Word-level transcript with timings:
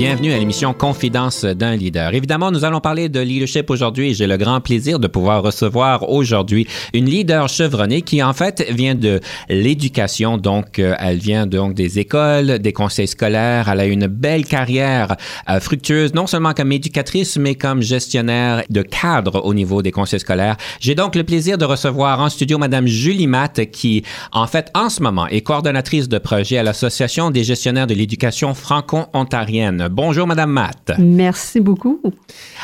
Bienvenue 0.00 0.32
à 0.32 0.38
l'émission 0.38 0.72
Confidence 0.72 1.44
d'un 1.44 1.76
leader. 1.76 2.14
Évidemment, 2.14 2.50
nous 2.50 2.64
allons 2.64 2.80
parler 2.80 3.10
de 3.10 3.20
leadership 3.20 3.68
aujourd'hui 3.68 4.08
et 4.08 4.14
j'ai 4.14 4.26
le 4.26 4.38
grand 4.38 4.62
plaisir 4.62 4.98
de 4.98 5.06
pouvoir 5.06 5.42
recevoir 5.42 6.08
aujourd'hui 6.08 6.66
une 6.94 7.04
leader 7.04 7.50
chevronnée 7.50 8.00
qui 8.00 8.22
en 8.22 8.32
fait 8.32 8.64
vient 8.70 8.94
de 8.94 9.20
l'éducation. 9.50 10.38
Donc, 10.38 10.78
euh, 10.78 10.94
elle 10.98 11.18
vient 11.18 11.46
donc 11.46 11.74
des 11.74 11.98
écoles, 11.98 12.60
des 12.60 12.72
conseils 12.72 13.08
scolaires. 13.08 13.68
Elle 13.68 13.80
a 13.80 13.84
une 13.84 14.06
belle 14.06 14.46
carrière 14.46 15.16
euh, 15.50 15.60
fructueuse, 15.60 16.14
non 16.14 16.26
seulement 16.26 16.54
comme 16.54 16.72
éducatrice, 16.72 17.36
mais 17.36 17.54
comme 17.54 17.82
gestionnaire 17.82 18.62
de 18.70 18.80
cadre 18.80 19.44
au 19.44 19.52
niveau 19.52 19.82
des 19.82 19.92
conseils 19.92 20.20
scolaires. 20.20 20.56
J'ai 20.80 20.94
donc 20.94 21.14
le 21.14 21.24
plaisir 21.24 21.58
de 21.58 21.66
recevoir 21.66 22.20
en 22.20 22.30
studio 22.30 22.56
Madame 22.56 22.86
Julie 22.86 23.26
Matt 23.26 23.70
qui, 23.70 24.02
en 24.32 24.46
fait, 24.46 24.70
en 24.74 24.88
ce 24.88 25.02
moment 25.02 25.26
est 25.26 25.42
coordonnatrice 25.42 26.08
de 26.08 26.16
projet 26.16 26.56
à 26.56 26.62
l'Association 26.62 27.30
des 27.30 27.44
gestionnaires 27.44 27.86
de 27.86 27.92
l'éducation 27.92 28.54
franco-ontarienne. 28.54 29.88
Bonjour, 29.90 30.26
Madame 30.26 30.52
Matt. 30.52 30.92
Merci 30.98 31.58
beaucoup. 31.58 32.00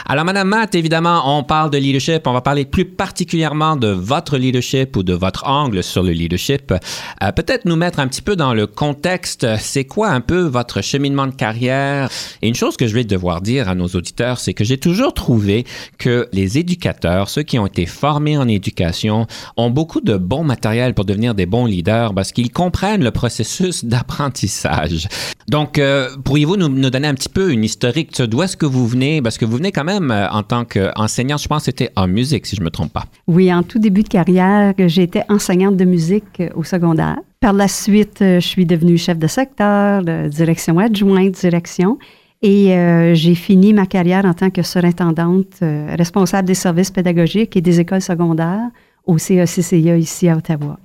Alors, 0.07 0.25
Madame 0.25 0.49
Matt, 0.49 0.77
évidemment, 0.77 1.37
on 1.37 1.43
parle 1.43 1.71
de 1.71 1.79
leadership. 1.79 2.25
On 2.27 2.33
va 2.33 2.41
parler 2.41 2.65
plus 2.65 2.85
particulièrement 2.85 3.75
de 3.75 3.89
votre 3.89 4.39
leadership 4.39 4.97
ou 4.97 5.03
de 5.03 5.13
votre 5.13 5.45
angle 5.49 5.83
sur 5.83 6.05
le 6.05 6.13
leadership. 6.13 6.73
Euh, 6.73 7.33
Peut-être 7.33 7.65
nous 7.65 7.75
mettre 7.75 7.99
un 7.99 8.07
petit 8.07 8.23
peu 8.23 8.37
dans 8.37 8.55
le 8.55 8.69
contexte. 8.69 9.45
C'est 9.59 9.85
quoi 9.85 10.11
un 10.11 10.21
peu 10.21 10.43
votre 10.43 10.83
cheminement 10.83 11.27
de 11.27 11.35
carrière? 11.35 12.09
Et 12.43 12.49
une 12.49 12.55
chose 12.55 12.77
que 12.77 12.87
je 12.87 12.95
vais 12.95 13.03
devoir 13.03 13.41
dire 13.41 13.69
à 13.69 13.75
nos 13.75 13.89
auditeurs, 13.89 14.39
c'est 14.39 14.55
que 14.55 14.63
j'ai 14.63 14.79
toujours 14.79 15.13
trouvé 15.13 15.67
que 15.99 16.29
les 16.33 16.59
éducateurs, 16.59 17.29
ceux 17.29 17.43
qui 17.43 17.59
ont 17.59 17.67
été 17.67 17.87
formés 17.87 18.39
en 18.39 18.47
éducation, 18.47 19.27
ont 19.57 19.71
beaucoup 19.71 20.01
de 20.01 20.17
bon 20.17 20.45
matériel 20.45 20.95
pour 20.95 21.05
devenir 21.05 21.35
des 21.35 21.47
bons 21.47 21.67
leaders 21.67 22.15
parce 22.15 22.31
qu'ils 22.31 22.53
comprennent 22.53 23.03
le 23.03 23.11
processus 23.11 23.85
d'apprentissage. 23.85 25.09
Donc, 25.49 25.79
euh, 25.79 26.17
pourriez-vous 26.25 26.57
nous, 26.57 26.69
nous 26.69 26.91
donner 26.91 27.09
un 27.09 27.15
petit 27.17 27.29
peu 27.29 27.51
une 27.53 27.65
historique 27.65 28.23
d'où 28.23 28.43
est-ce 28.43 28.57
que 28.57 28.67
vous 28.67 28.87
venez? 28.87 29.21
Parce 29.21 29.39
que 29.39 29.45
vous 29.45 29.57
venez 29.57 29.73
quand 29.73 29.85
même 29.85 30.11
euh, 30.11 30.29
en 30.31 30.43
tant 30.43 30.65
qu'enseignante, 30.65 31.43
je 31.43 31.49
pense 31.49 31.63
que 31.63 31.65
c'était 31.65 31.91
en 31.97 32.07
musique, 32.07 32.47
si 32.47 32.55
je 32.55 32.61
ne 32.61 32.67
me 32.67 32.71
trompe 32.71 32.93
pas. 32.93 33.07
Oui, 33.27 33.53
en 33.53 33.63
tout 33.65 33.79
début 33.79 34.03
de 34.03 34.09
carrière, 34.09 34.75
j'étais 34.87 35.25
enseignante 35.29 35.77
de 35.77 35.85
musique 35.85 36.41
euh, 36.41 36.51
au 36.55 36.63
secondaire. 36.63 37.17
Par 37.41 37.53
la 37.53 37.67
suite, 37.67 38.23
euh, 38.23 38.39
je 38.41 38.47
suis 38.47 38.67
devenue 38.67 38.97
chef 38.97 39.19
de 39.19 39.27
secteur, 39.27 40.03
direction 40.29 40.79
adjointe, 40.79 41.33
direction. 41.33 41.99
Et 42.43 42.77
j'ai 43.15 43.35
fini 43.35 43.73
ma 43.73 43.87
carrière 43.87 44.25
en 44.25 44.35
tant 44.35 44.51
que 44.51 44.63
surintendante 44.63 45.57
responsable 45.99 46.47
des 46.47 46.55
services 46.55 46.91
pédagogiques 46.91 47.57
et 47.57 47.63
des 47.63 47.81
écoles 47.81 48.03
secondaires 48.03 48.69
au 49.05 49.19
CECCIA 49.19 49.97
ici 49.97 50.29
à 50.29 50.37
Ottawa. 50.37 50.79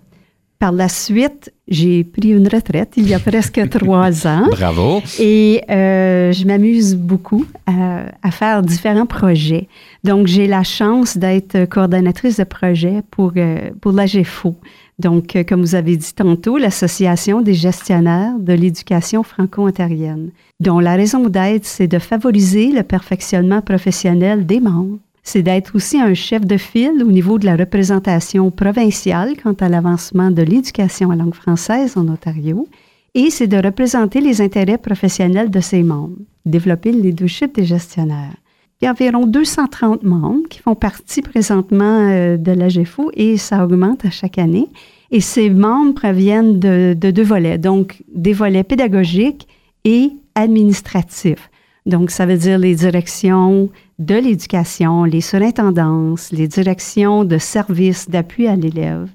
Par 0.62 0.72
la 0.72 0.90
suite, 0.90 1.52
j'ai 1.67 2.04
pris 2.04 2.30
une 2.30 2.48
retraite 2.48 2.94
il 2.95 3.09
y 3.09 3.16
a 3.16 3.20
presque 3.20 3.67
trois 3.80 4.28
ans. 4.28 4.45
Bravo. 4.52 5.02
Et 5.20 5.64
euh, 5.72 6.31
je 6.31 6.45
m'amuse 6.45 6.95
beaucoup 6.95 7.48
à, 7.66 8.03
à 8.22 8.30
faire 8.30 8.62
différents 8.62 9.08
projets. 9.08 9.68
Donc, 10.03 10.28
j'ai 10.28 10.45
la 10.45 10.62
chance 10.62 11.18
d'être 11.18 11.66
coordonnatrice 11.66 12.38
de 12.38 12.44
projet 12.44 13.02
pour, 13.09 13.31
euh, 13.38 13.72
pour 13.81 13.92
l'AGFO. 13.92 14.53
Donc, 15.00 15.35
euh, 15.35 15.44
comme 15.44 15.62
vous 15.62 15.74
avez 15.74 15.97
dit 15.97 16.13
tantôt, 16.13 16.59
l'Association 16.59 17.41
des 17.41 17.56
gestionnaires 17.56 18.38
de 18.38 18.53
l'éducation 18.53 19.24
franco-ontarienne, 19.24 20.30
dont 20.59 20.78
la 20.78 20.94
raison 20.94 21.28
d'être, 21.28 21.66
c'est 21.66 21.88
de 21.88 21.97
favoriser 21.97 22.72
le 22.72 22.84
perfectionnement 22.84 23.64
professionnel 23.64 24.46
des 24.46 24.59
membres. 24.59 25.00
C'est 25.24 25.44
d'être 25.44 25.76
aussi 25.76 26.00
un 26.00 26.14
chef 26.14 26.46
de 26.46 26.58
file 26.58 27.04
au 27.04 27.12
niveau 27.12 27.38
de 27.38 27.46
la 27.46 27.56
représentation 27.56 28.50
provinciale 28.50 29.36
quant 29.42 29.54
à 29.54 29.70
l'avancement 29.70 30.32
de 30.32 30.42
l'éducation 30.42 31.09
en 31.09 31.16
langue 31.16 31.36
française 31.36 31.96
en 31.96 32.08
Ontario. 32.08 32.68
Et 33.14 33.30
c'est 33.30 33.48
de 33.48 33.58
représenter 33.58 34.22
les 34.22 34.42
intérêts 34.42 34.78
professionnels 34.78 35.52
de 35.52 35.59
ses 35.59 35.84
membres, 35.84 36.18
développer 36.46 36.92
le 36.92 37.02
leadership 37.02 37.54
des 37.54 37.66
gestionnaires. 37.66 38.36
Il 38.82 38.86
y 38.86 38.88
a 38.88 38.92
environ 38.92 39.28
230 39.28 40.02
membres 40.02 40.48
qui 40.50 40.59
font 40.59 40.74
partie 40.74 41.22
présentement 41.22 42.09
euh, 42.09 42.38
de 42.38 42.52
l'AGFO 42.52 43.12
et 43.14 43.38
ça 43.38 43.64
augmente 43.64 44.06
à 44.06 44.09
chaque 44.09 44.40
année. 44.40 44.70
Et 45.12 45.22
ces 45.22 45.52
membres 45.52 45.94
proviennent 45.94 46.58
de 46.58 46.96
deux 46.96 47.24
volets, 47.24 47.59
donc 47.59 48.02
des 48.12 48.34
volets 48.34 48.64
pédagogiques 48.64 49.48
et 49.84 50.09
administratifs. 50.34 51.50
Donc, 51.86 52.12
ça 52.12 52.25
veut 52.25 52.38
dire 52.38 52.59
les 52.59 52.75
directions 52.75 53.69
de 53.97 54.16
l'éducation, 54.16 55.03
les 55.03 55.22
surintendances, 55.22 56.31
les 56.31 56.47
directions 56.47 57.24
de 57.24 57.38
services 57.38 58.09
d'appui 58.09 58.47
à 58.47 58.56
l'élève, 58.56 59.09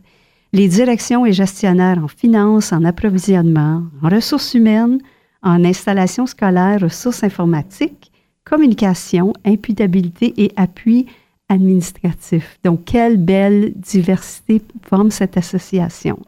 les 0.52 0.68
directions 0.68 1.26
et 1.26 1.32
gestionnaires 1.32 1.98
en 2.02 2.08
finances, 2.08 2.72
en 2.72 2.84
approvisionnement, 2.84 3.84
en 4.02 4.08
ressources 4.08 4.54
humaines, 4.54 4.98
en 5.42 5.64
installation 5.64 6.26
scolaire, 6.26 6.80
ressources 6.80 7.22
informatiques, 7.22 8.10
communication, 8.44 9.32
imputabilité 9.44 10.34
et 10.36 10.52
appui 10.56 11.06
administratif. 11.48 12.58
Donc, 12.64 12.84
quelle 12.84 13.16
belle 13.16 13.72
diversité 13.76 14.62
forme 14.82 15.10
cette 15.10 15.36
association. 15.36 16.18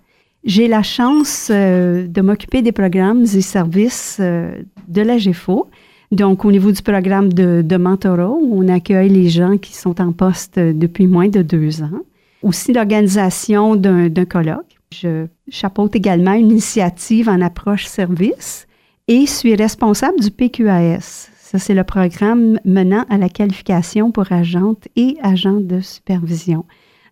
J'ai 0.44 0.68
la 0.68 0.82
chance 0.82 1.48
euh, 1.50 2.06
de 2.06 2.20
m'occuper 2.20 2.62
des 2.62 2.72
programmes 2.72 3.22
et 3.22 3.40
services 3.40 4.18
euh, 4.20 4.62
de 4.86 5.02
la 5.02 5.16
GFO. 5.16 5.68
Donc, 6.10 6.44
au 6.44 6.50
niveau 6.50 6.72
du 6.72 6.82
programme 6.82 7.32
de, 7.32 7.62
de 7.62 7.76
mentorat, 7.76 8.30
on 8.30 8.66
accueille 8.68 9.10
les 9.10 9.28
gens 9.28 9.58
qui 9.58 9.74
sont 9.74 10.00
en 10.00 10.12
poste 10.12 10.58
depuis 10.58 11.06
moins 11.06 11.28
de 11.28 11.42
deux 11.42 11.82
ans. 11.82 12.00
Aussi 12.42 12.72
l'organisation 12.72 13.76
d'un 13.76 14.08
d'un 14.08 14.24
colloque. 14.24 14.78
Je 14.92 15.26
chapeaute 15.50 15.94
également 15.96 16.32
une 16.32 16.50
initiative 16.50 17.28
en 17.28 17.40
approche 17.42 17.86
service 17.86 18.66
et 19.06 19.26
suis 19.26 19.54
responsable 19.54 20.18
du 20.20 20.30
PQAS. 20.30 21.28
Ça, 21.40 21.58
c'est 21.58 21.74
le 21.74 21.84
programme 21.84 22.58
menant 22.64 23.04
à 23.08 23.18
la 23.18 23.28
qualification 23.28 24.10
pour 24.12 24.32
agente 24.32 24.86
et 24.96 25.16
agent 25.22 25.60
de 25.60 25.80
supervision. 25.80 26.64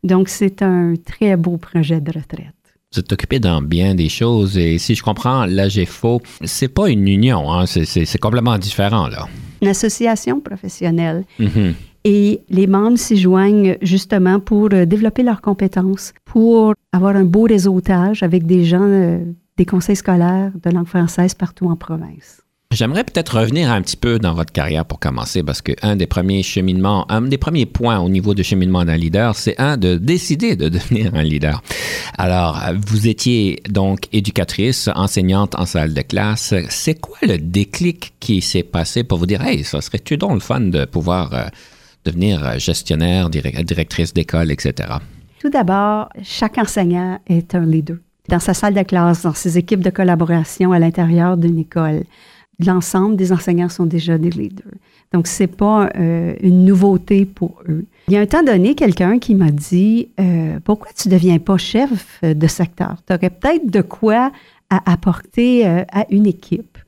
Donc, 0.04 0.28
c'est 0.28 0.62
un 0.62 0.94
très 1.04 1.36
beau 1.36 1.56
projet 1.56 2.00
de 2.00 2.12
retraite. 2.12 2.55
Vous 2.92 3.00
êtes 3.00 3.12
occupé 3.12 3.41
dans 3.41 3.60
bien 3.62 3.94
des 3.94 4.08
choses 4.08 4.56
et 4.56 4.78
si 4.78 4.94
je 4.94 5.02
comprends, 5.02 5.44
l'AGFO, 5.44 6.20
c'est 6.44 6.69
pas 6.69 6.88
une 6.88 7.06
union, 7.08 7.52
hein, 7.52 7.66
c'est- 7.66 8.19
complètement 8.19 8.58
différent, 8.58 9.08
là. 9.08 9.26
Une 9.60 9.69
association 9.69 10.41
professionnelle. 10.41 11.24
Mhm. 11.38 11.74
Et 12.04 12.41
les 12.48 12.69
membres 12.69 12.97
s'y 12.98 13.16
joignent 13.16 13.76
justement 13.82 14.38
pour 14.38 14.69
euh, 14.72 14.86
développer 14.86 15.24
leurs 15.24 15.41
compétences, 15.41 16.12
pour 16.24 16.74
avoir 16.92 17.16
un 17.16 17.24
beau 17.24 17.42
réseautage 17.42 18.22
avec 18.22 18.47
des 18.47 18.64
gens 18.64 18.82
euh, 18.88 19.18
des 19.56 19.64
conseils 19.66 19.97
scolaires 19.97 20.53
de 20.62 20.70
langue 20.70 20.86
française 20.86 21.34
partout 21.34 21.66
en 21.68 21.74
province. 21.74 22.42
J'aimerais 22.72 23.04
peut-être 23.04 23.38
revenir 23.38 23.71
un 23.71 23.81
petit 23.81 23.97
peu 23.97 24.19
dans 24.19 24.34
votre 24.34 24.53
carrière 24.53 24.84
pour 24.84 24.99
commencer, 24.99 25.43
parce 25.44 25.62
que 25.62 25.72
un 25.82 25.94
des 25.97 26.06
premiers 26.06 26.43
cheminements, 26.43 27.10
un 27.10 27.22
des 27.22 27.38
premiers 27.38 27.65
points 27.65 28.00
au 28.00 28.09
niveau 28.09 28.34
de 28.34 28.43
cheminement 28.43 28.84
d'un 28.84 28.97
leader, 28.97 29.37
c'est 29.37 29.59
un 29.59 29.77
de 29.77 29.97
décider 29.97 30.56
de 30.56 30.69
devenir 30.77 31.15
un 31.15 31.22
leader. 31.22 31.62
Alors, 32.19 32.60
vous 32.87 33.06
étiez 33.06 33.62
donc 33.71 34.09
éducatrice, 34.12 34.91
enseignante 34.94 35.54
en 35.59 35.65
salle 35.65 35.94
de 35.94 36.03
classe. 36.03 36.53
C'est 36.69 37.00
quoi 37.00 37.16
le 37.22 37.38
déclic 37.38 38.15
qui 38.19 38.43
s'est 38.43 38.65
passé 38.65 39.04
pour 39.04 39.19
vous 39.19 39.27
dire, 39.27 39.43
hey, 39.43 39.62
ça 39.62 39.81
serait-tu 39.81 40.16
donc 40.19 40.33
le 40.34 40.41
fun 40.41 40.60
de 40.60 40.84
pouvoir 40.84 41.33
euh, 41.34 41.45
devenir 42.04 42.59
gestionnaire, 42.59 43.30
direct- 43.30 43.62
directrice 43.65 44.12
d'école, 44.12 44.51
etc. 44.51 44.89
Tout 45.41 45.51
d'abord, 45.51 46.09
chaque 46.24 46.59
enseignant 46.59 47.21
est 47.28 47.54
un 47.54 47.65
leader. 47.65 47.97
Dans 48.28 48.41
sa 48.41 48.54
salle 48.54 48.74
de 48.74 48.83
classe, 48.83 49.22
dans 49.22 49.34
ses 49.34 49.57
équipes 49.57 49.83
de 49.84 49.91
collaboration 49.91 50.72
à 50.72 50.80
l'intérieur 50.80 51.36
d'une 51.36 51.60
école, 51.60 52.03
l'ensemble 52.58 53.16
des 53.16 53.32
enseignants 53.32 53.68
sont 53.68 53.86
déjà 53.86 54.18
des 54.18 54.30
leaders. 54.30 54.72
Donc, 55.12 55.26
c'est 55.26 55.47
pas 55.47 55.91
euh, 55.97 56.34
une 56.41 56.64
nouveauté 56.64 57.24
pour 57.24 57.62
eux. 57.68 57.84
Il 58.08 58.14
y 58.14 58.16
a 58.16 58.20
un 58.20 58.26
temps 58.26 58.42
donné, 58.42 58.74
quelqu'un 58.74 59.18
qui 59.18 59.34
m'a 59.34 59.50
dit 59.50 60.08
euh, 60.20 60.58
Pourquoi 60.64 60.88
tu 60.97 61.08
ne 61.08 61.14
deviens 61.14 61.38
pas 61.38 61.56
chef 61.58 62.20
de 62.22 62.47
secteur? 62.47 62.97
Tu 63.06 63.14
aurais 63.14 63.30
peut-être 63.30 63.70
de 63.70 63.82
quoi 63.82 64.32
à 64.70 64.92
apporter 64.92 65.66
euh, 65.66 65.84
à 65.92 66.06
une 66.10 66.26
équipe. 66.26 66.78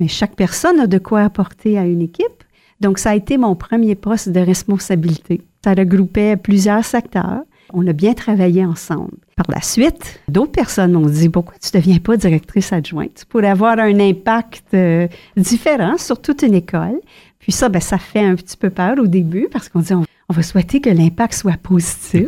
Mais 0.00 0.08
chaque 0.08 0.34
personne 0.34 0.80
a 0.80 0.86
de 0.86 0.98
quoi 0.98 1.22
apporter 1.22 1.78
à 1.78 1.84
une 1.84 2.02
équipe. 2.02 2.44
Donc, 2.80 2.98
ça 2.98 3.10
a 3.10 3.14
été 3.14 3.38
mon 3.38 3.54
premier 3.54 3.94
poste 3.94 4.28
de 4.28 4.40
responsabilité. 4.40 5.40
Ça 5.64 5.74
regroupait 5.74 6.36
plusieurs 6.36 6.84
secteurs. 6.84 7.42
On 7.72 7.86
a 7.86 7.92
bien 7.92 8.14
travaillé 8.14 8.64
ensemble. 8.64 9.16
Par 9.36 9.46
la 9.48 9.60
suite, 9.60 10.20
d'autres 10.28 10.52
personnes 10.52 10.92
m'ont 10.92 11.06
dit 11.06 11.28
pourquoi 11.28 11.54
tu 11.60 11.74
ne 11.74 11.80
deviens 11.80 11.98
pas 11.98 12.16
directrice 12.16 12.72
adjointe? 12.72 13.24
Pour 13.28 13.44
avoir 13.44 13.78
un 13.78 13.98
impact 13.98 14.74
euh, 14.74 15.08
différent 15.36 15.98
sur 15.98 16.20
toute 16.20 16.42
une 16.42 16.54
école. 16.54 17.00
Puis 17.40 17.52
ça, 17.52 17.68
ben, 17.68 17.80
ça 17.80 17.98
fait 17.98 18.24
un 18.24 18.36
petit 18.36 18.56
peu 18.56 18.70
peur 18.70 18.94
au 18.98 19.06
début 19.06 19.48
parce 19.52 19.68
qu'on 19.68 19.80
dit 19.80 19.92
on, 19.92 20.04
va 20.30 20.42
souhaiter 20.42 20.80
que 20.80 20.88
l'impact 20.88 21.34
soit 21.34 21.58
positif. 21.58 22.26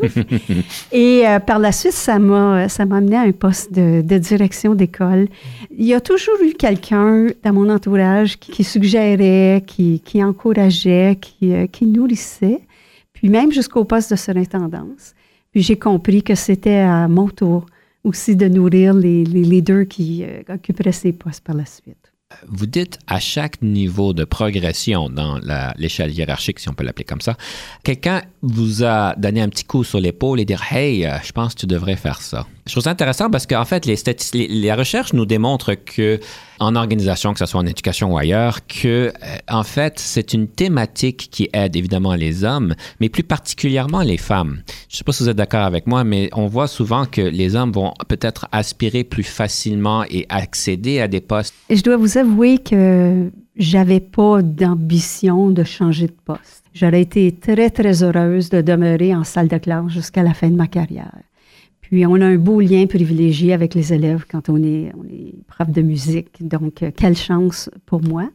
Et 0.93 1.27
euh, 1.27 1.38
par 1.38 1.59
la 1.59 1.73
suite, 1.73 1.94
ça 1.94 2.19
m'a 2.19 2.69
ça 2.69 2.85
m'a 2.85 2.99
amené 2.99 3.17
à 3.17 3.23
un 3.23 3.33
poste 3.33 3.73
de, 3.73 4.19
direction 4.19 4.75
d'école. 4.75 5.29
Il 5.77 5.87
y 5.87 5.94
a 5.94 6.00
toujours 6.00 6.37
eu 6.44 6.53
quelqu'un 6.53 7.29
dans 7.43 7.53
mon 7.55 7.71
entourage 7.71 8.37
qui, 8.38 8.62
suggérait, 8.62 9.65
qui, 9.67 10.00
qui 10.05 10.23
encourageait, 10.23 11.17
qui, 11.21 11.55
euh, 11.55 11.67
qui 11.67 11.87
nourrissait, 11.87 12.61
puis 13.15 13.31
même 13.31 13.50
jusqu'au 13.50 13.85
poste 13.85 14.11
de 14.11 14.17
surintendance. 14.17 15.15
J'ai 15.61 15.79
compris 15.79 16.23
que 16.23 16.35
c'était 16.35 16.81
à 16.81 17.08
mon 17.08 17.29
tour 17.29 17.64
aussi 18.05 18.37
de 18.37 18.47
nourrir 18.47 18.93
les, 18.93 19.25
les 19.25 19.43
leaders 19.43 19.88
qui 19.88 20.23
euh, 20.23 20.43
occuperaient 20.49 20.93
ces 20.93 21.12
postes 21.12 21.43
par 21.43 21.56
la 21.56 21.64
suite. 21.64 22.12
Vous 22.49 22.67
dites 22.67 22.99
à 23.06 23.20
chaque 23.20 23.62
niveau 23.62 24.12
de 24.12 24.25
progression 24.25 25.08
dans 25.08 25.38
l'échelle 25.76 26.12
hiérarchique, 26.12 26.58
si 26.58 26.69
on 26.69 26.75
peut 26.75 26.85
l'appeler 26.85 27.05
comme 27.05 27.20
ça, 27.20 27.37
quelqu'un 27.85 28.23
vous 28.43 28.85
a 28.85 29.14
donné 29.17 29.41
un 29.41 29.49
petit 29.49 29.64
coup 29.64 29.85
sur 29.85 30.00
l'épaule 30.00 30.41
et 30.41 30.44
dire 30.44 30.62
Hey, 30.70 31.06
euh, 31.06 31.19
je 31.23 31.32
pense 31.32 31.55
que 31.55 31.61
tu 31.61 31.67
devrais 31.67 31.97
faire 31.97 32.20
ça. 32.20 32.47
Chose 32.66 32.88
intéressante 32.88 33.30
parce 33.30 33.46
qu'en 33.46 33.64
fait, 33.64 33.86
les, 33.86 33.96
les, 34.48 34.72
recherches 34.72 35.12
nous 35.12 35.24
démontrent 35.24 35.74
que 35.74 36.18
en 36.58 36.74
organisation, 36.74 37.32
que 37.32 37.38
ce 37.38 37.46
soit 37.46 37.60
en 37.60 37.66
éducation 37.66 38.12
ou 38.12 38.18
ailleurs, 38.18 38.66
que 38.66 39.12
euh, 39.22 39.36
en 39.48 39.62
fait, 39.62 40.00
c'est 40.00 40.32
une 40.32 40.48
thématique 40.48 41.28
qui 41.30 41.48
aide 41.52 41.76
évidemment 41.76 42.14
les 42.14 42.42
hommes, 42.42 42.74
mais 42.98 43.08
plus 43.08 43.22
particulièrement 43.22 44.00
les 44.00 44.16
femmes. 44.16 44.62
Je 44.88 44.94
ne 44.94 44.98
sais 44.98 45.04
pas 45.04 45.12
si 45.12 45.22
vous 45.22 45.28
êtes 45.28 45.36
d'accord 45.36 45.62
avec 45.62 45.86
moi, 45.86 46.02
mais 46.02 46.28
on 46.32 46.48
voit 46.48 46.66
souvent 46.66 47.06
que 47.06 47.20
les 47.20 47.54
hommes 47.54 47.70
vont 47.70 47.94
peut-être 48.08 48.48
aspirer 48.50 49.04
plus 49.04 49.22
facilement 49.22 50.04
et 50.10 50.26
accéder 50.28 51.00
à 51.00 51.06
des 51.06 51.20
postes. 51.20 51.54
Je 51.70 51.82
dois 51.82 51.96
vous 51.96 52.18
avouer 52.18 52.58
que 52.58 53.30
j'avais 53.56 54.00
pas 54.00 54.42
d'ambition 54.42 55.50
de 55.50 55.62
changer 55.62 56.08
de 56.08 56.16
poste. 56.24 56.64
J'aurais 56.74 57.02
été 57.02 57.30
très, 57.30 57.70
très 57.70 58.02
heureuse 58.02 58.50
de 58.50 58.60
demeurer 58.60 59.14
en 59.14 59.22
salle 59.22 59.48
de 59.48 59.58
classe 59.58 59.88
jusqu'à 59.88 60.24
la 60.24 60.34
fin 60.34 60.48
de 60.48 60.56
ma 60.56 60.66
carrière. 60.66 61.12
Puis 61.91 62.05
on 62.05 62.15
a 62.17 62.27
un 62.27 62.37
beau 62.37 62.61
lien 62.61 62.85
privilégié 62.87 63.53
avec 63.53 63.75
les 63.75 63.93
élèves 63.93 64.25
quand 64.29 64.49
on 64.49 64.61
est, 64.61 64.91
on 64.99 65.05
est 65.05 65.35
prof 65.47 65.71
de 65.71 65.83
musique. 65.83 66.31
Donc, 66.41 66.83
euh, 66.83 66.91
quelle 66.97 67.17
chance 67.17 67.71
pour 67.87 68.03
moi. 68.03 68.29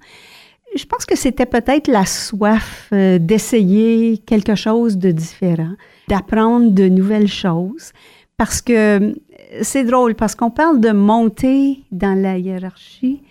Je 0.73 0.85
pense 0.85 1.05
que 1.05 1.17
c'était 1.17 1.45
peut-être 1.45 1.89
la 1.89 2.05
soif 2.05 2.87
euh, 2.93 3.19
d'essayer 3.19 4.19
quelque 4.19 4.55
chose 4.55 4.97
de 4.97 5.11
différent, 5.11 5.73
d'apprendre 6.07 6.71
de 6.71 6.87
nouvelles 6.87 7.27
choses. 7.27 7.91
Parce 8.37 8.61
que 8.61 9.11
euh, 9.11 9.13
c'est 9.61 9.83
drôle, 9.83 10.15
parce 10.15 10.33
qu'on 10.33 10.49
parle 10.49 10.79
de 10.79 10.91
monter 10.91 11.79
dans 11.91 12.17
la 12.17 12.37
hiérarchie, 12.37 13.21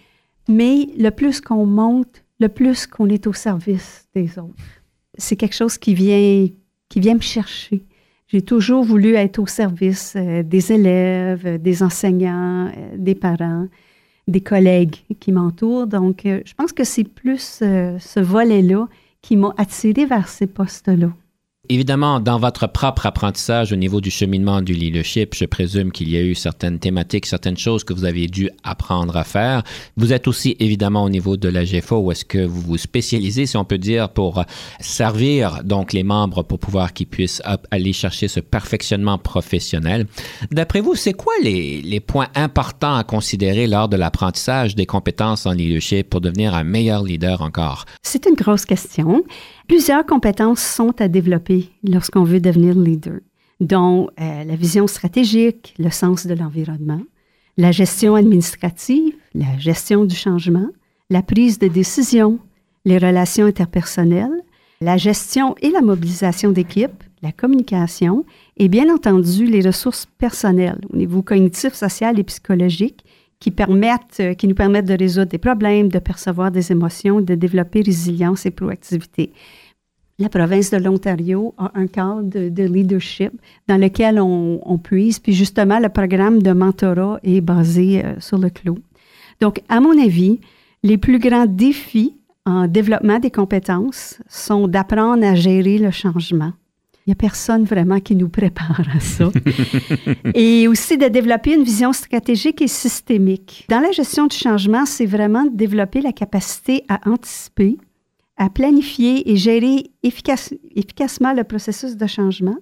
mais 0.48 0.86
le 0.98 1.08
plus 1.08 1.40
qu'on 1.40 1.64
monte, 1.64 2.22
le 2.40 2.50
plus 2.50 2.86
qu'on 2.86 3.08
est 3.08 3.26
au 3.26 3.32
service 3.32 4.06
des 4.14 4.38
autres. 4.38 4.82
C'est 5.16 5.36
quelque 5.36 5.56
chose 5.56 5.78
qui 5.78 5.94
vient, 5.94 6.46
qui 6.90 7.00
vient 7.00 7.14
me 7.14 7.20
chercher. 7.20 7.82
J'ai 8.32 8.42
toujours 8.42 8.84
voulu 8.84 9.14
être 9.14 9.40
au 9.40 9.46
service 9.46 10.14
euh, 10.16 10.44
des 10.44 10.70
élèves, 10.70 11.44
euh, 11.46 11.58
des 11.58 11.82
enseignants, 11.82 12.68
euh, 12.68 12.96
des 12.96 13.16
parents, 13.16 13.66
des 14.28 14.40
collègues 14.40 14.94
qui 15.18 15.32
m'entourent. 15.32 15.88
Donc, 15.88 16.20
je 16.24 16.54
pense 16.54 16.72
que 16.72 16.84
c'est 16.84 17.02
plus 17.02 17.40
ce 17.40 18.20
volet-là 18.20 18.86
qui 19.20 19.36
m'a 19.36 19.52
attiré 19.56 20.06
vers 20.06 20.28
ces 20.28 20.46
postes-là. 20.46 21.10
Évidemment, 21.72 22.18
dans 22.18 22.40
votre 22.40 22.66
propre 22.66 23.06
apprentissage 23.06 23.72
au 23.72 23.76
niveau 23.76 24.00
du 24.00 24.10
cheminement 24.10 24.60
du 24.60 24.72
leadership, 24.72 25.36
je 25.36 25.44
présume 25.44 25.92
qu'il 25.92 26.10
y 26.10 26.16
a 26.16 26.20
eu 26.20 26.34
certaines 26.34 26.80
thématiques, 26.80 27.26
certaines 27.26 27.56
choses 27.56 27.84
que 27.84 27.92
vous 27.92 28.04
avez 28.04 28.26
dû 28.26 28.50
apprendre 28.64 29.16
à 29.16 29.22
faire. 29.22 29.62
Vous 29.96 30.12
êtes 30.12 30.26
aussi 30.26 30.56
évidemment 30.58 31.04
au 31.04 31.08
niveau 31.08 31.36
de 31.36 31.48
la 31.48 31.64
GFO 31.64 31.98
où 31.98 32.10
est-ce 32.10 32.24
que 32.24 32.44
vous 32.44 32.60
vous 32.60 32.76
spécialisez, 32.76 33.46
si 33.46 33.56
on 33.56 33.64
peut 33.64 33.78
dire, 33.78 34.08
pour 34.08 34.44
servir 34.80 35.62
donc 35.62 35.92
les 35.92 36.02
membres 36.02 36.42
pour 36.42 36.58
pouvoir 36.58 36.92
qu'ils 36.92 37.06
puissent 37.06 37.40
aller 37.70 37.92
chercher 37.92 38.26
ce 38.26 38.40
perfectionnement 38.40 39.18
professionnel. 39.18 40.08
D'après 40.50 40.80
vous, 40.80 40.96
c'est 40.96 41.12
quoi 41.12 41.34
les, 41.40 41.82
les 41.82 42.00
points 42.00 42.30
importants 42.34 42.96
à 42.96 43.04
considérer 43.04 43.68
lors 43.68 43.88
de 43.88 43.96
l'apprentissage 43.96 44.74
des 44.74 44.86
compétences 44.86 45.46
en 45.46 45.52
leadership 45.52 46.10
pour 46.10 46.20
devenir 46.20 46.52
un 46.52 46.64
meilleur 46.64 47.04
leader 47.04 47.42
encore? 47.42 47.84
C'est 48.02 48.26
une 48.26 48.34
grosse 48.34 48.64
question. 48.64 49.22
Plusieurs 49.70 50.04
compétences 50.04 50.64
sont 50.64 51.00
à 51.00 51.06
développer 51.06 51.70
lorsqu'on 51.84 52.24
veut 52.24 52.40
devenir 52.40 52.74
leader, 52.74 53.20
dont 53.60 54.10
euh, 54.20 54.42
la 54.42 54.56
vision 54.56 54.88
stratégique, 54.88 55.74
le 55.78 55.90
sens 55.90 56.26
de 56.26 56.34
l'environnement, 56.34 57.00
la 57.56 57.70
gestion 57.70 58.16
administrative, 58.16 59.14
la 59.32 59.56
gestion 59.58 60.04
du 60.04 60.16
changement, 60.16 60.66
la 61.08 61.22
prise 61.22 61.60
de 61.60 61.68
décision, 61.68 62.40
les 62.84 62.98
relations 62.98 63.46
interpersonnelles, 63.46 64.42
la 64.80 64.96
gestion 64.96 65.54
et 65.62 65.70
la 65.70 65.82
mobilisation 65.82 66.50
d'équipe, 66.50 67.04
la 67.22 67.30
communication 67.30 68.24
et 68.56 68.66
bien 68.66 68.92
entendu 68.92 69.46
les 69.46 69.64
ressources 69.64 70.08
personnelles 70.18 70.80
au 70.92 70.96
niveau 70.96 71.22
cognitif, 71.22 71.74
social 71.74 72.18
et 72.18 72.24
psychologique 72.24 73.04
qui, 73.40 73.50
permettent, 73.50 74.20
euh, 74.20 74.34
qui 74.34 74.46
nous 74.46 74.54
permettent 74.54 74.86
de 74.86 74.96
résoudre 74.96 75.30
des 75.30 75.38
problèmes, 75.38 75.88
de 75.88 75.98
percevoir 75.98 76.50
des 76.50 76.70
émotions, 76.70 77.20
de 77.20 77.34
développer 77.34 77.82
résilience 77.82 78.46
et 78.46 78.50
proactivité. 78.50 79.32
La 80.18 80.28
province 80.28 80.70
de 80.70 80.76
l'Ontario 80.76 81.54
a 81.56 81.72
un 81.74 81.86
cadre 81.86 82.22
de, 82.22 82.62
leadership 82.62 83.32
dans 83.66 83.78
lequel 83.78 84.20
on, 84.20 84.60
on, 84.64 84.76
puise, 84.76 85.18
puis 85.18 85.32
justement, 85.32 85.80
le 85.80 85.88
programme 85.88 86.42
de 86.42 86.52
mentorat 86.52 87.18
est 87.22 87.40
basé 87.40 88.04
euh, 88.04 88.20
sur 88.20 88.36
le 88.36 88.50
clou. 88.50 88.78
Donc, 89.40 89.62
à 89.70 89.80
mon 89.80 89.98
avis, 89.98 90.38
les 90.82 90.98
plus 90.98 91.18
grands 91.18 91.46
défis 91.46 92.16
en 92.44 92.66
développement 92.66 93.18
des 93.18 93.30
compétences 93.30 94.20
sont 94.28 94.68
d'apprendre 94.68 95.24
à 95.24 95.34
gérer 95.34 95.78
le 95.78 95.90
changement, 95.90 96.52
il 97.06 97.10
n'y 97.10 97.12
a 97.12 97.16
personne 97.16 97.64
vraiment 97.64 97.98
qui 97.98 98.14
nous 98.14 98.28
prépare 98.28 98.82
à 98.94 99.00
ça. 99.00 99.30
et 100.34 100.68
aussi 100.68 100.98
de 100.98 101.08
développer 101.08 101.54
une 101.54 101.64
vision 101.64 101.92
stratégique 101.92 102.60
et 102.60 102.68
systémique. 102.68 103.66
Dans 103.68 103.80
la 103.80 103.90
gestion 103.90 104.26
du 104.26 104.36
changement, 104.36 104.84
c'est 104.84 105.06
vraiment 105.06 105.44
de 105.44 105.56
développer 105.56 106.02
la 106.02 106.12
capacité 106.12 106.84
à 106.88 107.00
anticiper, 107.08 107.78
à 108.36 108.50
planifier 108.50 109.30
et 109.30 109.36
gérer 109.36 109.90
efficacement 110.02 111.32
le 111.32 111.44
processus 111.44 111.96
de 111.96 112.06
changement 112.06 112.56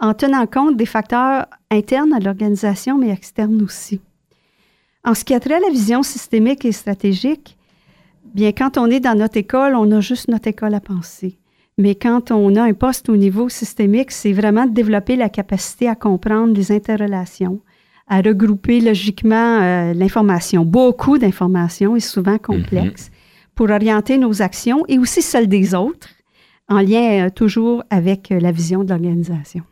en 0.00 0.14
tenant 0.14 0.46
compte 0.46 0.76
des 0.76 0.86
facteurs 0.86 1.46
internes 1.70 2.12
à 2.12 2.18
l'organisation, 2.18 2.98
mais 2.98 3.10
externes 3.10 3.62
aussi. 3.62 4.00
En 5.04 5.14
ce 5.14 5.24
qui 5.24 5.34
a 5.34 5.40
trait 5.40 5.54
à 5.54 5.60
la 5.60 5.70
vision 5.70 6.02
systémique 6.02 6.64
et 6.64 6.72
stratégique, 6.72 7.56
bien, 8.34 8.52
quand 8.52 8.78
on 8.78 8.86
est 8.86 9.00
dans 9.00 9.16
notre 9.16 9.36
école, 9.36 9.74
on 9.74 9.90
a 9.92 10.00
juste 10.00 10.28
notre 10.28 10.48
école 10.48 10.74
à 10.74 10.80
penser. 10.80 11.38
Mais 11.82 11.96
quand 11.96 12.30
on 12.30 12.54
a 12.54 12.62
un 12.62 12.74
poste 12.74 13.08
au 13.08 13.16
niveau 13.16 13.48
systémique, 13.48 14.12
c'est 14.12 14.32
vraiment 14.32 14.66
de 14.66 14.70
développer 14.72 15.16
la 15.16 15.28
capacité 15.28 15.88
à 15.88 15.96
comprendre 15.96 16.54
les 16.54 16.70
interrelations, 16.70 17.58
à 18.06 18.20
regrouper 18.20 18.80
logiquement 18.80 19.60
euh, 19.60 19.92
l'information, 19.92 20.64
beaucoup 20.64 21.18
d'informations 21.18 21.96
et 21.96 22.00
souvent 22.00 22.38
complexes, 22.38 23.08
mm-hmm. 23.08 23.54
pour 23.56 23.70
orienter 23.70 24.16
nos 24.16 24.42
actions 24.42 24.84
et 24.86 24.96
aussi 24.96 25.22
celles 25.22 25.48
des 25.48 25.74
autres, 25.74 26.08
en 26.68 26.78
lien 26.78 27.26
euh, 27.26 27.30
toujours 27.30 27.82
avec 27.90 28.30
euh, 28.30 28.38
la 28.38 28.52
vision 28.52 28.84
de 28.84 28.90
l'organisation. 28.90 29.64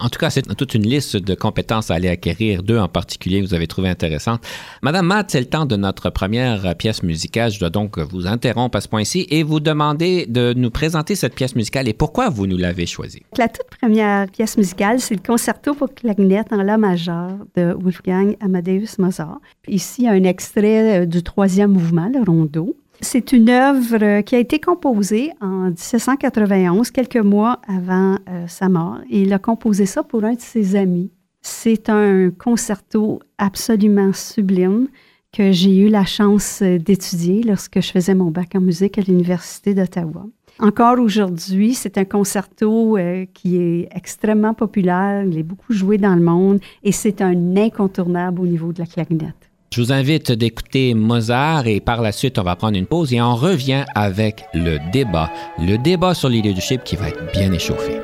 En 0.00 0.08
tout 0.08 0.18
cas, 0.18 0.30
c'est 0.30 0.42
toute 0.56 0.74
une 0.74 0.86
liste 0.86 1.16
de 1.16 1.34
compétences 1.34 1.90
à 1.90 1.94
aller 1.94 2.08
acquérir, 2.08 2.62
deux 2.62 2.78
en 2.78 2.88
particulier, 2.88 3.40
vous 3.40 3.54
avez 3.54 3.66
trouvé 3.66 3.88
intéressantes. 3.88 4.42
Madame 4.82 5.06
Matt, 5.06 5.30
c'est 5.30 5.40
le 5.40 5.46
temps 5.46 5.66
de 5.66 5.76
notre 5.76 6.10
première 6.10 6.76
pièce 6.76 7.02
musicale. 7.02 7.50
Je 7.50 7.58
dois 7.58 7.70
donc 7.70 7.98
vous 7.98 8.26
interrompre 8.26 8.76
à 8.76 8.80
ce 8.80 8.88
point-ci 8.88 9.26
et 9.30 9.42
vous 9.42 9.60
demander 9.60 10.26
de 10.26 10.52
nous 10.56 10.70
présenter 10.70 11.14
cette 11.14 11.34
pièce 11.34 11.56
musicale 11.56 11.88
et 11.88 11.94
pourquoi 11.94 12.28
vous 12.28 12.46
nous 12.46 12.56
l'avez 12.56 12.86
choisie. 12.86 13.22
La 13.36 13.48
toute 13.48 13.66
première 13.80 14.28
pièce 14.28 14.56
musicale, 14.56 15.00
c'est 15.00 15.14
le 15.14 15.20
concerto 15.20 15.74
pour 15.74 15.92
clarinette 15.92 16.52
en 16.52 16.62
la 16.62 16.78
majeur 16.78 17.32
de 17.56 17.72
Wolfgang 17.72 18.36
Amadeus 18.40 18.98
Mozart. 18.98 19.40
Ici, 19.66 20.08
un 20.08 20.24
extrait 20.24 21.02
euh, 21.02 21.06
du 21.06 21.22
troisième 21.22 21.72
mouvement, 21.72 22.10
le 22.12 22.22
rondo. 22.22 22.76
C'est 23.00 23.32
une 23.32 23.48
œuvre 23.48 24.22
qui 24.22 24.34
a 24.34 24.38
été 24.38 24.58
composée 24.58 25.30
en 25.40 25.68
1791, 25.68 26.90
quelques 26.90 27.16
mois 27.16 27.60
avant 27.68 28.16
euh, 28.28 28.46
sa 28.48 28.68
mort. 28.68 28.98
Et 29.08 29.22
il 29.22 29.32
a 29.32 29.38
composé 29.38 29.86
ça 29.86 30.02
pour 30.02 30.24
un 30.24 30.34
de 30.34 30.40
ses 30.40 30.74
amis. 30.74 31.12
C'est 31.40 31.88
un 31.88 32.30
concerto 32.30 33.20
absolument 33.38 34.12
sublime 34.12 34.88
que 35.32 35.52
j'ai 35.52 35.76
eu 35.78 35.88
la 35.88 36.04
chance 36.04 36.62
d'étudier 36.62 37.42
lorsque 37.42 37.80
je 37.80 37.90
faisais 37.90 38.14
mon 38.14 38.30
bac 38.30 38.54
en 38.56 38.60
musique 38.60 38.98
à 38.98 39.02
l'Université 39.02 39.74
d'Ottawa. 39.74 40.26
Encore 40.60 40.98
aujourd'hui, 40.98 41.74
c'est 41.74 41.98
un 41.98 42.04
concerto 42.04 42.96
euh, 42.96 43.26
qui 43.32 43.58
est 43.58 43.88
extrêmement 43.92 44.54
populaire, 44.54 45.22
il 45.24 45.38
est 45.38 45.44
beaucoup 45.44 45.72
joué 45.72 45.98
dans 45.98 46.16
le 46.16 46.22
monde 46.22 46.58
et 46.82 46.90
c'est 46.90 47.22
un 47.22 47.56
incontournable 47.56 48.40
au 48.40 48.46
niveau 48.46 48.72
de 48.72 48.80
la 48.80 48.86
clarinette. 48.86 49.47
Je 49.70 49.82
vous 49.82 49.92
invite 49.92 50.32
d'écouter 50.32 50.94
Mozart 50.94 51.66
et 51.66 51.80
par 51.80 52.00
la 52.00 52.10
suite, 52.10 52.38
on 52.38 52.42
va 52.42 52.56
prendre 52.56 52.78
une 52.78 52.86
pause 52.86 53.12
et 53.12 53.20
on 53.20 53.34
revient 53.34 53.84
avec 53.94 54.44
le 54.54 54.78
débat. 54.92 55.30
Le 55.58 55.76
débat 55.76 56.14
sur 56.14 56.30
le 56.30 56.36
leadership 56.36 56.84
qui 56.84 56.96
va 56.96 57.08
être 57.08 57.32
bien 57.32 57.52
échauffé. 57.52 58.00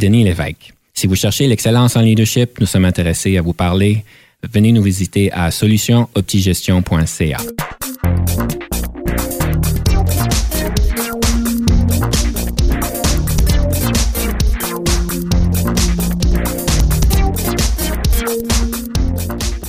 Denis 0.00 0.24
Lévesque. 0.24 0.72
Si 0.94 1.06
vous 1.06 1.14
cherchez 1.14 1.46
l'excellence 1.46 1.94
en 1.94 2.00
leadership, 2.00 2.58
nous 2.58 2.66
sommes 2.66 2.86
intéressés 2.86 3.36
à 3.36 3.42
vous 3.42 3.52
parler. 3.52 4.02
Venez 4.50 4.72
nous 4.72 4.82
visiter 4.82 5.30
à 5.30 5.50
solutionoptigestion.ca. 5.50 7.36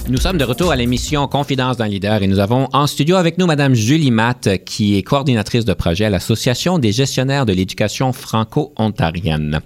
Nous 0.08 0.18
sommes 0.18 0.38
de 0.38 0.44
retour 0.46 0.72
à 0.72 0.78
l'émission 0.78 1.28
Confidence 1.28 1.76
d'un 1.76 1.88
leader 1.88 2.24
et 2.24 2.28
nous 2.28 2.40
avons 2.40 2.70
en 2.72 2.88
studio 2.88 3.18
avec 3.18 3.38
nous 3.38 3.48
Madame 3.48 3.74
Julie 3.74 4.12
Matt, 4.12 4.64
qui 4.64 4.98
est 4.98 5.04
coordinatrice 5.04 5.66
de 5.66 5.74
projet 5.74 6.06
à 6.06 6.10
l'Association 6.10 6.80
des 6.80 6.94
gestionnaires 6.94 7.46
de 7.46 7.52
l'éducation 7.52 8.14
franco-ontarienne. 8.14 9.60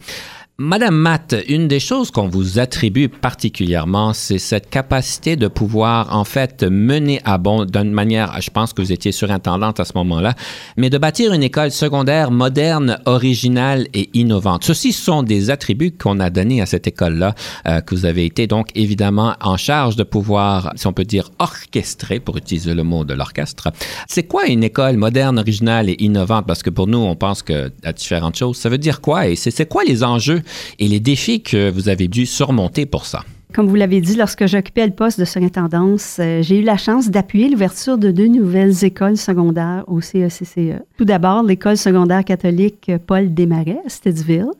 Madame 0.57 0.95
Matt, 0.95 1.35
une 1.49 1.67
des 1.67 1.81
choses 1.81 2.11
qu'on 2.11 2.29
vous 2.29 2.59
attribue 2.59 3.09
particulièrement, 3.09 4.13
c'est 4.13 4.37
cette 4.37 4.69
capacité 4.69 5.35
de 5.35 5.49
pouvoir, 5.49 6.15
en 6.15 6.23
fait, 6.23 6.63
mener 6.63 7.19
à 7.25 7.37
bon 7.37 7.65
d'une 7.65 7.91
manière, 7.91 8.39
je 8.39 8.49
pense 8.49 8.71
que 8.71 8.81
vous 8.81 8.93
étiez 8.93 9.11
surintendante 9.11 9.81
à 9.81 9.83
ce 9.83 9.91
moment-là, 9.95 10.33
mais 10.77 10.89
de 10.89 10.97
bâtir 10.97 11.33
une 11.33 11.43
école 11.43 11.71
secondaire 11.71 12.31
moderne, 12.31 13.01
originale 13.05 13.87
et 13.93 14.09
innovante. 14.13 14.63
Ceci 14.63 14.93
sont 14.93 15.23
des 15.23 15.49
attributs 15.49 15.91
qu'on 15.91 16.21
a 16.21 16.29
donnés 16.29 16.61
à 16.61 16.65
cette 16.65 16.87
école-là, 16.87 17.35
euh, 17.67 17.81
que 17.81 17.93
vous 17.93 18.05
avez 18.05 18.23
été 18.23 18.47
donc 18.47 18.69
évidemment 18.75 19.35
en 19.41 19.57
charge 19.57 19.97
de 19.97 20.03
pouvoir, 20.03 20.71
si 20.77 20.87
on 20.87 20.93
peut 20.93 21.03
dire, 21.03 21.31
orchestrer, 21.37 22.21
pour 22.21 22.37
utiliser 22.37 22.73
le 22.73 22.83
mot 22.83 23.03
de 23.03 23.13
l'orchestre. 23.13 23.73
C'est 24.07 24.23
quoi 24.23 24.47
une 24.47 24.63
école 24.63 24.95
moderne, 24.95 25.37
originale 25.37 25.89
et 25.89 26.01
innovante? 26.01 26.47
Parce 26.47 26.63
que 26.63 26.69
pour 26.69 26.87
nous, 26.87 26.99
on 26.99 27.17
pense 27.17 27.43
que 27.43 27.73
à 27.83 27.91
différentes 27.91 28.37
choses. 28.37 28.55
Ça 28.55 28.69
veut 28.69 28.77
dire 28.77 29.01
quoi? 29.01 29.27
Et 29.27 29.35
c'est 29.35 29.67
quoi 29.67 29.83
les 29.83 30.01
enjeux 30.01 30.43
et 30.79 30.87
les 30.87 30.99
défis 30.99 31.41
que 31.41 31.69
vous 31.69 31.89
avez 31.89 32.07
dû 32.07 32.25
surmonter 32.25 32.85
pour 32.85 33.05
ça. 33.05 33.23
Comme 33.53 33.67
vous 33.67 33.75
l'avez 33.75 34.01
dit, 34.01 34.15
lorsque 34.15 34.45
j'occupais 34.47 34.85
le 34.85 34.91
poste 34.91 35.17
de 35.17 35.23
surintendance, 35.23 36.17
euh, 36.19 36.41
j'ai 36.41 36.59
eu 36.59 36.61
la 36.61 36.75
chance 36.75 37.09
d'appuyer 37.09 37.47
l'ouverture 37.47 37.97
de 37.97 38.11
deux 38.11 38.27
nouvelles 38.27 38.83
écoles 38.83 39.15
secondaires 39.15 39.85
au 39.87 40.01
CECCE. 40.01 40.57
E. 40.57 40.79
Tout 40.97 41.05
d'abord, 41.05 41.41
l'école 41.41 41.77
secondaire 41.77 42.25
catholique 42.25 42.91
Paul 43.07 43.33
Desmarais 43.33 43.79
à 43.85 43.89
Stittsville 43.89 44.51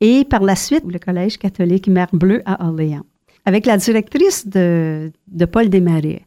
et 0.00 0.24
par 0.24 0.42
la 0.42 0.54
suite, 0.54 0.84
le 0.86 0.98
collège 1.00 1.38
catholique 1.38 1.88
Mère 1.88 2.10
Bleue 2.12 2.42
à 2.46 2.64
Orléans. 2.66 3.04
Avec 3.46 3.66
la 3.66 3.78
directrice 3.78 4.46
de, 4.46 5.10
de 5.26 5.44
Paul 5.44 5.68
Desmarais, 5.68 6.22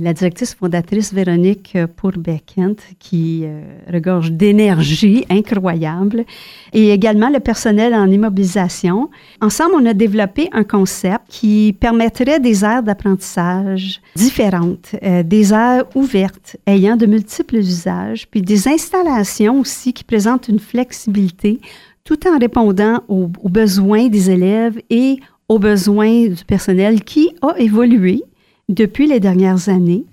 la 0.00 0.12
directrice 0.12 0.54
fondatrice 0.54 1.12
Véronique 1.12 1.72
euh, 1.76 1.86
Pourbeckent, 1.86 2.80
qui 2.98 3.42
euh, 3.44 3.62
regorge 3.92 4.32
d'énergie 4.32 5.24
incroyable, 5.30 6.24
et 6.72 6.90
également 6.90 7.30
le 7.30 7.40
personnel 7.40 7.94
en 7.94 8.10
immobilisation. 8.10 9.10
Ensemble, 9.40 9.74
on 9.76 9.86
a 9.86 9.94
développé 9.94 10.48
un 10.52 10.64
concept 10.64 11.24
qui 11.28 11.76
permettrait 11.78 12.40
des 12.40 12.64
aires 12.64 12.82
d'apprentissage 12.82 14.00
différentes, 14.16 14.96
des 15.24 15.52
aires 15.52 15.84
ouvertes, 15.94 16.56
ayant 16.66 16.96
de 16.96 17.06
multiples 17.06 17.56
usages, 17.56 18.28
puis 18.28 18.42
des 18.42 18.68
installations 18.68 19.60
aussi 19.60 19.92
qui 19.92 20.04
présentent 20.04 20.48
une 20.48 20.58
flexibilité 20.58 21.60
tout 22.04 22.28
en 22.28 22.38
répondant 22.38 23.00
aux 23.08 23.28
besoins 23.48 24.08
des 24.08 24.30
élèves 24.30 24.78
et 24.90 25.20
aux 25.48 25.58
besoins 25.58 26.28
du 26.28 26.44
personnel 26.46 27.02
qui 27.02 27.34
a 27.42 27.58
évolué 27.58 28.22
depuis 28.68 29.06
les 29.06 29.20
dernières 29.20 29.68
années. 29.68 30.04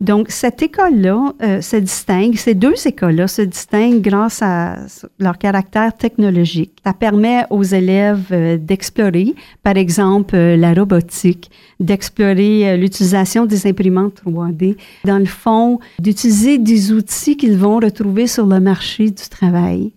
Donc, 0.00 0.30
cette 0.30 0.62
école-là 0.62 1.32
euh, 1.42 1.60
se 1.62 1.76
distingue, 1.76 2.36
ces 2.36 2.52
deux 2.52 2.74
écoles-là 2.86 3.28
se 3.28 3.40
distinguent 3.40 4.02
grâce 4.02 4.42
à 4.42 4.76
leur 5.18 5.38
caractère 5.38 5.96
technologique. 5.96 6.72
Ça 6.84 6.92
permet 6.92 7.44
aux 7.48 7.62
élèves 7.62 8.26
euh, 8.30 8.58
d'explorer, 8.58 9.34
par 9.62 9.78
exemple, 9.78 10.36
euh, 10.36 10.56
la 10.56 10.74
robotique, 10.74 11.50
d'explorer 11.80 12.76
l'utilisation 12.76 13.46
des 13.46 13.66
imprimantes 13.66 14.22
3D, 14.26 14.76
dans 15.06 15.18
le 15.18 15.24
fond, 15.24 15.80
d'utiliser 15.98 16.58
des 16.58 16.92
outils 16.92 17.38
qu'ils 17.38 17.56
vont 17.56 17.78
retrouver 17.78 18.26
sur 18.26 18.44
le 18.46 18.60
marché 18.60 19.10
du 19.10 19.28
travail. 19.30 19.92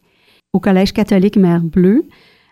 Au 0.54 0.60
Collège 0.60 0.94
catholique 0.94 1.36
Mère 1.36 1.62
Bleue, 1.62 2.06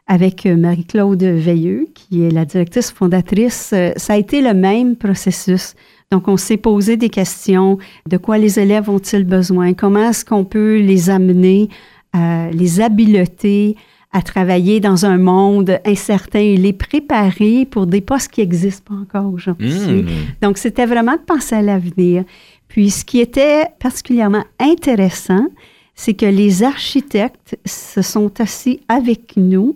avec 0.08 0.46
euh, 0.46 0.56
Marie-Claude 0.56 1.22
Veilleux, 1.22 1.88
qui 1.93 2.24
est 2.24 2.32
la 2.32 2.46
directrice 2.46 2.91
fondatrice, 2.91 3.72
euh, 3.74 3.91
ça 3.98 4.13
a 4.13 4.17
été 4.17 4.41
le 4.41 4.54
même 4.54 4.96
processus. 4.96 5.76
Donc, 6.12 6.30
on 6.30 6.38
s'est 6.38 6.58
posé 6.58 6.96
des 6.96 7.10
questions. 7.10 7.78
De 8.10 8.15
quoi 8.15 8.38
les 8.38 8.60
élèves 8.60 8.89
ont-ils 8.89 9.26
besoin? 9.26 9.74
Comment 9.74 10.10
est-ce 10.10 10.24
qu'on 10.24 10.46
peut 10.46 10.78
les 10.78 11.10
amener, 11.10 11.67
à 12.13 12.50
les 12.52 12.80
habileter 12.80 13.76
à 14.13 14.22
travailler 14.22 14.80
dans 14.80 15.06
un 15.06 15.17
monde 15.17 15.80
incertain 15.86 16.39
et 16.39 16.56
les 16.56 16.72
préparer 16.72 17.65
pour 17.65 17.86
des 17.86 18.00
postes 18.00 18.32
qui 18.32 18.39
n'existent 18.39 18.86
pas 18.88 19.02
encore 19.02 19.34
aujourd'hui? 19.34 19.74
Mmh. 19.74 20.08
Donc, 20.41 20.58
c'était 20.58 20.86
vraiment 20.86 21.13
de 21.13 21.22
penser 21.22 21.56
à 21.56 21.62
l'avenir. 21.62 22.24
Puis, 22.70 22.89
ce 22.89 23.04
qui 23.04 23.20
était 23.20 23.65
particulièrement 23.80 24.46
intéressant, 24.60 25.48
c'est 25.93 26.13
que 26.13 26.26
les 26.26 26.63
architectes 26.63 27.60
se 27.65 28.02
sont 28.02 28.39
assis 28.39 28.80
avec 28.88 29.34
nous 29.36 29.76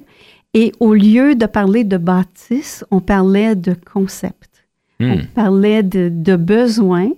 et 0.53 0.71
au 0.79 0.93
lieu 0.93 1.35
de 1.35 1.45
parler 1.45 1.83
de 1.83 1.97
bâtisse, 1.97 2.83
on 2.91 2.99
parlait 2.99 3.55
de 3.55 3.73
concept. 3.73 4.65
On 4.99 5.17
hmm. 5.17 5.25
parlait 5.33 5.83
de, 5.83 6.09
de 6.13 6.35
besoins. 6.35 7.11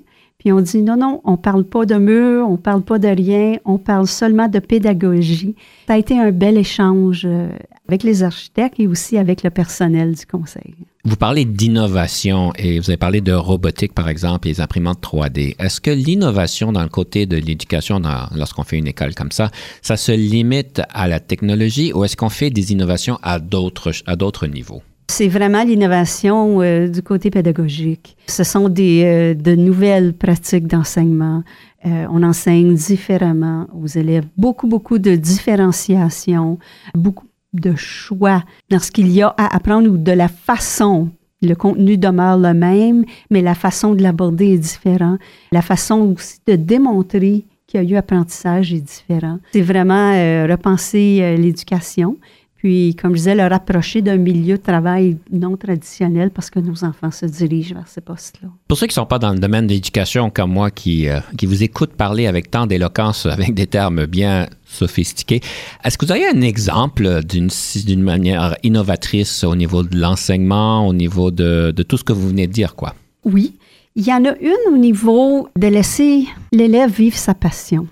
Puis 0.44 0.52
on 0.52 0.60
dit 0.60 0.82
non, 0.82 0.98
non, 0.98 1.22
on 1.24 1.38
parle 1.38 1.64
pas 1.64 1.86
de 1.86 1.96
mur, 1.96 2.50
on 2.50 2.58
parle 2.58 2.82
pas 2.82 3.00
de 3.00 3.08
rien, 3.08 3.56
on 3.64 3.78
parle 3.78 4.08
seulement 4.08 4.50
de 4.50 4.60
pédagogie. 4.60 5.56
Ça 5.88 5.94
a 5.94 5.98
été 5.98 6.20
un 6.20 6.32
bel 6.32 6.58
échange 6.58 7.22
euh, 7.24 7.48
avec 7.88 8.04
les 8.04 8.24
architectes 8.24 8.78
et 8.78 8.88
aussi 8.88 9.18
avec 9.18 9.44
le 9.44 9.52
personnel 9.52 10.16
du 10.16 10.26
conseil. 10.26 10.76
Vous 11.06 11.16
parlez 11.16 11.46
d'innovation 11.46 12.52
et 12.58 12.78
vous 12.78 12.90
avez 12.90 12.98
parlé 12.98 13.22
de 13.22 13.32
robotique, 13.32 13.94
par 13.94 14.10
exemple, 14.10 14.50
et 14.50 14.52
les 14.52 14.60
imprimantes 14.60 15.02
3D. 15.02 15.56
Est-ce 15.60 15.80
que 15.80 15.92
l'innovation 15.92 16.74
dans 16.74 16.84
le 16.84 16.90
côté 16.90 17.26
de 17.26 17.38
l'éducation, 17.38 18.02
lorsqu'on 18.36 18.64
fait 18.64 18.78
une 18.78 18.88
école 18.88 19.16
comme 19.16 19.32
ça, 19.32 19.50
ça 19.82 19.96
se 19.96 20.12
limite 20.12 20.82
à 20.90 21.08
la 21.08 21.22
technologie 21.22 21.94
ou 21.94 22.04
est-ce 22.04 22.18
qu'on 22.18 22.30
fait 22.30 22.50
des 22.50 22.74
innovations 22.74 23.18
à 23.24 23.40
d'autres, 23.40 23.92
à 24.08 24.18
d'autres 24.18 24.48
niveaux? 24.48 24.82
C'est 25.16 25.28
vraiment 25.28 25.64
l'innovation 25.64 26.60
euh, 26.64 26.88
du 26.88 27.04
côté 27.04 27.30
pédagogique. 27.30 28.18
Ce 28.26 28.44
sont 28.44 28.68
des, 28.68 29.04
euh, 29.06 29.34
de 29.36 29.54
nouvelles 29.54 30.16
pratiques 30.16 30.66
d'enseignement. 30.66 31.44
Euh, 31.86 32.08
on 32.10 32.24
enseigne 32.24 32.74
différemment 32.74 33.68
aux 33.80 33.86
élèves. 33.86 34.26
Beaucoup, 34.38 34.66
beaucoup 34.66 34.98
de 34.98 35.16
différenciation, 35.16 36.58
beaucoup 36.96 37.28
de 37.54 37.76
choix 37.76 38.42
dans 38.72 38.80
ce 38.80 38.90
qu'il 38.90 39.08
y 39.12 39.22
a 39.22 39.28
à 39.38 39.56
apprendre 39.56 39.88
ou 39.88 39.98
de 39.98 40.12
la 40.12 40.30
façon. 40.30 41.12
Le 41.44 41.54
contenu 41.54 41.96
demeure 41.96 42.40
le 42.40 42.56
même, 42.56 43.06
mais 43.30 43.44
la 43.44 43.54
façon 43.54 43.94
de 43.94 44.02
l'aborder 44.02 44.56
est 44.56 44.58
différente. 44.58 45.20
La 45.52 45.62
façon 45.62 46.16
aussi 46.18 46.40
de 46.48 46.56
démontrer 46.56 47.46
qu'il 47.68 47.84
y 47.84 47.86
a 47.86 47.88
eu 47.88 47.98
apprentissage 47.98 48.74
est 48.74 48.82
différent. 48.82 49.38
C'est 49.52 49.62
vraiment 49.62 50.12
repenser 50.48 51.38
l'éducation 51.38 52.18
puis, 52.64 52.96
comme 52.96 53.12
je 53.12 53.18
disais, 53.18 53.36
le 53.36 53.46
rapprocher 53.46 54.02
d'un 54.02 54.16
milieu 54.16 54.56
de 54.56 54.62
travail 54.62 55.18
non 55.30 55.58
traditionnel 55.58 56.30
parce 56.30 56.50
que 56.50 56.60
nos 56.60 56.86
enfants 56.86 57.12
se 57.12 57.26
dirigent 57.26 57.76
vers 57.76 57.90
ces 57.90 58.00
postes-là. 58.00 58.48
Pour 58.70 58.78
ceux 58.78 58.88
qui 58.88 58.92
ne 58.92 59.02
sont 59.02 59.06
pas 59.06 59.20
dans 59.20 59.34
le 59.34 59.40
domaine 59.40 59.68
de 59.68 59.74
l'éducation 59.74 60.30
comme 60.30 60.54
moi, 60.54 60.72
qui, 60.72 61.10
euh, 61.10 61.20
qui 61.38 61.46
vous 61.46 61.62
écoutent 61.62 61.92
parler 61.92 62.26
avec 62.26 62.50
tant 62.50 62.66
d'éloquence, 62.66 63.26
avec 63.30 63.54
des 63.54 63.68
termes 63.68 64.06
bien 64.06 64.48
sophistiqués, 64.66 65.42
est-ce 65.84 65.98
que 65.98 66.06
vous 66.06 66.14
avez 66.14 66.26
un 66.26 66.40
exemple 66.40 67.26
d'une, 67.26 67.50
d'une 67.86 68.02
manière 68.02 68.56
innovatrice 68.64 69.44
au 69.44 69.58
niveau 69.58 69.84
de 69.84 70.00
l'enseignement, 70.00 70.88
au 70.88 70.94
niveau 70.94 71.32
de, 71.32 71.74
de 71.76 71.84
tout 71.84 71.98
ce 71.98 72.06
que 72.06 72.14
vous 72.14 72.30
venez 72.30 72.48
de 72.48 72.54
dire, 72.54 72.76
quoi? 72.76 72.96
Oui. 73.26 73.56
Il 73.98 74.08
y 74.08 74.14
en 74.14 74.24
a 74.24 74.38
une 74.40 74.74
au 74.74 74.78
niveau 74.78 75.50
de 75.58 75.68
laisser 75.68 76.28
l'élève 76.54 76.90
vivre 76.90 77.18
sa 77.18 77.34
passion. 77.34 77.88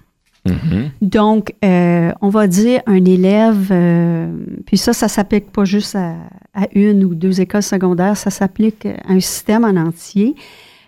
Mm-hmm. 0.48 0.90
Donc, 1.02 1.54
euh, 1.64 2.12
on 2.22 2.30
va 2.30 2.48
dire 2.48 2.82
un 2.88 3.06
élève, 3.06 3.68
euh, 3.72 4.32
puis 4.66 4.78
ça, 4.78 4.94
ça 4.94 5.08
s'applique 5.08 5.52
pas 5.52 5.66
juste 5.66 5.96
à, 5.96 6.16
une 6.74 7.04
ou 7.04 7.16
deux 7.16 7.42
écoles 7.42 7.64
secondaires, 7.64 8.18
ça 8.18 8.30
s'applique 8.30 8.86
à 8.86 9.12
un 9.12 9.20
système 9.20 9.64
en 9.64 9.76
entier. 9.78 10.36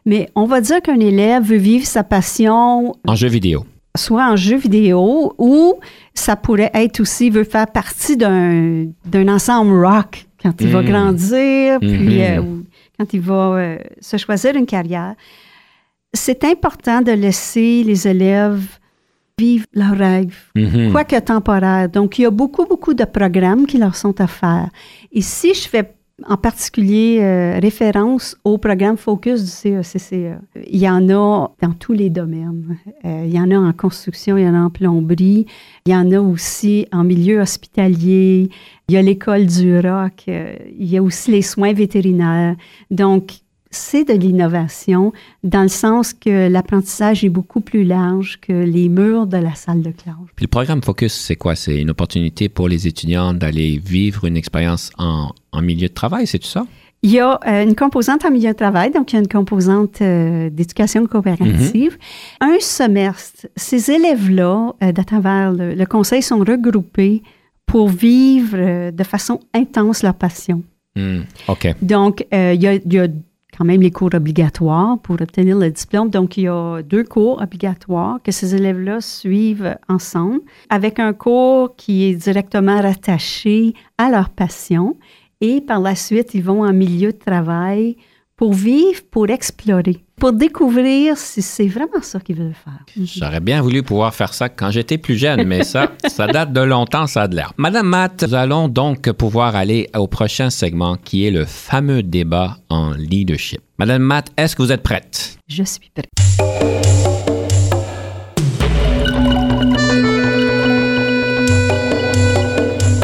Mais 0.06 0.30
on 0.36 0.46
va 0.46 0.60
dire 0.60 0.82
qu'un 0.82 1.00
élève 1.00 1.44
veut 1.44 1.58
vivre 1.58 1.86
sa 1.86 2.04
passion. 2.04 2.94
En 3.08 3.16
jeu 3.16 3.30
vidéo. 3.30 3.66
Soit 3.96 4.28
en 4.28 4.36
jeu 4.36 4.58
vidéo 4.58 5.34
ou 5.38 5.76
ça 6.13 6.36
pourrait 6.36 6.72
être 6.74 7.00
aussi, 7.00 7.30
veut 7.30 7.44
faire 7.44 7.68
partie 7.68 8.18
d'un, 8.18 8.88
ensemble 9.28 9.86
rock 9.86 10.26
quand 10.42 10.60
il 10.60 10.68
va 10.68 10.82
mm. 10.82 10.86
grandir, 10.86 11.80
puis 11.80 11.89
mm-hmm. 11.89 12.39
euh, 12.39 12.62
quand 13.00 13.13
il 13.13 13.22
va 13.22 13.78
se 14.02 14.18
choisir 14.18 14.56
une 14.56 14.66
carrière. 14.66 15.13
c'est 16.12 16.44
important 16.44 17.02
de 17.02 17.12
laisser 17.12 17.84
les 17.84 18.08
élèves 18.08 18.66
vivre 19.43 19.65
leurs 19.82 19.97
rêves, 20.08 20.39
Mhm. 20.56 20.91
quoique 20.93 21.19
temporaire. 21.34 21.88
Donc, 21.97 22.10
il 22.17 22.21
y 22.23 22.25
a 22.25 22.32
beaucoup, 22.41 22.65
beaucoup 22.71 22.93
de 23.01 23.06
programmes 23.19 23.65
qui 23.69 23.77
leur 23.84 23.95
sont 24.03 24.15
offerts. 24.27 24.69
Et 25.17 25.21
si 25.21 25.49
je 25.53 25.65
fais 25.71 25.86
en 26.29 26.38
particulier 26.38 27.10
euh, 27.21 27.60
référence 27.67 28.25
au 28.43 28.56
programme 28.67 28.97
Focus 28.97 29.39
du 29.43 29.49
CECCE, 29.49 30.38
il 30.75 30.79
y 30.88 30.88
en 30.97 31.03
a 31.10 31.49
dans 31.63 31.73
tous 31.84 31.93
les 32.01 32.10
domaines. 32.19 32.77
Euh, 33.03 33.23
il 33.27 33.34
y 33.38 33.39
en 33.45 33.49
a 33.51 33.58
en 33.69 33.73
construction, 33.73 34.38
il 34.38 34.43
y 34.45 34.47
en 34.47 34.53
a 34.62 34.63
en 34.67 34.69
plomberie, 34.69 35.45
il 35.86 35.91
y 35.91 35.95
en 35.95 36.10
a 36.12 36.19
aussi 36.34 36.75
en 36.99 37.03
milieu 37.03 37.39
hospitalier, 37.41 38.49
il 38.88 38.91
y 38.95 38.97
a 38.97 39.01
l'école 39.01 39.45
du 39.47 39.69
rock, 39.79 40.17
euh, 40.27 40.56
il 40.79 40.88
y 40.93 40.97
a 40.97 41.01
aussi 41.03 41.32
les 41.32 41.41
soins 41.41 41.73
vétérinaires. 41.73 42.56
Donc, 42.91 43.23
c'est 43.73 44.05
de 44.05 44.13
l'innovation 44.13 45.12
dans 45.43 45.63
le 45.63 45.67
sens 45.67 46.13
que 46.13 46.47
l'apprentissage 46.47 47.23
est 47.23 47.29
beaucoup 47.29 47.62
plus 47.62 47.83
large 47.83 48.39
que 48.41 48.53
les 48.53 48.89
murs 48.89 49.27
de 49.27 49.38
la 49.38 49.55
salle 49.55 49.81
de 49.81 49.91
classe. 49.91 50.15
Puis 50.36 50.45
le 50.45 50.49
programme 50.49 50.81
Focus, 50.81 51.13
c'est 51.13 51.36
quoi? 51.36 51.55
C'est 51.55 51.79
une 51.79 51.89
opportunité 51.89 52.49
pour 52.49 52.67
les 52.67 52.88
étudiants 52.88 53.33
d'aller 53.33 53.81
vivre 53.83 54.25
une 54.25 54.38
expérience 54.38 54.91
en, 54.97 55.31
en 55.51 55.62
milieu 55.62 55.88
de 55.88 55.93
travail, 55.93 56.27
c'est 56.27 56.39
tout 56.39 56.47
ça? 56.47 56.65
Il 57.05 57.12
y 57.12 57.19
a 57.19 57.38
euh, 57.45 57.63
une 57.63 57.75
composante 57.75 58.23
en 58.23 58.31
milieu 58.31 58.51
de 58.51 58.55
travail, 58.55 58.89
donc 58.91 59.12
il 59.12 59.15
y 59.15 59.17
a 59.17 59.21
une 59.21 59.27
composante 59.27 60.01
euh, 60.01 60.49
d'éducation 60.49 61.05
coopérative. 61.05 61.97
Un 62.39 62.59
semestre, 62.62 63.47
ces 63.57 63.91
élèves-là, 63.91 64.73
euh, 64.81 64.91
de 64.93 65.03
travers 65.03 65.51
le, 65.51 65.73
le 65.73 65.86
conseil, 65.86 66.21
sont 66.21 66.39
regroupés 66.39 67.21
pour 67.65 67.89
vivre 67.89 68.55
euh, 68.57 68.91
de 68.91 69.03
façon 69.03 69.41
intense 69.53 70.01
leur 70.01 70.13
passion. 70.13 70.63
Hmm, 70.95 71.23
OK. 71.49 71.75
Donc, 71.81 72.25
il, 72.31 72.62
y 72.62 72.67
a, 72.67 72.75
il 72.75 72.93
y 72.93 72.99
a 72.99 73.07
quand 73.58 73.66
même 73.66 73.82
les 73.82 73.92
cours 73.92 74.13
obligatoires 74.13 74.98
pour 75.00 75.22
obtenir 75.22 75.58
le 75.58 75.70
diplôme. 75.70 76.10
Donc, 76.10 76.38
il 76.38 76.44
y 76.44 76.48
a 76.48 76.82
deux 76.82 77.04
cours 77.04 77.42
obligatoires 77.42 78.20
que 78.24 78.32
ces 78.32 78.56
élèves-là 78.56 79.02
suivent 79.02 79.78
ensemble, 79.89 80.42
avec 80.70 81.00
un 81.00 81.13
cours 81.13 81.76
qui 81.76 82.06
est 82.06 82.16
directement 82.16 82.82
rattaché 82.82 83.74
à 83.98 84.10
leur 84.10 84.30
passion. 84.30 84.98
Et 85.42 85.62
par 85.62 85.80
la 85.80 85.96
suite, 85.96 86.34
ils 86.34 86.44
vont 86.44 86.63
en 86.63 86.74
milieu 86.74 87.12
de 87.12 87.18
travail 87.18 87.98
pour 88.36 88.54
vivre, 88.54 89.02
pour 89.12 89.30
explorer, 89.30 90.04
pour 90.19 90.34
découvrir 90.34 91.17
si 91.17 91.41
c'est 91.41 91.67
vraiment 91.67 92.02
ça 92.02 92.19
qu'ils 92.19 92.36
veulent 92.36 92.54
faire. 92.54 92.80
J'aurais 92.98 93.39
bien 93.39 93.62
voulu 93.62 93.84
pouvoir 93.84 94.13
faire 94.13 94.34
ça 94.34 94.50
quand 94.50 94.72
j'étais 94.72 94.98
plus 94.98 95.17
jeune, 95.17 95.43
mais 95.43 95.63
ça, 95.63 95.91
ça 96.08 96.28
date 96.28 96.52
de 96.52 96.62
longtemps, 96.62 97.06
ça 97.06 97.24
a 97.24 97.28
de 97.28 97.36
l'air. 97.36 97.54
Madame 97.58 97.88
Matt, 97.88 98.24
nous 98.24 98.34
allons 98.34 98.67
donc 98.69 99.12
pouvoir 99.12 99.56
aller 99.56 99.89
au 99.96 100.08
prochain 100.08 100.50
segment 100.50 100.96
qui 100.96 101.28
est 101.28 101.32
le 101.32 101.46
fameux 101.46 102.02
débat 102.02 102.58
en 102.69 102.91
leadership. 102.91 103.62
Madame 103.78 104.02
Matt, 104.02 104.32
est-ce 104.38 104.56
que 104.56 104.63
vous 104.63 104.72
êtes 104.72 104.84
prête? 104.84 105.38
Je 105.48 105.63
suis 105.63 105.91
prête. 105.93 106.10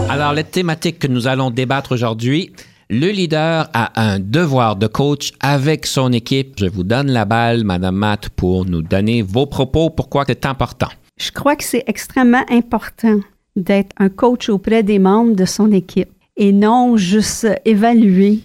Alors, 0.10 0.34
la 0.34 0.44
thématique 0.44 1.00
que 1.00 1.08
nous 1.08 1.28
allons 1.28 1.50
débattre 1.50 1.94
aujourd'hui, 1.94 2.52
le 2.89 3.12
leader 3.12 3.69
a 3.73 4.02
un 4.02 4.19
devoir 4.19 4.75
de 4.75 4.88
coach 4.88 5.32
avec 5.39 5.86
son 5.86 6.12
équipe. 6.12 6.56
Je 6.58 6.65
vous 6.65 6.84
donne 6.84 7.12
la 7.12 7.25
balle, 7.25 7.63
Madame 7.63 7.95
Matt, 7.95 8.30
pour 8.30 8.65
nous 8.65 8.82
donner 8.82 9.21
vos 9.21 9.45
propos, 9.45 9.91
pourquoi 9.91 10.23
c'est 10.28 10.45
important? 10.45 10.88
Je 11.19 11.32
crois 11.32 11.56
que 11.56 11.63
c'est 11.63 11.84
extrêmement 11.86 12.43
important 12.49 13.19
d'être 13.56 13.93
un 13.97 14.10
coach 14.10 14.49
auprès 14.49 14.82
des 14.82 14.97
membres 14.97 15.36
de 15.36 15.45
son 15.45 15.71
équipe 15.71 16.10
et 16.36 16.52
non 16.52 16.97
juste 16.97 17.47
évaluer 17.63 18.39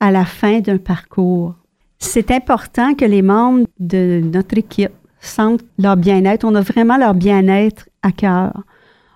à 0.00 0.10
la 0.10 0.26
fin 0.26 0.60
d'un 0.60 0.78
parcours. 0.78 1.54
C'est 1.98 2.30
important 2.30 2.94
que 2.94 3.04
les 3.06 3.22
membres 3.22 3.66
de 3.78 4.20
notre 4.22 4.58
équipe 4.58 4.92
sentent 5.20 5.64
leur 5.78 5.96
bien-être. 5.96 6.44
On 6.44 6.54
a 6.54 6.60
vraiment 6.60 6.98
leur 6.98 7.14
bien-être 7.14 7.88
à 8.02 8.12
cœur. 8.12 8.52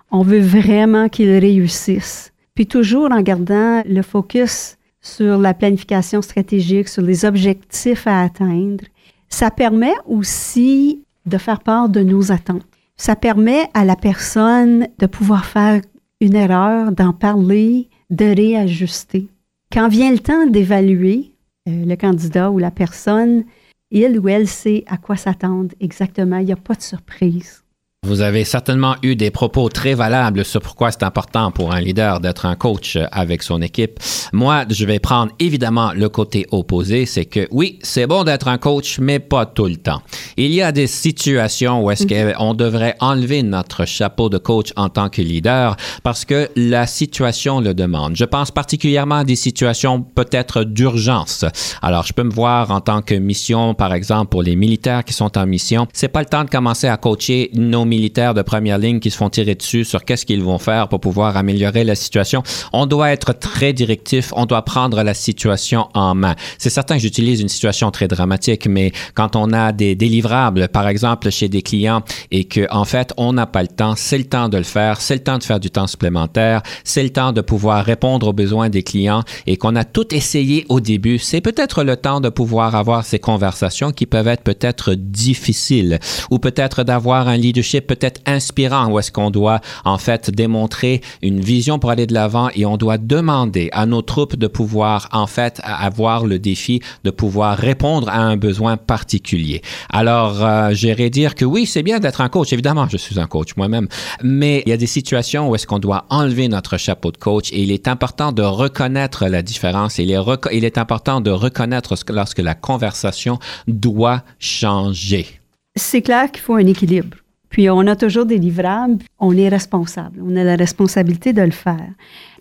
On 0.09 0.23
veut 0.23 0.41
vraiment 0.41 1.07
qu'ils 1.07 1.37
réussissent. 1.37 2.30
Puis 2.55 2.67
toujours 2.67 3.11
en 3.11 3.21
gardant 3.21 3.81
le 3.85 4.01
focus 4.01 4.77
sur 5.01 5.37
la 5.37 5.53
planification 5.53 6.21
stratégique, 6.21 6.87
sur 6.87 7.01
les 7.01 7.25
objectifs 7.25 8.05
à 8.07 8.21
atteindre. 8.21 8.83
Ça 9.29 9.49
permet 9.49 9.93
aussi 10.05 11.03
de 11.25 11.37
faire 11.37 11.61
part 11.61 11.89
de 11.89 12.01
nos 12.01 12.31
attentes. 12.31 12.65
Ça 12.97 13.15
permet 13.15 13.67
à 13.73 13.83
la 13.83 13.95
personne 13.95 14.87
de 14.99 15.05
pouvoir 15.07 15.45
faire 15.45 15.81
une 16.19 16.35
erreur, 16.35 16.91
d'en 16.91 17.13
parler, 17.13 17.89
de 18.11 18.25
réajuster. 18.25 19.27
Quand 19.71 19.87
vient 19.87 20.11
le 20.11 20.19
temps 20.19 20.45
d'évaluer 20.45 21.31
euh, 21.67 21.85
le 21.85 21.95
candidat 21.95 22.51
ou 22.51 22.59
la 22.59 22.71
personne, 22.71 23.45
il 23.89 24.19
ou 24.19 24.29
elle 24.29 24.47
sait 24.47 24.83
à 24.87 24.97
quoi 24.97 25.15
s'attendre 25.15 25.73
exactement. 25.79 26.37
Il 26.37 26.45
n'y 26.45 26.53
a 26.53 26.57
pas 26.57 26.75
de 26.75 26.81
surprise. 26.81 27.63
Vous 28.07 28.21
avez 28.21 28.45
certainement 28.45 28.95
eu 29.03 29.15
des 29.15 29.29
propos 29.29 29.69
très 29.69 29.93
valables 29.93 30.43
sur 30.43 30.59
pourquoi 30.59 30.89
c'est 30.89 31.03
important 31.03 31.51
pour 31.51 31.71
un 31.71 31.79
leader 31.79 32.19
d'être 32.19 32.47
un 32.47 32.55
coach 32.55 32.97
avec 33.11 33.43
son 33.43 33.61
équipe. 33.61 33.99
Moi, 34.33 34.65
je 34.71 34.85
vais 34.87 34.97
prendre 34.97 35.31
évidemment 35.37 35.91
le 35.93 36.09
côté 36.09 36.47
opposé, 36.49 37.05
c'est 37.05 37.25
que 37.25 37.47
oui, 37.51 37.77
c'est 37.83 38.07
bon 38.07 38.23
d'être 38.23 38.47
un 38.47 38.57
coach, 38.57 38.97
mais 38.97 39.19
pas 39.19 39.45
tout 39.45 39.67
le 39.67 39.75
temps. 39.75 40.01
Il 40.35 40.51
y 40.51 40.63
a 40.63 40.71
des 40.71 40.87
situations 40.87 41.83
où 41.83 41.91
est-ce 41.91 42.07
qu'on 42.07 42.55
devrait 42.55 42.95
enlever 43.01 43.43
notre 43.43 43.85
chapeau 43.85 44.29
de 44.29 44.39
coach 44.39 44.73
en 44.77 44.89
tant 44.89 45.09
que 45.09 45.21
leader 45.21 45.77
parce 46.01 46.25
que 46.25 46.49
la 46.55 46.87
situation 46.87 47.61
le 47.61 47.75
demande. 47.75 48.15
Je 48.15 48.25
pense 48.25 48.49
particulièrement 48.49 49.17
à 49.17 49.23
des 49.25 49.35
situations 49.35 50.01
peut-être 50.01 50.63
d'urgence. 50.63 51.45
Alors, 51.83 52.07
je 52.07 52.13
peux 52.13 52.23
me 52.23 52.33
voir 52.33 52.71
en 52.71 52.81
tant 52.81 53.03
que 53.03 53.13
mission, 53.13 53.75
par 53.75 53.93
exemple, 53.93 54.31
pour 54.31 54.41
les 54.41 54.55
militaires 54.55 55.03
qui 55.03 55.13
sont 55.13 55.37
en 55.37 55.45
mission. 55.45 55.85
C'est 55.93 56.07
pas 56.07 56.21
le 56.21 56.25
temps 56.25 56.43
de 56.43 56.49
commencer 56.49 56.87
à 56.87 56.97
coacher 56.97 57.51
nos 57.53 57.90
militaires 57.91 58.33
de 58.33 58.41
première 58.41 58.77
ligne 58.77 58.99
qui 59.01 59.11
se 59.11 59.17
font 59.17 59.29
tirer 59.29 59.55
dessus 59.55 59.83
sur 59.83 60.05
qu'est-ce 60.05 60.25
qu'ils 60.25 60.41
vont 60.41 60.59
faire 60.59 60.87
pour 60.87 61.01
pouvoir 61.01 61.35
améliorer 61.35 61.83
la 61.83 61.95
situation. 61.95 62.41
On 62.71 62.85
doit 62.85 63.11
être 63.11 63.33
très 63.33 63.73
directif, 63.73 64.31
on 64.35 64.45
doit 64.45 64.63
prendre 64.63 65.03
la 65.03 65.13
situation 65.13 65.89
en 65.93 66.15
main. 66.15 66.35
C'est 66.57 66.69
certain 66.69 66.95
que 66.95 67.01
j'utilise 67.01 67.41
une 67.41 67.49
situation 67.49 67.91
très 67.91 68.07
dramatique, 68.07 68.65
mais 68.67 68.93
quand 69.13 69.35
on 69.35 69.51
a 69.51 69.73
des 69.73 69.93
délivrables, 69.95 70.69
par 70.69 70.87
exemple, 70.87 71.29
chez 71.29 71.49
des 71.49 71.61
clients 71.61 72.01
et 72.31 72.45
que 72.45 72.65
en 72.71 72.85
fait, 72.85 73.13
on 73.17 73.33
n'a 73.33 73.45
pas 73.45 73.61
le 73.61 73.67
temps, 73.67 73.95
c'est 73.97 74.17
le 74.17 74.29
temps 74.35 74.47
de 74.47 74.57
le 74.57 74.63
faire, 74.63 75.01
c'est 75.01 75.15
le 75.15 75.23
temps 75.23 75.37
de 75.37 75.43
faire 75.43 75.59
du 75.59 75.69
temps 75.69 75.87
supplémentaire, 75.87 76.61
c'est 76.85 77.03
le 77.03 77.09
temps 77.09 77.33
de 77.33 77.41
pouvoir 77.41 77.83
répondre 77.83 78.27
aux 78.27 78.33
besoins 78.33 78.69
des 78.69 78.83
clients 78.83 79.23
et 79.47 79.57
qu'on 79.57 79.75
a 79.75 79.83
tout 79.83 80.15
essayé 80.15 80.65
au 80.69 80.79
début, 80.79 81.17
c'est 81.19 81.41
peut-être 81.41 81.83
le 81.83 81.97
temps 81.97 82.21
de 82.21 82.29
pouvoir 82.29 82.75
avoir 82.75 83.05
ces 83.05 83.19
conversations 83.19 83.91
qui 83.91 84.05
peuvent 84.05 84.29
être 84.29 84.43
peut-être 84.43 84.93
difficiles 84.93 85.99
ou 86.29 86.39
peut-être 86.39 86.83
d'avoir 86.83 87.27
un 87.27 87.37
leadership 87.37 87.80
peut-être 87.81 88.21
inspirant 88.25 88.89
où 88.91 88.99
est-ce 88.99 89.11
qu'on 89.11 89.31
doit 89.31 89.59
en 89.85 89.97
fait 89.97 90.31
démontrer 90.31 91.01
une 91.21 91.39
vision 91.39 91.79
pour 91.79 91.91
aller 91.91 92.07
de 92.07 92.13
l'avant 92.13 92.49
et 92.55 92.65
on 92.65 92.77
doit 92.77 92.97
demander 92.97 93.69
à 93.73 93.85
nos 93.85 94.01
troupes 94.01 94.35
de 94.35 94.47
pouvoir 94.47 95.09
en 95.11 95.27
fait 95.27 95.59
avoir 95.63 96.25
le 96.25 96.39
défi 96.39 96.81
de 97.03 97.11
pouvoir 97.11 97.57
répondre 97.57 98.09
à 98.09 98.19
un 98.19 98.37
besoin 98.37 98.77
particulier. 98.77 99.61
Alors, 99.89 100.43
euh, 100.43 100.73
j'irais 100.73 101.09
dire 101.09 101.35
que 101.35 101.45
oui, 101.45 101.65
c'est 101.65 101.83
bien 101.83 101.99
d'être 101.99 102.21
un 102.21 102.29
coach. 102.29 102.53
Évidemment, 102.53 102.87
je 102.89 102.97
suis 102.97 103.19
un 103.19 103.27
coach 103.27 103.55
moi-même, 103.57 103.87
mais 104.23 104.63
il 104.65 104.69
y 104.69 104.73
a 104.73 104.77
des 104.77 104.87
situations 104.87 105.49
où 105.49 105.55
est-ce 105.55 105.67
qu'on 105.67 105.79
doit 105.79 106.05
enlever 106.09 106.47
notre 106.47 106.77
chapeau 106.77 107.11
de 107.11 107.17
coach 107.17 107.51
et 107.51 107.61
il 107.61 107.71
est 107.71 107.87
important 107.87 108.31
de 108.31 108.43
reconnaître 108.43 109.27
la 109.27 109.41
différence. 109.41 109.97
Il 109.97 110.11
est, 110.11 110.19
il 110.51 110.65
est 110.65 110.77
important 110.77 111.21
de 111.21 111.31
reconnaître 111.31 111.95
lorsque 112.09 112.39
la 112.39 112.55
conversation 112.55 113.39
doit 113.67 114.23
changer. 114.39 115.27
C'est 115.75 116.01
clair 116.01 116.31
qu'il 116.31 116.41
faut 116.41 116.55
un 116.55 116.67
équilibre. 116.67 117.17
Puis 117.51 117.69
on 117.69 117.81
a 117.81 117.95
toujours 117.95 118.25
des 118.25 118.37
livrables, 118.37 119.03
on 119.19 119.37
est 119.37 119.49
responsable, 119.49 120.21
on 120.25 120.35
a 120.37 120.43
la 120.43 120.55
responsabilité 120.55 121.33
de 121.33 121.41
le 121.41 121.51
faire. 121.51 121.89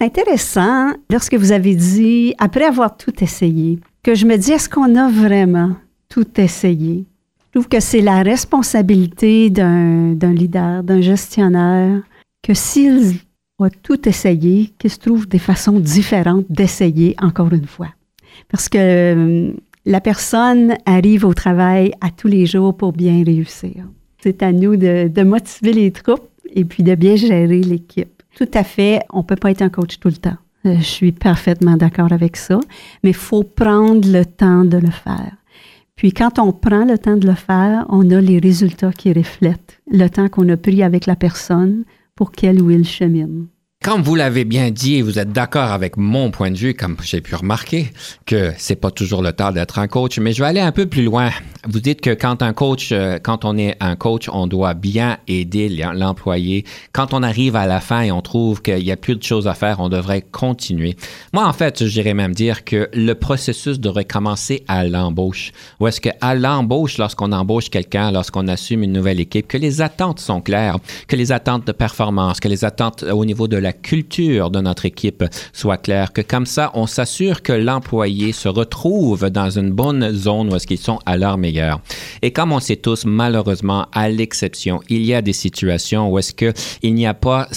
Intéressant 0.00 0.92
lorsque 1.10 1.34
vous 1.34 1.52
avez 1.52 1.74
dit, 1.74 2.32
après 2.38 2.64
avoir 2.64 2.96
tout 2.96 3.22
essayé, 3.22 3.80
que 4.02 4.14
je 4.14 4.24
me 4.24 4.36
dis, 4.36 4.52
est-ce 4.52 4.68
qu'on 4.68 4.94
a 4.94 5.10
vraiment 5.10 5.72
tout 6.08 6.40
essayé? 6.40 7.04
Je 7.46 7.58
trouve 7.58 7.68
que 7.68 7.80
c'est 7.80 8.00
la 8.00 8.22
responsabilité 8.22 9.50
d'un 9.50 10.12
d'un 10.12 10.32
leader, 10.32 10.84
d'un 10.84 11.00
gestionnaire, 11.00 12.00
que 12.42 12.54
s'il 12.54 13.16
a 13.58 13.70
tout 13.70 14.08
essayé, 14.08 14.72
qu'il 14.78 14.90
se 14.90 14.98
trouve 14.98 15.28
des 15.28 15.40
façons 15.40 15.80
différentes 15.80 16.46
d'essayer 16.48 17.16
encore 17.20 17.52
une 17.52 17.66
fois. 17.66 17.88
Parce 18.48 18.68
que 18.68 18.78
euh, 18.78 19.52
la 19.84 20.00
personne 20.00 20.76
arrive 20.86 21.24
au 21.24 21.34
travail 21.34 21.92
à 22.00 22.10
tous 22.10 22.28
les 22.28 22.46
jours 22.46 22.76
pour 22.76 22.92
bien 22.92 23.24
réussir. 23.24 23.84
C'est 24.22 24.42
à 24.42 24.52
nous 24.52 24.76
de, 24.76 25.08
de 25.08 25.22
motiver 25.22 25.72
les 25.72 25.90
troupes 25.90 26.28
et 26.52 26.64
puis 26.64 26.82
de 26.82 26.94
bien 26.94 27.16
gérer 27.16 27.60
l'équipe. 27.60 28.22
Tout 28.36 28.48
à 28.54 28.64
fait, 28.64 29.00
on 29.12 29.18
ne 29.18 29.22
peut 29.24 29.36
pas 29.36 29.50
être 29.50 29.62
un 29.62 29.68
coach 29.70 29.98
tout 29.98 30.08
le 30.08 30.16
temps. 30.16 30.36
Euh, 30.66 30.76
Je 30.78 30.84
suis 30.84 31.12
parfaitement 31.12 31.76
d'accord 31.76 32.12
avec 32.12 32.36
ça, 32.36 32.60
mais 33.02 33.10
il 33.10 33.16
faut 33.16 33.42
prendre 33.42 34.06
le 34.10 34.24
temps 34.24 34.64
de 34.64 34.76
le 34.76 34.90
faire. 34.90 35.32
Puis 35.96 36.12
quand 36.12 36.38
on 36.38 36.52
prend 36.52 36.84
le 36.84 36.96
temps 36.96 37.16
de 37.16 37.26
le 37.26 37.34
faire, 37.34 37.84
on 37.90 38.10
a 38.10 38.20
les 38.20 38.38
résultats 38.38 38.92
qui 38.92 39.12
reflètent 39.12 39.80
le 39.90 40.08
temps 40.08 40.28
qu'on 40.28 40.48
a 40.48 40.56
pris 40.56 40.82
avec 40.82 41.06
la 41.06 41.16
personne 41.16 41.84
pour 42.14 42.32
qu'elle 42.32 42.62
ou 42.62 42.70
il 42.70 42.86
chemine. 42.86 43.48
Comme 43.82 44.02
vous 44.02 44.14
l'avez 44.14 44.44
bien 44.44 44.70
dit 44.70 44.96
et 44.96 45.02
vous 45.02 45.18
êtes 45.18 45.32
d'accord 45.32 45.72
avec 45.72 45.96
mon 45.96 46.30
point 46.30 46.50
de 46.50 46.56
vue, 46.58 46.74
comme 46.74 46.96
j'ai 47.02 47.22
pu 47.22 47.34
remarquer, 47.34 47.90
que 48.26 48.52
c'est 48.58 48.76
pas 48.76 48.90
toujours 48.90 49.22
le 49.22 49.32
temps 49.32 49.52
d'être 49.52 49.78
un 49.78 49.88
coach, 49.88 50.18
mais 50.18 50.32
je 50.34 50.42
vais 50.42 50.48
aller 50.48 50.60
un 50.60 50.72
peu 50.72 50.84
plus 50.84 51.02
loin. 51.02 51.30
Vous 51.68 51.80
dites 51.80 52.00
que 52.00 52.14
quand 52.14 52.40
un 52.40 52.54
coach, 52.54 52.88
euh, 52.90 53.18
quand 53.22 53.44
on 53.44 53.58
est 53.58 53.76
un 53.80 53.94
coach, 53.94 54.30
on 54.32 54.46
doit 54.46 54.72
bien 54.72 55.18
aider 55.28 55.68
l'employé. 55.68 56.64
Quand 56.92 57.12
on 57.12 57.22
arrive 57.22 57.54
à 57.54 57.66
la 57.66 57.80
fin 57.80 58.00
et 58.00 58.10
on 58.10 58.22
trouve 58.22 58.62
qu'il 58.62 58.82
y 58.82 58.90
a 58.90 58.96
plus 58.96 59.14
de 59.14 59.22
choses 59.22 59.46
à 59.46 59.52
faire, 59.52 59.80
on 59.80 59.90
devrait 59.90 60.22
continuer. 60.22 60.96
Moi, 61.34 61.46
en 61.46 61.52
fait, 61.52 61.84
j'irais 61.84 62.14
même 62.14 62.34
dire 62.34 62.64
que 62.64 62.88
le 62.94 63.14
processus 63.14 63.78
devrait 63.78 64.06
commencer 64.06 64.64
à 64.68 64.84
l'embauche. 64.84 65.52
Ou 65.80 65.88
est-ce 65.88 66.00
qu'à 66.00 66.34
l'embauche, 66.34 66.96
lorsqu'on 66.96 67.30
embauche 67.30 67.68
quelqu'un, 67.68 68.10
lorsqu'on 68.10 68.48
assume 68.48 68.82
une 68.82 68.92
nouvelle 68.92 69.20
équipe, 69.20 69.46
que 69.46 69.58
les 69.58 69.82
attentes 69.82 70.18
sont 70.18 70.40
claires, 70.40 70.78
que 71.08 71.16
les 71.16 71.30
attentes 71.30 71.66
de 71.66 71.72
performance, 71.72 72.40
que 72.40 72.48
les 72.48 72.64
attentes 72.64 73.02
au 73.02 73.26
niveau 73.26 73.48
de 73.48 73.58
la 73.58 73.74
culture 73.74 74.50
de 74.50 74.62
notre 74.62 74.86
équipe 74.86 75.24
soient 75.52 75.76
claires, 75.76 76.14
que 76.14 76.22
comme 76.22 76.46
ça, 76.46 76.70
on 76.72 76.86
s'assure 76.86 77.42
que 77.42 77.52
l'employé 77.52 78.32
se 78.32 78.48
retrouve 78.48 79.28
dans 79.28 79.50
une 79.50 79.72
bonne 79.72 80.10
zone 80.14 80.50
où 80.50 80.56
est-ce 80.56 80.66
qu'ils 80.66 80.78
sont 80.78 81.00
à 81.04 81.18
leur 81.18 81.36
meilleur. 81.36 81.49
Et 82.22 82.30
comme 82.30 82.52
on 82.52 82.60
sait 82.60 82.76
tous, 82.76 83.04
malheureusement, 83.04 83.86
à 83.92 84.08
l'exception, 84.08 84.80
il 84.88 85.02
y 85.04 85.14
a 85.14 85.22
des 85.22 85.32
situations 85.32 86.10
où 86.10 86.18
est-ce 86.18 86.32
que 86.32 86.52
il 86.82 86.94
n'y 86.94 87.06
a 87.06 87.14
pas 87.14 87.48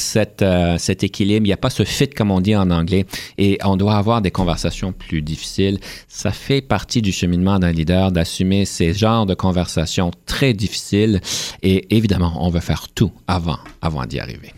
euh, 0.42 0.78
cet 0.78 1.04
équilibre, 1.04 1.46
il 1.46 1.50
n'y 1.50 1.54
a 1.54 1.58
pas 1.58 1.70
ce 1.70 1.84
fit 1.84 2.10
comme 2.10 2.32
on 2.32 2.42
dit 2.42 2.56
en 2.56 2.70
anglais, 2.72 3.06
et 3.38 3.58
on 3.64 3.78
doit 3.78 3.96
avoir 3.96 4.22
des 4.22 4.32
conversations 4.32 4.92
plus 4.92 5.22
difficiles. 5.22 5.80
Ça 6.08 6.32
fait 6.32 6.62
partie 6.62 7.02
du 7.02 7.12
cheminement 7.12 7.60
d'un 7.60 7.72
leader 7.72 8.12
d'assumer 8.12 8.66
ces 8.66 8.94
genres 8.94 9.26
de 9.26 9.34
conversations 9.34 10.12
très 10.26 10.54
difficiles, 10.54 11.22
et 11.62 11.96
évidemment, 11.96 12.34
on 12.40 12.50
veut 12.50 12.60
faire 12.60 12.88
tout 12.94 13.12
avant, 13.28 13.60
avant 13.82 14.06
d'y 14.06 14.20
arriver. 14.20 14.54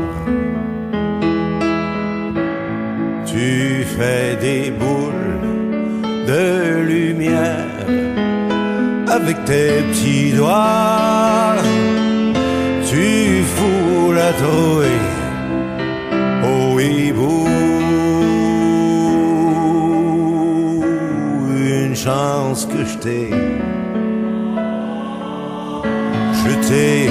Tu 3.26 3.84
fais 3.95 4.38
des 4.48 4.72
boules 4.72 5.38
de 6.32 6.43
lumière 6.93 7.76
avec 9.17 9.43
tes 9.43 9.82
petits 9.89 10.32
doigts 10.32 11.56
la 14.20 14.32
au 16.52 16.80
hibou. 16.80 17.48
Une 21.82 21.96
chance 21.96 22.66
que 22.72 22.82
je 22.90 22.96
t'ai, 23.04 23.30
je 26.42 26.54
t'ai, 26.68 27.10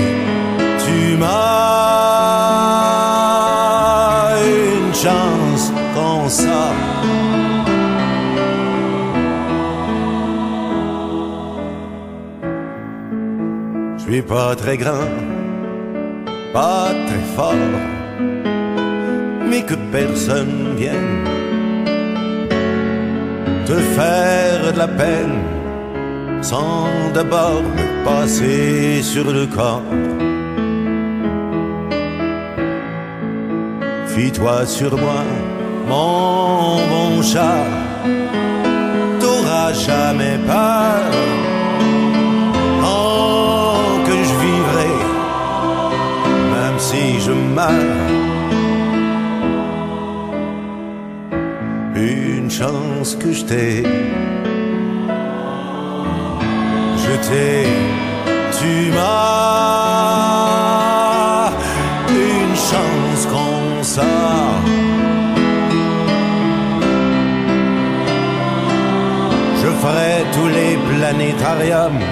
tu 0.85 0.99
m'as 1.21 1.69
une 4.59 4.95
chance 5.05 5.65
comme 5.95 6.29
ça. 6.29 6.63
Je 13.97 14.03
suis 14.03 14.23
pas 14.23 14.51
très 14.57 14.77
grand 14.77 15.38
très 17.07 17.27
fort, 17.37 17.55
mais 19.49 19.63
que 19.63 19.75
personne 19.93 20.75
vienne 20.77 21.25
te 23.67 23.75
faire 23.97 24.73
de 24.73 24.79
la 24.79 24.89
peine 24.89 25.39
sans 26.41 26.89
d'abord 27.15 27.63
me 27.63 28.05
passer 28.05 29.03
sur 29.03 29.31
le 29.31 29.47
corps. 29.47 29.95
Fie-toi 34.07 34.67
sur 34.67 34.97
moi, 34.97 35.23
mon 35.89 36.77
bon 36.93 37.23
chat, 37.23 37.67
t'auras 39.21 39.73
jamais 39.73 40.39
peur 40.47 41.58
Une 51.97 52.49
chance 52.49 53.17
que 53.17 53.33
je 53.33 53.45
t'ai, 53.45 53.83
je 56.97 57.13
t'ai, 57.27 57.67
tu 58.59 58.93
m'as. 58.93 59.49
Une 62.11 62.55
chance 62.55 63.27
qu'on 63.33 63.83
sort. 63.83 64.63
Je 69.61 69.69
ferai 69.83 70.15
tous 70.33 70.47
les 70.47 70.77
planétariums 70.89 72.03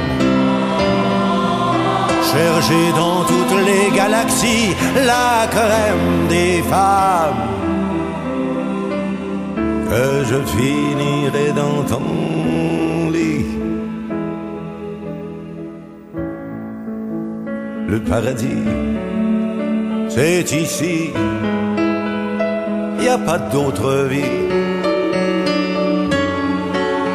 chercher 2.36 2.92
dans 2.96 3.25
les 3.70 3.96
galaxies 3.96 4.74
la 5.06 5.46
crème 5.54 6.28
des 6.28 6.62
femmes. 6.72 7.42
Que 9.90 10.24
je 10.30 10.38
finirai 10.56 11.52
dans 11.62 11.82
ton 11.92 13.10
lit. 13.10 13.46
Le 17.88 17.98
paradis, 18.00 18.66
c'est 20.08 20.52
ici. 20.52 21.12
Y 23.00 23.08
a 23.08 23.18
pas 23.18 23.38
d'autre 23.38 24.06
vie. 24.10 24.36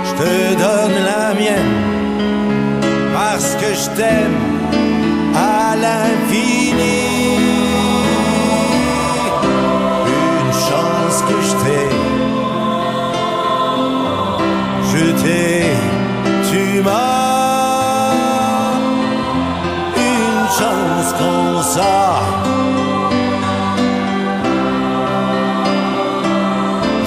Je 0.08 0.12
te 0.22 0.34
donne 0.64 0.98
la 1.12 1.34
mienne 1.34 1.92
parce 3.14 3.56
que 3.56 3.70
je 3.82 3.88
t'aime 3.98 4.51
une 10.08 10.52
chance 10.68 11.18
que 11.28 11.38
je 11.48 11.54
t'ai. 11.64 11.86
Je 14.92 15.06
t'ai, 15.22 15.56
tu 16.50 16.64
m'as. 16.82 18.12
Une 19.98 20.46
chance 20.58 21.10
comme 21.20 21.62
ça. 21.76 21.96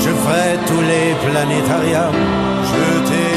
Je 0.03 0.11
ferai 0.11 0.49
tous 0.67 0.83
les 0.93 1.09
planétariats. 1.25 2.13
Je 2.71 2.85
t'ai, 3.09 3.35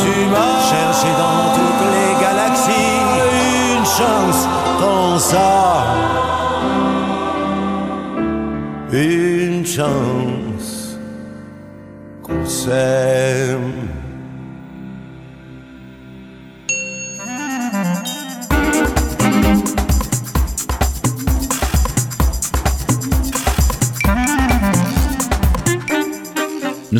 tu 0.00 0.12
m'as 0.32 0.58
cherché 0.70 1.10
dans 1.22 1.44
tout. 1.54 1.73
Chance 3.98 4.48
dans 4.80 5.18
ça. 5.18 5.84
Une 8.92 9.64
chance 9.64 10.98
qu'on 12.22 12.44
s'aime. 12.44 13.63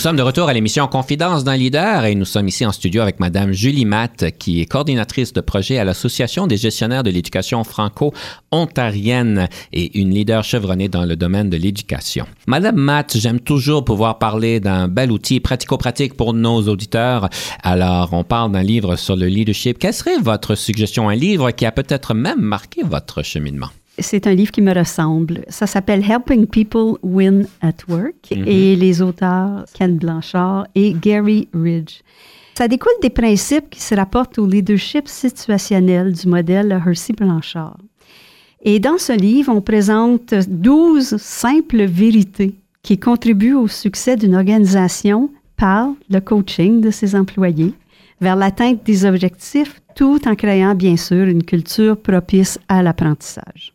Sommes 0.04 0.16
de 0.16 0.22
retour 0.22 0.50
à 0.50 0.52
l'émission 0.52 0.86
Confidence 0.86 1.44
d'un 1.44 1.56
leader 1.56 2.04
et 2.04 2.14
nous 2.14 2.26
sommes 2.26 2.46
ici 2.46 2.66
en 2.66 2.72
studio 2.72 3.00
avec 3.00 3.20
Madame 3.20 3.52
Julie 3.52 3.86
Matt, 3.86 4.36
qui 4.38 4.60
est 4.60 4.66
coordinatrice 4.66 5.32
de 5.32 5.40
projet 5.40 5.78
à 5.78 5.84
l'Association 5.84 6.46
des 6.46 6.58
gestionnaires 6.58 7.02
de 7.02 7.08
l'éducation 7.08 7.64
franco-ontarienne 7.64 9.48
et 9.72 9.98
une 9.98 10.10
leader 10.10 10.44
chevronnée 10.44 10.88
dans 10.90 11.06
le 11.06 11.16
domaine 11.16 11.48
de 11.48 11.56
l'éducation. 11.56 12.26
Madame 12.46 12.76
Matt, 12.76 13.16
j'aime 13.16 13.40
toujours 13.40 13.82
pouvoir 13.82 14.18
parler 14.18 14.60
d'un 14.60 14.88
bel 14.88 15.10
outil 15.10 15.40
pratico-pratique 15.40 16.18
pour 16.18 16.34
nos 16.34 16.68
auditeurs. 16.68 17.30
Alors, 17.62 18.10
on 18.12 18.24
parle 18.24 18.52
d'un 18.52 18.62
livre 18.62 18.96
sur 18.96 19.16
le 19.16 19.28
leadership. 19.28 19.78
Quelle 19.78 19.94
serait 19.94 20.18
votre 20.18 20.54
suggestion? 20.54 21.08
Un 21.08 21.14
livre 21.14 21.50
qui 21.50 21.64
a 21.64 21.72
peut-être 21.72 22.12
même 22.12 22.42
marqué 22.42 22.82
votre 22.82 23.22
cheminement? 23.22 23.70
C'est 23.98 24.26
un 24.26 24.34
livre 24.34 24.50
qui 24.50 24.60
me 24.60 24.74
ressemble. 24.74 25.44
Ça 25.48 25.66
s'appelle 25.66 26.02
Helping 26.02 26.46
People 26.46 26.98
Win 27.02 27.46
at 27.60 27.76
Work 27.88 28.32
et 28.32 28.74
les 28.74 29.02
auteurs 29.02 29.64
Ken 29.74 29.96
Blanchard 29.96 30.66
et 30.74 30.94
Gary 30.94 31.48
Ridge. 31.54 32.00
Ça 32.56 32.68
découle 32.68 32.92
des 33.02 33.10
principes 33.10 33.70
qui 33.70 33.80
se 33.80 33.94
rapportent 33.94 34.38
au 34.38 34.46
leadership 34.46 35.08
situationnel 35.08 36.12
du 36.12 36.28
modèle 36.28 36.72
Hersey 36.72 37.12
Blanchard. 37.12 37.78
Et 38.62 38.80
dans 38.80 38.98
ce 38.98 39.12
livre, 39.12 39.52
on 39.52 39.60
présente 39.60 40.34
12 40.34 41.16
simples 41.16 41.84
vérités 41.84 42.54
qui 42.82 42.98
contribuent 42.98 43.54
au 43.54 43.68
succès 43.68 44.16
d'une 44.16 44.34
organisation 44.34 45.30
par 45.56 45.90
le 46.10 46.20
coaching 46.20 46.80
de 46.80 46.90
ses 46.90 47.14
employés 47.14 47.74
vers 48.20 48.36
l'atteinte 48.36 48.84
des 48.84 49.04
objectifs 49.04 49.80
tout 49.94 50.20
en 50.26 50.34
créant 50.34 50.74
bien 50.74 50.96
sûr 50.96 51.26
une 51.26 51.44
culture 51.44 51.96
propice 51.96 52.58
à 52.68 52.82
l'apprentissage. 52.82 53.73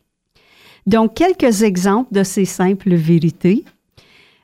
Donc, 0.87 1.15
quelques 1.15 1.63
exemples 1.63 2.13
de 2.13 2.23
ces 2.23 2.45
simples 2.45 2.95
vérités. 2.95 3.65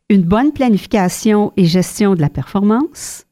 Une 0.09 0.21
bonne 0.21 0.51
planification 0.51 1.51
et 1.57 1.65
gestion 1.65 2.13
de 2.13 2.21
la 2.21 2.29
performance, 2.29 3.25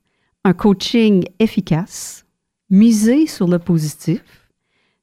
un 0.44 0.54
coaching 0.54 1.24
efficace, 1.40 2.26
miser 2.70 3.28
sur 3.28 3.48
le 3.48 3.60
positif, 3.60 4.24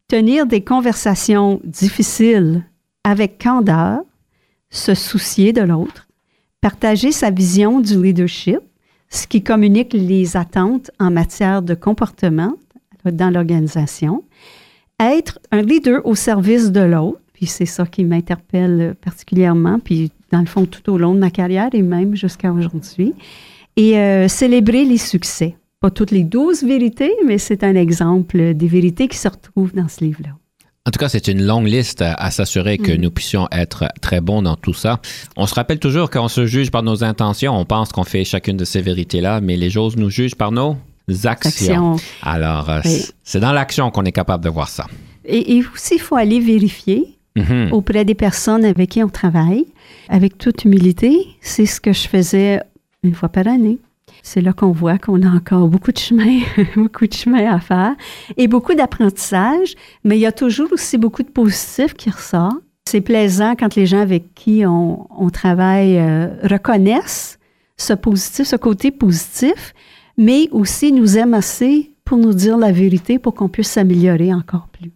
tenir 0.08 0.46
des 0.46 0.64
conversations 0.64 1.60
difficiles 1.62 2.64
avec 3.04 3.40
candeur, 3.40 4.00
se 4.70 4.94
soucier 4.94 5.52
de 5.52 5.62
l'autre, 5.62 6.08
partager 6.60 7.12
sa 7.12 7.30
vision 7.30 7.80
du 7.80 8.02
leadership, 8.02 8.58
ce 9.08 9.26
qui 9.26 9.42
communique 9.42 9.92
les 9.92 10.36
attentes 10.36 10.90
en 10.98 11.10
matière 11.10 11.62
de 11.62 11.74
comportement 11.74 12.56
dans 13.04 13.30
l'organisation, 13.30 14.24
être 15.00 15.38
un 15.50 15.62
leader 15.62 16.04
au 16.04 16.14
service 16.14 16.70
de 16.70 16.80
l'autre, 16.80 17.20
puis 17.40 17.46
c'est 17.46 17.64
ça 17.64 17.86
qui 17.86 18.04
m'interpelle 18.04 18.94
particulièrement, 19.02 19.78
puis 19.82 20.10
dans 20.30 20.40
le 20.40 20.46
fond 20.46 20.66
tout 20.66 20.92
au 20.92 20.98
long 20.98 21.14
de 21.14 21.18
ma 21.20 21.30
carrière 21.30 21.70
et 21.72 21.80
même 21.80 22.14
jusqu'à 22.14 22.52
aujourd'hui. 22.52 23.14
Et 23.78 23.98
euh, 23.98 24.28
célébrer 24.28 24.84
les 24.84 24.98
succès. 24.98 25.56
Pas 25.80 25.90
toutes 25.90 26.10
les 26.10 26.22
douze 26.24 26.62
vérités, 26.62 27.10
mais 27.26 27.38
c'est 27.38 27.64
un 27.64 27.74
exemple 27.76 28.52
des 28.52 28.66
vérités 28.68 29.08
qui 29.08 29.16
se 29.16 29.28
retrouvent 29.28 29.72
dans 29.74 29.88
ce 29.88 30.04
livre-là. 30.04 30.30
En 30.86 30.90
tout 30.90 30.98
cas, 30.98 31.08
c'est 31.08 31.28
une 31.28 31.42
longue 31.42 31.66
liste 31.66 32.02
à 32.02 32.30
s'assurer 32.30 32.76
que 32.76 32.92
Mm. 32.92 33.00
nous 33.00 33.10
puissions 33.10 33.48
être 33.52 33.86
très 34.02 34.20
bons 34.20 34.42
dans 34.42 34.56
tout 34.56 34.74
ça. 34.74 35.00
On 35.38 35.46
se 35.46 35.54
rappelle 35.54 35.78
toujours 35.78 36.10
qu'on 36.10 36.28
se 36.28 36.44
juge 36.44 36.70
par 36.70 36.82
nos 36.82 37.02
intentions. 37.04 37.56
On 37.58 37.64
pense 37.64 37.90
qu'on 37.92 38.04
fait 38.04 38.24
chacune 38.24 38.58
de 38.58 38.66
ces 38.66 38.82
vérités-là, 38.82 39.40
mais 39.40 39.56
les 39.56 39.70
choses 39.70 39.96
nous 39.96 40.10
jugent 40.10 40.34
par 40.34 40.52
nos 40.52 40.76
actions. 41.24 41.94
Action. 41.94 41.96
Alors, 42.22 42.68
euh, 42.68 42.80
Oui. 42.84 43.06
c'est 43.24 43.40
dans 43.40 43.52
l'action 43.52 43.90
qu'on 43.90 44.04
est 44.04 44.12
capable 44.12 44.44
de 44.44 44.50
voir 44.50 44.68
ça. 44.68 44.84
Et, 45.24 45.56
et 45.56 45.62
aussi, 45.74 45.94
il 45.94 46.00
faut 46.00 46.16
aller 46.16 46.40
vérifier 46.40 47.16
Mhm. 47.36 47.72
auprès 47.72 48.04
des 48.04 48.14
personnes 48.14 48.64
avec 48.64 48.90
qui 48.90 49.04
on 49.04 49.08
travaille, 49.08 49.66
avec 50.08 50.36
toute 50.36 50.64
humilité. 50.64 51.26
C'est 51.40 51.66
ce 51.66 51.80
que 51.80 51.92
je 51.92 52.08
faisais 52.08 52.60
une 53.02 53.14
fois 53.14 53.28
par 53.28 53.46
année. 53.46 53.78
C'est 54.22 54.40
là 54.40 54.52
qu'on 54.52 54.72
voit 54.72 54.98
qu'on 54.98 55.22
a 55.22 55.30
encore 55.30 55.68
beaucoup 55.68 55.92
de 55.92 55.98
chemin, 55.98 56.40
beaucoup 56.76 57.06
de 57.06 57.12
chemin 57.12 57.50
à 57.50 57.60
faire 57.60 57.94
et 58.36 58.48
beaucoup 58.48 58.74
d'apprentissage, 58.74 59.74
mais 60.04 60.18
il 60.18 60.20
y 60.20 60.26
a 60.26 60.32
toujours 60.32 60.68
aussi 60.72 60.98
beaucoup 60.98 61.22
de 61.22 61.30
positifs 61.30 61.94
qui 61.94 62.10
ressortent. 62.10 62.62
C'est 62.86 63.00
plaisant 63.00 63.54
quand 63.56 63.76
les 63.76 63.86
gens 63.86 64.00
avec 64.00 64.34
qui 64.34 64.66
on, 64.66 65.06
on 65.10 65.30
travaille 65.30 65.98
euh, 65.98 66.26
reconnaissent 66.42 67.38
ce 67.76 67.92
positif, 67.92 68.46
ce 68.46 68.56
côté 68.56 68.90
positif, 68.90 69.74
mais 70.18 70.48
aussi 70.50 70.92
nous 70.92 71.16
aiment 71.16 71.34
assez 71.34 71.92
pour 72.04 72.18
nous 72.18 72.34
dire 72.34 72.58
la 72.58 72.72
vérité 72.72 73.18
pour 73.18 73.34
qu'on 73.34 73.48
puisse 73.48 73.70
s'améliorer 73.70 74.34
encore 74.34 74.68
plus. 74.72 74.90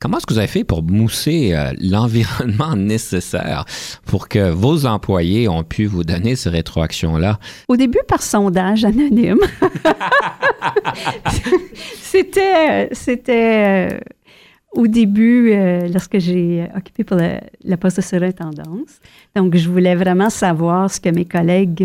Comment 0.00 0.18
est-ce 0.18 0.26
que 0.26 0.34
vous 0.34 0.38
avez 0.38 0.46
fait 0.46 0.62
pour 0.62 0.84
mousser 0.84 1.54
euh, 1.54 1.72
l'environnement 1.80 2.76
nécessaire 2.76 3.64
pour 4.06 4.28
que 4.28 4.50
vos 4.50 4.86
employés 4.86 5.48
ont 5.48 5.64
pu 5.64 5.86
vous 5.86 6.04
donner 6.04 6.36
ces 6.36 6.50
rétroactions-là? 6.50 7.38
Au 7.66 7.76
début, 7.76 7.98
par 8.06 8.22
sondage 8.22 8.84
anonyme. 8.84 9.40
c'était, 12.00 12.88
c'était 12.92 13.90
euh, 13.92 13.98
au 14.72 14.86
début, 14.86 15.50
euh, 15.52 15.88
lorsque 15.88 16.20
j'ai 16.20 16.68
occupé 16.76 17.02
pour 17.02 17.16
le, 17.16 17.40
le 17.64 17.76
poste 17.76 17.96
de 17.96 18.02
surintendance. 18.02 19.00
Donc, 19.34 19.56
je 19.56 19.68
voulais 19.68 19.96
vraiment 19.96 20.30
savoir 20.30 20.92
ce 20.92 21.00
que 21.00 21.08
mes 21.08 21.24
collègues 21.24 21.84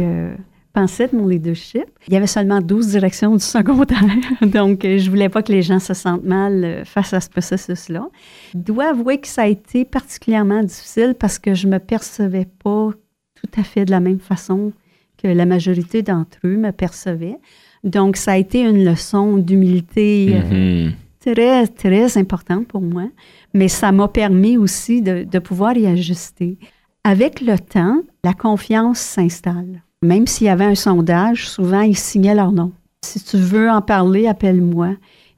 pensaient 0.73 1.07
de 1.07 1.15
mon 1.15 1.27
leadership. 1.27 1.85
Il 2.07 2.13
y 2.13 2.17
avait 2.17 2.27
seulement 2.27 2.59
12 2.59 2.87
directions 2.87 3.35
du 3.35 3.43
secondaire. 3.43 4.03
Donc, 4.41 4.83
euh, 4.83 4.97
je 4.97 5.09
voulais 5.09 5.29
pas 5.29 5.43
que 5.43 5.51
les 5.51 5.61
gens 5.61 5.79
se 5.79 5.93
sentent 5.93 6.23
mal 6.25 6.63
euh, 6.65 6.83
face 6.85 7.13
à 7.13 7.21
ce 7.21 7.29
processus-là. 7.29 8.09
Je 8.53 8.57
dois 8.59 8.89
avouer 8.89 9.19
que 9.19 9.27
ça 9.27 9.43
a 9.43 9.47
été 9.47 9.85
particulièrement 9.85 10.63
difficile 10.63 11.15
parce 11.17 11.37
que 11.39 11.53
je 11.53 11.67
me 11.67 11.77
percevais 11.77 12.47
pas 12.63 12.89
tout 13.35 13.59
à 13.59 13.63
fait 13.63 13.85
de 13.85 13.91
la 13.91 13.99
même 13.99 14.19
façon 14.19 14.73
que 15.21 15.27
la 15.27 15.45
majorité 15.45 16.01
d'entre 16.01 16.37
eux 16.43 16.57
me 16.57 16.71
percevaient. 16.71 17.37
Donc, 17.83 18.17
ça 18.17 18.31
a 18.33 18.37
été 18.37 18.61
une 18.61 18.83
leçon 18.83 19.37
d'humilité 19.37 20.35
euh, 20.35 20.85
Mhm. 20.87 20.93
très, 21.19 21.67
très 21.67 22.17
importante 22.17 22.67
pour 22.67 22.81
moi, 22.81 23.09
mais 23.53 23.67
ça 23.67 23.91
m'a 23.91 24.07
permis 24.07 24.57
aussi 24.57 25.01
de, 25.01 25.23
de 25.23 25.39
pouvoir 25.39 25.77
y 25.77 25.85
ajuster. 25.85 26.57
Avec 27.03 27.41
le 27.41 27.59
temps, 27.59 28.01
la 28.23 28.33
confiance 28.33 28.99
s'installe. 28.99 29.82
Même 30.03 30.27
s'il 30.27 30.47
y 30.47 30.49
avait 30.49 30.65
un 30.65 30.75
sondage, 30.75 31.49
souvent, 31.49 31.81
ils 31.81 31.97
signaient 31.97 32.35
leur 32.35 32.51
nom. 32.51 32.71
Si 33.03 33.23
tu 33.23 33.37
veux 33.37 33.69
en 33.69 33.81
parler, 33.81 34.27
appelle-moi. 34.27 34.95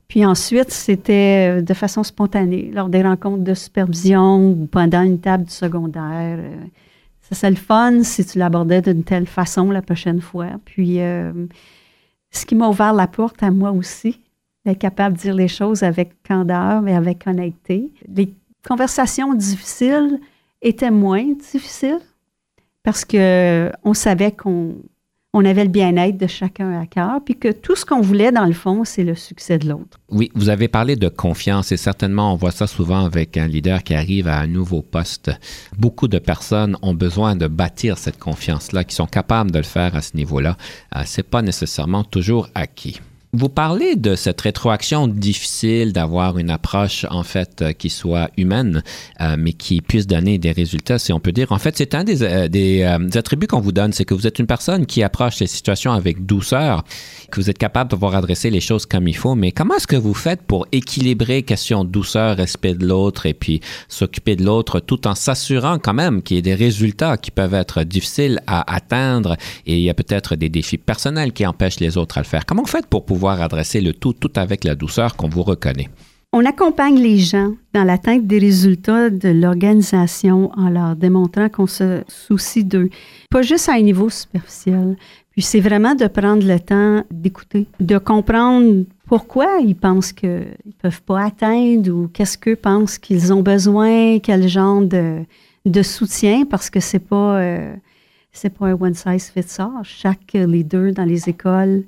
Puis 0.08 0.26
ensuite, 0.26 0.72
c'était 0.72 1.60
euh, 1.60 1.62
de 1.62 1.74
façon 1.74 2.04
spontanée, 2.04 2.72
lors 2.74 2.90
des 2.90 3.02
rencontres 3.02 3.44
de 3.44 3.54
supervision 3.54 4.52
ou 4.52 4.68
pendant 4.68 5.02
une 5.02 5.20
table 5.20 5.46
du 5.46 5.52
secondaire. 5.52 6.38
euh, 6.40 6.56
Ça, 7.22 7.36
c'est 7.36 7.50
le 7.50 7.56
fun 7.56 8.04
si 8.04 8.24
tu 8.26 8.38
l'abordais 8.38 8.82
d'une 8.82 9.04
telle 9.04 9.26
façon 9.26 9.72
la 9.72 9.82
prochaine 9.82 10.22
fois. 10.22 10.48
Puis, 10.64 11.00
euh, 11.00 11.32
ce 12.32 12.46
qui 12.46 12.56
m'a 12.56 12.68
ouvert 12.68 12.94
la 12.94 13.08
porte 13.08 13.42
à 13.42 13.50
moi 13.50 13.72
aussi, 13.72 14.22
d'être 14.66 14.80
capable 14.80 15.16
de 15.16 15.22
dire 15.22 15.36
les 15.36 15.48
choses 15.48 15.84
avec 15.84 16.22
candeur, 16.24 16.82
mais 16.82 16.96
avec 16.96 17.26
honnêteté. 17.28 17.92
Les 18.08 18.34
conversations 18.68 19.34
difficiles 19.34 20.20
étaient 20.62 20.92
moins 20.92 21.26
difficiles 21.34 22.00
parce 22.86 23.04
que 23.04 23.72
on 23.84 23.94
savait 23.94 24.32
qu'on 24.32 24.76
on 25.38 25.44
avait 25.44 25.66
le 25.66 25.70
bien-être 25.70 26.18
de 26.18 26.28
chacun 26.28 26.80
à 26.80 26.86
cœur, 26.86 27.20
puis 27.26 27.36
que 27.36 27.52
tout 27.52 27.76
ce 27.76 27.86
qu'on 27.86 28.00
voulait, 28.00 28.32
dans 28.32 28.46
le 28.46 28.54
fond, 28.54 28.86
c'est 28.86 29.04
le 29.04 29.16
succès 29.16 29.58
de 29.60 29.68
l'autre. 29.68 30.00
Oui, 30.10 30.32
vous 30.34 30.48
avez 30.48 30.70
parlé 30.70 30.96
de 30.96 31.10
confiance 31.10 31.74
et 31.74 31.78
certainement 31.78 32.32
on 32.32 32.38
voit 32.38 32.52
ça 32.52 32.68
souvent 32.68 33.04
avec 33.04 33.36
un 33.36 33.46
leader 33.46 33.84
qui 33.84 33.96
arrive 33.96 34.30
à 34.30 34.40
un 34.40 34.48
nouveau 34.48 34.82
poste. 34.82 35.32
Beaucoup 35.78 36.08
de 36.08 36.20
personnes 36.20 36.78
ont 36.82 36.94
besoin 36.94 37.36
de 37.36 37.48
bâtir 37.48 37.98
cette 37.98 38.18
confiance-là, 38.18 38.86
qui 38.86 38.96
sont 38.96 39.08
capables 39.08 39.52
de 39.52 39.58
le 39.58 39.66
faire 39.66 39.94
à 39.94 40.02
ce 40.02 40.16
niveau-là. 40.16 40.56
Euh, 40.96 41.02
c'est 41.06 41.30
pas 41.30 41.42
nécessairement 41.42 42.06
toujours 42.06 42.48
acquis. 42.56 43.02
Vous 43.38 43.50
parlez 43.50 43.98
de 43.98 44.16
cette 44.16 44.40
rétroaction 44.40 45.10
difficile 45.10 45.92
d'avoir 45.92 46.38
une 46.38 46.50
approche 46.50 47.06
en 47.10 47.24
fait 47.24 47.62
euh, 47.62 47.74
qui 47.74 47.90
soit 47.90 48.30
humaine, 48.38 48.82
euh, 49.20 49.36
mais 49.38 49.52
qui 49.52 49.82
puisse 49.82 50.08
donner 50.08 50.38
des 50.38 50.54
résultats, 50.54 51.00
si 51.00 51.12
on 51.12 51.20
peut 51.20 51.34
dire. 51.34 51.52
En 51.52 51.60
fait, 51.60 51.76
c'est 51.76 51.96
un 51.96 52.06
des, 52.06 52.24
euh, 52.24 53.10
attributs 53.14 53.48
qu'on 53.48 53.60
vous 53.60 53.74
donne, 53.74 53.92
c'est 53.92 54.06
que 54.06 54.14
vous 54.14 54.26
êtes 54.26 54.40
une 54.40 54.48
personne 54.48 54.86
qui 54.86 55.04
approche 55.04 55.40
les 55.42 55.48
situations 55.48 55.92
avec 55.92 56.26
douceur, 56.26 56.86
que 57.30 57.40
vous 57.40 57.50
êtes 57.50 57.58
capable 57.58 57.90
de 57.90 57.96
pouvoir 57.96 58.16
adresser 58.16 58.50
les 58.50 58.60
choses 58.60 58.86
comme 58.86 59.08
il 59.08 59.16
faut. 59.16 59.36
Mais 59.36 59.52
comment 59.52 59.76
est-ce 59.76 59.88
que 59.88 59.96
vous 59.96 60.14
faites 60.14 60.42
pour 60.42 60.68
équilibrer 60.72 61.44
question 61.44 61.84
douceur, 61.84 62.38
respect 62.38 62.74
de 62.74 62.86
l'autre 62.86 63.26
et 63.26 63.34
puis 63.34 63.62
s'occuper 63.88 64.36
de 64.36 64.44
l'autre, 64.44 64.80
tout 64.80 65.08
en 65.08 65.16
s'assurant 65.16 65.80
quand 65.80 65.94
même 65.94 66.22
qu'il 66.22 66.36
y 66.36 66.40
ait 66.40 66.44
des 66.44 66.56
résultats 66.56 67.18
qui 67.18 67.32
peuvent 67.32 67.54
être 67.54 67.84
difficiles 67.84 68.42
à 68.48 68.74
atteindre 68.74 69.38
et 69.66 69.78
il 69.78 69.84
y 69.84 69.90
a 69.90 69.94
peut-être 69.94 70.36
des 70.36 70.50
défis 70.50 70.78
personnels 70.78 71.34
qui 71.34 71.46
empêchent 71.46 71.80
les 71.80 71.98
autres 71.98 72.18
à 72.18 72.22
le 72.22 72.28
faire? 72.28 72.46
Comment 72.46 72.64
vous 72.64 72.68
faites 72.68 72.88
pour 72.88 73.06
pouvoir 73.06 73.42
adresser 73.42 73.82
le 73.82 73.94
tout, 73.94 74.14
tout 74.14 74.32
avec 74.36 74.64
la 74.64 74.76
douceur 74.76 75.16
qu'on 75.16 75.30
vous 75.30 75.44
reconnaît? 75.44 75.90
On 76.38 76.44
accompagne 76.44 77.00
les 77.00 77.18
gens 77.18 77.54
dans 77.74 77.86
l'atteinte 77.86 78.28
des 78.28 78.40
résultats 78.40 79.10
de 79.10 79.30
l'organisation 79.30 80.52
en 80.58 80.70
leur 80.70 80.98
démontrant 80.98 81.48
qu'on 81.48 81.66
se 81.66 82.02
soucie 82.10 82.66
d'eux, 82.66 82.90
pas 83.32 83.42
juste 83.42 83.70
à 83.70 83.76
un 83.76 83.82
niveau 83.82 84.10
superficiel. 84.10 84.98
Puis 85.36 85.44
c'est 85.44 85.60
vraiment 85.60 85.96
de 85.96 86.08
prendre 86.08 86.48
le 86.48 86.58
temps 86.62 87.04
d'écouter, 87.12 87.68
de 87.82 87.98
comprendre 87.98 88.86
pourquoi 89.06 89.60
ils 89.60 89.76
pensent 89.76 90.14
qu'ils 90.14 90.30
ne 90.30 90.72
peuvent 90.82 91.02
pas 91.02 91.26
atteindre 91.26 91.92
ou 91.92 92.08
qu'est-ce 92.08 92.38
qu'eux 92.38 92.56
pensent 92.56 92.98
qu'ils 92.98 93.34
ont 93.34 93.42
besoin, 93.42 94.20
quel 94.20 94.48
genre 94.48 94.82
de, 94.82 95.82
soutien, 95.84 96.46
parce 96.46 96.70
que 96.70 96.80
c'est 96.80 97.00
pas, 97.00 97.42
euh, 97.42 97.76
c'est 98.32 98.50
pas 98.50 98.68
un 98.68 98.78
one 98.80 98.94
size 98.94 99.30
fits 99.30 99.60
all. 99.60 99.84
Chaque 99.84 100.32
leader 100.34 100.94
dans 100.94 101.04
les 101.04 101.28
écoles 101.28 101.84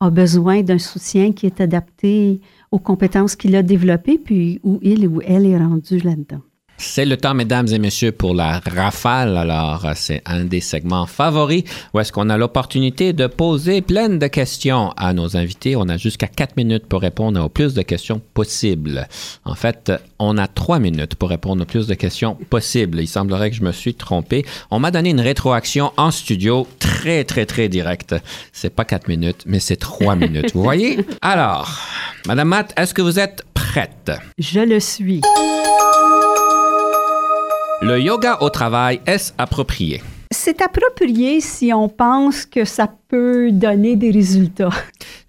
a 0.00 0.08
besoin 0.08 0.62
d'un 0.62 0.78
soutien 0.78 1.32
qui 1.32 1.44
est 1.44 1.60
adapté 1.60 2.40
aux 2.70 2.78
compétences 2.78 3.36
qu'il 3.36 3.54
a 3.54 3.62
développées, 3.62 4.16
puis 4.16 4.60
où 4.62 4.78
il 4.80 5.06
ou 5.06 5.20
elle 5.20 5.44
est 5.44 5.58
rendu 5.58 5.98
là-dedans. 5.98 6.40
C'est 6.80 7.04
le 7.04 7.16
temps, 7.16 7.34
mesdames 7.34 7.66
et 7.72 7.78
messieurs, 7.80 8.12
pour 8.12 8.34
la 8.34 8.60
rafale. 8.60 9.36
Alors, 9.36 9.84
c'est 9.96 10.22
un 10.24 10.44
des 10.44 10.60
segments 10.60 11.06
favoris 11.06 11.64
où 11.92 11.98
est-ce 11.98 12.12
qu'on 12.12 12.30
a 12.30 12.36
l'opportunité 12.38 13.12
de 13.12 13.26
poser 13.26 13.82
plein 13.82 14.08
de 14.08 14.26
questions 14.28 14.92
à 14.96 15.12
nos 15.12 15.36
invités. 15.36 15.74
On 15.74 15.88
a 15.88 15.96
jusqu'à 15.96 16.28
quatre 16.28 16.56
minutes 16.56 16.86
pour 16.86 17.00
répondre 17.00 17.44
au 17.44 17.48
plus 17.48 17.74
de 17.74 17.82
questions 17.82 18.22
possibles. 18.32 19.08
En 19.44 19.56
fait, 19.56 19.92
on 20.20 20.38
a 20.38 20.46
trois 20.46 20.78
minutes 20.78 21.16
pour 21.16 21.30
répondre 21.30 21.62
au 21.62 21.66
plus 21.66 21.88
de 21.88 21.94
questions 21.94 22.36
possibles. 22.48 23.00
Il 23.00 23.08
semblerait 23.08 23.50
que 23.50 23.56
je 23.56 23.64
me 23.64 23.72
suis 23.72 23.94
trompé. 23.94 24.44
On 24.70 24.78
m'a 24.78 24.92
donné 24.92 25.10
une 25.10 25.20
rétroaction 25.20 25.92
en 25.96 26.12
studio 26.12 26.66
très, 26.78 27.24
très, 27.24 27.44
très 27.44 27.68
directe. 27.68 28.14
C'est 28.52 28.70
pas 28.74 28.84
quatre 28.84 29.08
minutes, 29.08 29.42
mais 29.46 29.58
c'est 29.58 29.76
trois 29.76 30.14
minutes. 30.16 30.52
Vous 30.54 30.62
voyez? 30.62 31.00
Alors, 31.22 31.76
Madame 32.26 32.48
Matt, 32.48 32.72
est-ce 32.76 32.94
que 32.94 33.02
vous 33.02 33.18
êtes 33.18 33.44
prête? 33.52 34.12
Je 34.38 34.60
le 34.60 34.78
suis. 34.78 35.20
Le 37.80 38.00
yoga 38.00 38.38
au 38.40 38.50
travail, 38.50 39.00
est-ce 39.06 39.32
approprié? 39.38 40.02
C'est 40.32 40.60
approprié 40.62 41.40
si 41.40 41.72
on 41.72 41.88
pense 41.88 42.44
que 42.44 42.64
ça 42.64 42.92
peut 43.06 43.52
donner 43.52 43.94
des 43.94 44.10
résultats. 44.10 44.70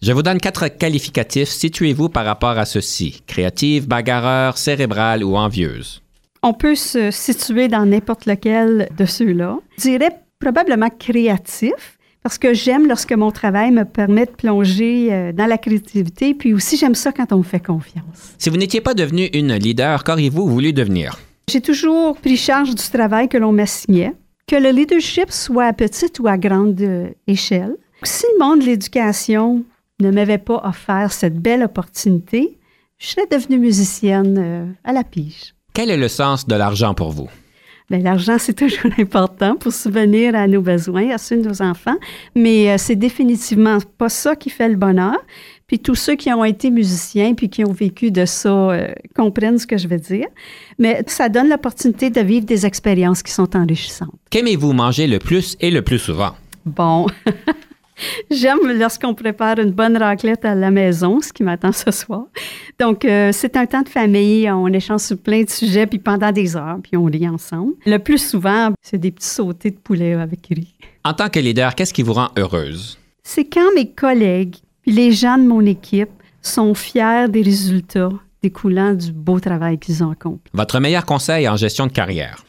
Je 0.02 0.12
vous 0.14 0.24
donne 0.24 0.40
quatre 0.40 0.68
qualificatifs. 0.68 1.50
Situez-vous 1.50 2.10
par 2.10 2.26
rapport 2.26 2.58
à 2.58 2.66
ceci. 2.66 3.22
Créative, 3.28 3.88
bagarreur, 3.88 4.58
cérébrale 4.58 5.24
ou 5.24 5.36
envieuse? 5.36 6.02
On 6.42 6.54
peut 6.54 6.74
se 6.74 7.12
situer 7.12 7.68
dans 7.68 7.86
n'importe 7.86 8.26
lequel 8.26 8.90
de 8.98 9.06
ceux-là. 9.06 9.60
Je 9.78 9.84
dirais 9.84 10.18
probablement 10.40 10.90
créatif, 10.90 12.00
parce 12.24 12.40
que 12.40 12.56
j'aime 12.56 12.88
lorsque 12.88 13.14
mon 13.14 13.30
travail 13.30 13.70
me 13.70 13.86
permet 13.86 14.26
de 14.26 14.32
plonger 14.32 15.10
euh, 15.12 15.32
dans 15.34 15.46
la 15.46 15.60
créativité, 15.60 16.34
puis 16.34 16.56
aussi 16.56 16.78
j'aime 16.78 16.96
ça 16.96 17.12
quand 17.12 17.32
on 17.32 17.38
me 17.38 17.44
fait 17.44 17.64
confiance. 17.64 18.34
Si 18.40 18.50
vous 18.50 18.58
n'étiez 18.58 18.82
pas 18.82 18.96
devenu 18.96 19.26
une 19.34 19.54
leader, 19.54 20.04
qu'auriez-vous 20.04 20.48
voulu 20.48 20.74
devenir? 20.74 21.20
J'ai 21.50 21.62
toujours 21.62 22.16
pris 22.16 22.38
charge 22.38 22.76
du 22.76 22.90
travail 22.92 23.28
que 23.28 23.36
l'on 23.36 23.52
m'assignait, 23.52 24.14
que 24.46 24.56
le 24.56 24.70
leadership 24.70 25.32
soit 25.32 25.66
à 25.66 25.74
petite 25.74 26.20
ou 26.20 26.28
à 26.28 26.38
grande 26.38 26.80
euh, 26.80 27.10
échelle. 27.26 27.76
Si 28.04 28.24
le 28.34 28.46
monde 28.46 28.60
de 28.60 28.66
l'éducation 28.66 29.64
ne 30.00 30.12
m'avait 30.12 30.38
pas 30.38 30.62
offert 30.64 31.12
cette 31.12 31.40
belle 31.40 31.64
opportunité, 31.64 32.60
je 33.00 33.08
serais 33.08 33.26
devenue 33.32 33.58
musicienne 33.58 34.38
euh, 34.38 34.66
à 34.84 34.94
la 34.94 35.04
pige. 35.04 35.56
Quel 35.74 35.90
est 35.90 35.98
le 35.98 36.08
sens 36.08 36.46
de 36.46 36.54
l'argent 36.54 36.94
pour 36.94 37.10
vous? 37.10 37.30
Bien, 37.90 37.98
l'argent, 37.98 38.38
c'est 38.38 38.54
toujours 38.68 38.92
important 39.00 39.56
pour 39.56 39.74
subvenir 39.74 40.36
à 40.36 40.46
nos 40.46 40.62
besoins, 40.62 41.10
à 41.10 41.18
ceux 41.18 41.38
de 41.38 41.50
nos 41.50 41.64
enfants, 41.64 41.98
mais 42.36 42.70
euh, 42.70 42.76
c'est 42.78 42.96
définitivement 42.96 43.80
pas 43.98 44.10
ça 44.10 44.36
qui 44.36 44.52
fait 44.52 44.70
le 44.70 44.76
bonheur. 44.76 45.18
Puis 45.70 45.78
tous 45.78 45.94
ceux 45.94 46.16
qui 46.16 46.34
ont 46.34 46.44
été 46.44 46.72
musiciens 46.72 47.36
puis 47.36 47.48
qui 47.48 47.64
ont 47.64 47.72
vécu 47.72 48.10
de 48.10 48.26
ça 48.26 48.50
euh, 48.50 48.88
comprennent 49.16 49.60
ce 49.60 49.68
que 49.68 49.78
je 49.78 49.88
veux 49.88 50.00
dire. 50.00 50.26
Mais 50.80 51.04
ça 51.06 51.30
donne 51.30 51.48
l'opportunité 51.48 52.10
de 52.10 52.22
vivre 52.22 52.46
des 52.46 52.66
expériences 52.66 53.22
qui 53.22 53.32
sont 53.32 53.56
enrichissantes. 53.56 54.10
Qu'aimez-vous 54.32 54.74
manger 54.74 55.06
le 55.06 55.20
plus 55.20 55.56
et 55.62 55.70
le 55.70 55.84
plus 55.84 56.00
souvent? 56.00 56.32
Bon. 56.66 57.06
J'aime 58.32 58.60
lorsqu'on 58.66 59.14
prépare 59.14 59.60
une 59.60 59.72
bonne 59.72 59.96
raclette 59.96 60.44
à 60.44 60.56
la 60.56 60.72
maison, 60.72 61.22
ce 61.22 61.32
qui 61.32 61.44
m'attend 61.44 61.72
ce 61.72 61.92
soir. 61.92 62.26
Donc, 62.80 63.06
euh, 63.06 63.30
c'est 63.32 63.56
un 63.56 63.68
temps 63.68 63.84
de 63.84 63.90
famille, 63.90 64.50
on 64.50 64.68
échange 64.68 65.02
sur 65.02 65.18
plein 65.18 65.44
de 65.44 65.50
sujets, 65.50 65.86
puis 65.86 66.00
pendant 66.00 66.32
des 66.32 66.56
heures, 66.56 66.78
puis 66.82 66.98
on 66.98 67.06
rit 67.06 67.28
ensemble. 67.28 67.74
Le 67.86 67.98
plus 67.98 68.18
souvent, 68.18 68.72
c'est 68.82 68.98
des 68.98 69.12
petits 69.12 69.28
sautés 69.28 69.70
de 69.70 69.78
poulet 69.78 70.14
avec 70.14 70.48
riz. 70.48 70.74
En 71.04 71.14
tant 71.14 71.30
que 71.30 71.40
leader, 71.40 71.76
qu'est-ce 71.76 71.94
qui 71.94 72.02
vous 72.02 72.14
rend 72.14 72.30
heureuse? 72.38 72.98
C'est 73.22 73.46
quand 73.46 73.72
mes 73.76 73.92
collègues, 73.92 74.56
puis 74.82 74.92
les 74.92 75.12
gens 75.12 75.38
de 75.38 75.44
mon 75.44 75.66
équipe 75.66 76.10
sont 76.42 76.74
fiers 76.74 77.28
des 77.30 77.42
résultats 77.42 78.12
découlant 78.42 78.94
du 78.94 79.12
beau 79.12 79.40
travail 79.40 79.78
qu'ils 79.78 80.04
ont 80.04 80.12
accompli. 80.12 80.50
Votre 80.54 80.80
meilleur 80.80 81.06
conseil 81.06 81.48
en 81.48 81.56
gestion 81.56 81.88
de 81.88 81.92
carrière? 81.92 82.46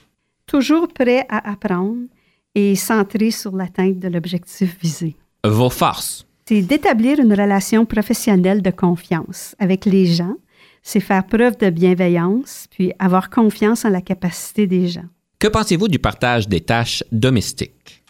Toujours 0.46 0.88
prêt 0.88 1.26
à 1.28 1.50
apprendre 1.50 2.06
et 2.54 2.74
centré 2.74 3.30
sur 3.30 3.56
l'atteinte 3.56 3.98
de 3.98 4.08
l'objectif 4.08 4.76
visé. 4.80 5.16
Vos 5.44 5.70
forces? 5.70 6.26
C'est 6.46 6.62
d'établir 6.62 7.20
une 7.20 7.32
relation 7.32 7.86
professionnelle 7.86 8.60
de 8.60 8.70
confiance 8.70 9.54
avec 9.58 9.84
les 9.84 10.06
gens, 10.06 10.34
c'est 10.82 11.00
faire 11.00 11.24
preuve 11.24 11.56
de 11.58 11.70
bienveillance, 11.70 12.66
puis 12.70 12.92
avoir 12.98 13.30
confiance 13.30 13.84
en 13.84 13.90
la 13.90 14.00
capacité 14.00 14.66
des 14.66 14.88
gens. 14.88 15.04
Que 15.38 15.46
pensez-vous 15.46 15.88
du 15.88 15.98
partage 15.98 16.48
des 16.48 16.60
tâches 16.60 17.04
domestiques? 17.12 18.02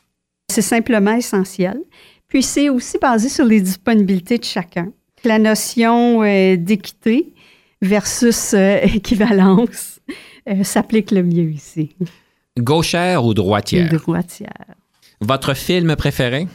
C'est 0.51 0.63
simplement 0.63 1.13
essentiel. 1.13 1.81
Puis 2.31 2.45
c'est 2.45 2.69
aussi 2.71 2.97
basé 2.97 3.29
sur 3.29 3.45
les 3.45 3.61
disponibilités 3.61 4.39
de 4.39 4.45
chacun. 4.45 4.93
La 5.25 5.39
notion 5.39 6.23
euh, 6.23 6.57
d'équité 6.57 7.35
versus 7.83 8.55
euh, 8.55 8.79
équivalence 8.83 10.01
euh, 10.49 10.65
s'applique 10.65 11.11
le 11.11 11.25
mieux 11.25 11.51
ici. 11.51 11.95
Gauchère 12.59 13.25
ou 13.25 13.35
droitière? 13.35 13.93
Droitière. 13.93 14.75
Votre 15.21 15.55
film 15.55 15.95
préféré? 15.97 16.47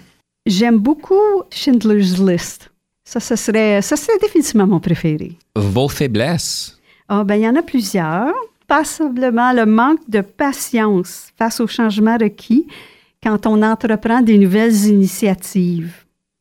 J'aime 0.45 0.77
beaucoup 0.77 1.43
Schindler's 1.51 2.17
List. 2.19 2.71
Ça, 3.03 3.19
ça 3.19 3.35
serait, 3.35 3.81
ça 3.81 3.97
serait 3.97 4.17
définitivement 4.19 4.65
mon 4.65 4.79
préféré. 4.79 5.33
Vos 5.55 5.89
faiblesses? 5.89 6.79
Ah, 7.09 7.23
ben, 7.23 7.35
il 7.35 7.41
y 7.41 7.47
en 7.47 7.55
a 7.55 7.61
plusieurs. 7.61 8.33
Passablement 8.67 9.51
le 9.53 9.65
manque 9.65 10.09
de 10.09 10.21
patience 10.21 11.27
face 11.37 11.59
aux 11.59 11.67
changements 11.67 12.17
requis 12.17 12.65
quand 13.25 13.47
on 13.47 13.61
entreprend 13.63 14.21
des 14.21 14.37
nouvelles 14.37 14.85
initiatives. 14.85 15.91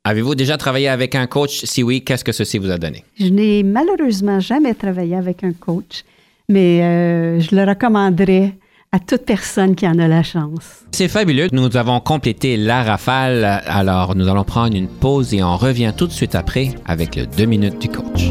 Avez-vous 0.05 0.35
déjà 0.35 0.59
travaillé 0.59 0.89
avec 0.89 1.15
un 1.15 1.27
coach? 1.27 1.65
Si 1.65 1.83
oui, 1.83 2.05
qu'est-ce 2.05 2.25
que 2.25 2.33
ceci 2.33 2.59
vous 2.59 2.71
a 2.71 2.77
donné? 2.77 3.05
Je 3.19 3.29
n'ai 3.29 3.63
malheureusement 3.63 4.39
jamais 4.39 4.75
travaillé 4.75 5.17
avec 5.17 5.43
un 5.45 5.55
coach, 5.55 6.05
mais 6.51 6.83
euh, 6.83 7.41
je 7.41 7.57
le 7.57 7.65
recommanderais 7.65 8.53
à 8.93 8.99
toute 8.99 9.25
personne 9.25 9.75
qui 9.75 9.89
en 9.89 9.99
a 9.99 10.07
la 10.07 10.23
chance. 10.23 10.85
C'est 10.93 11.09
fabuleux. 11.09 11.49
Nous 11.53 11.75
avons 11.77 12.01
complété 12.01 12.59
la 12.59 12.83
rafale. 12.83 13.63
Alors, 13.67 14.15
nous 14.15 14.29
allons 14.29 14.45
prendre 14.45 14.77
une 14.77 14.89
pause 14.89 15.33
et 15.33 15.43
on 15.43 15.57
revient 15.57 15.95
tout 15.97 16.07
de 16.07 16.13
suite 16.13 16.35
après 16.35 16.69
avec 16.85 17.17
le 17.17 17.27
2 17.27 17.47
minutes 17.47 17.81
du 17.81 17.89
coach. 17.89 18.31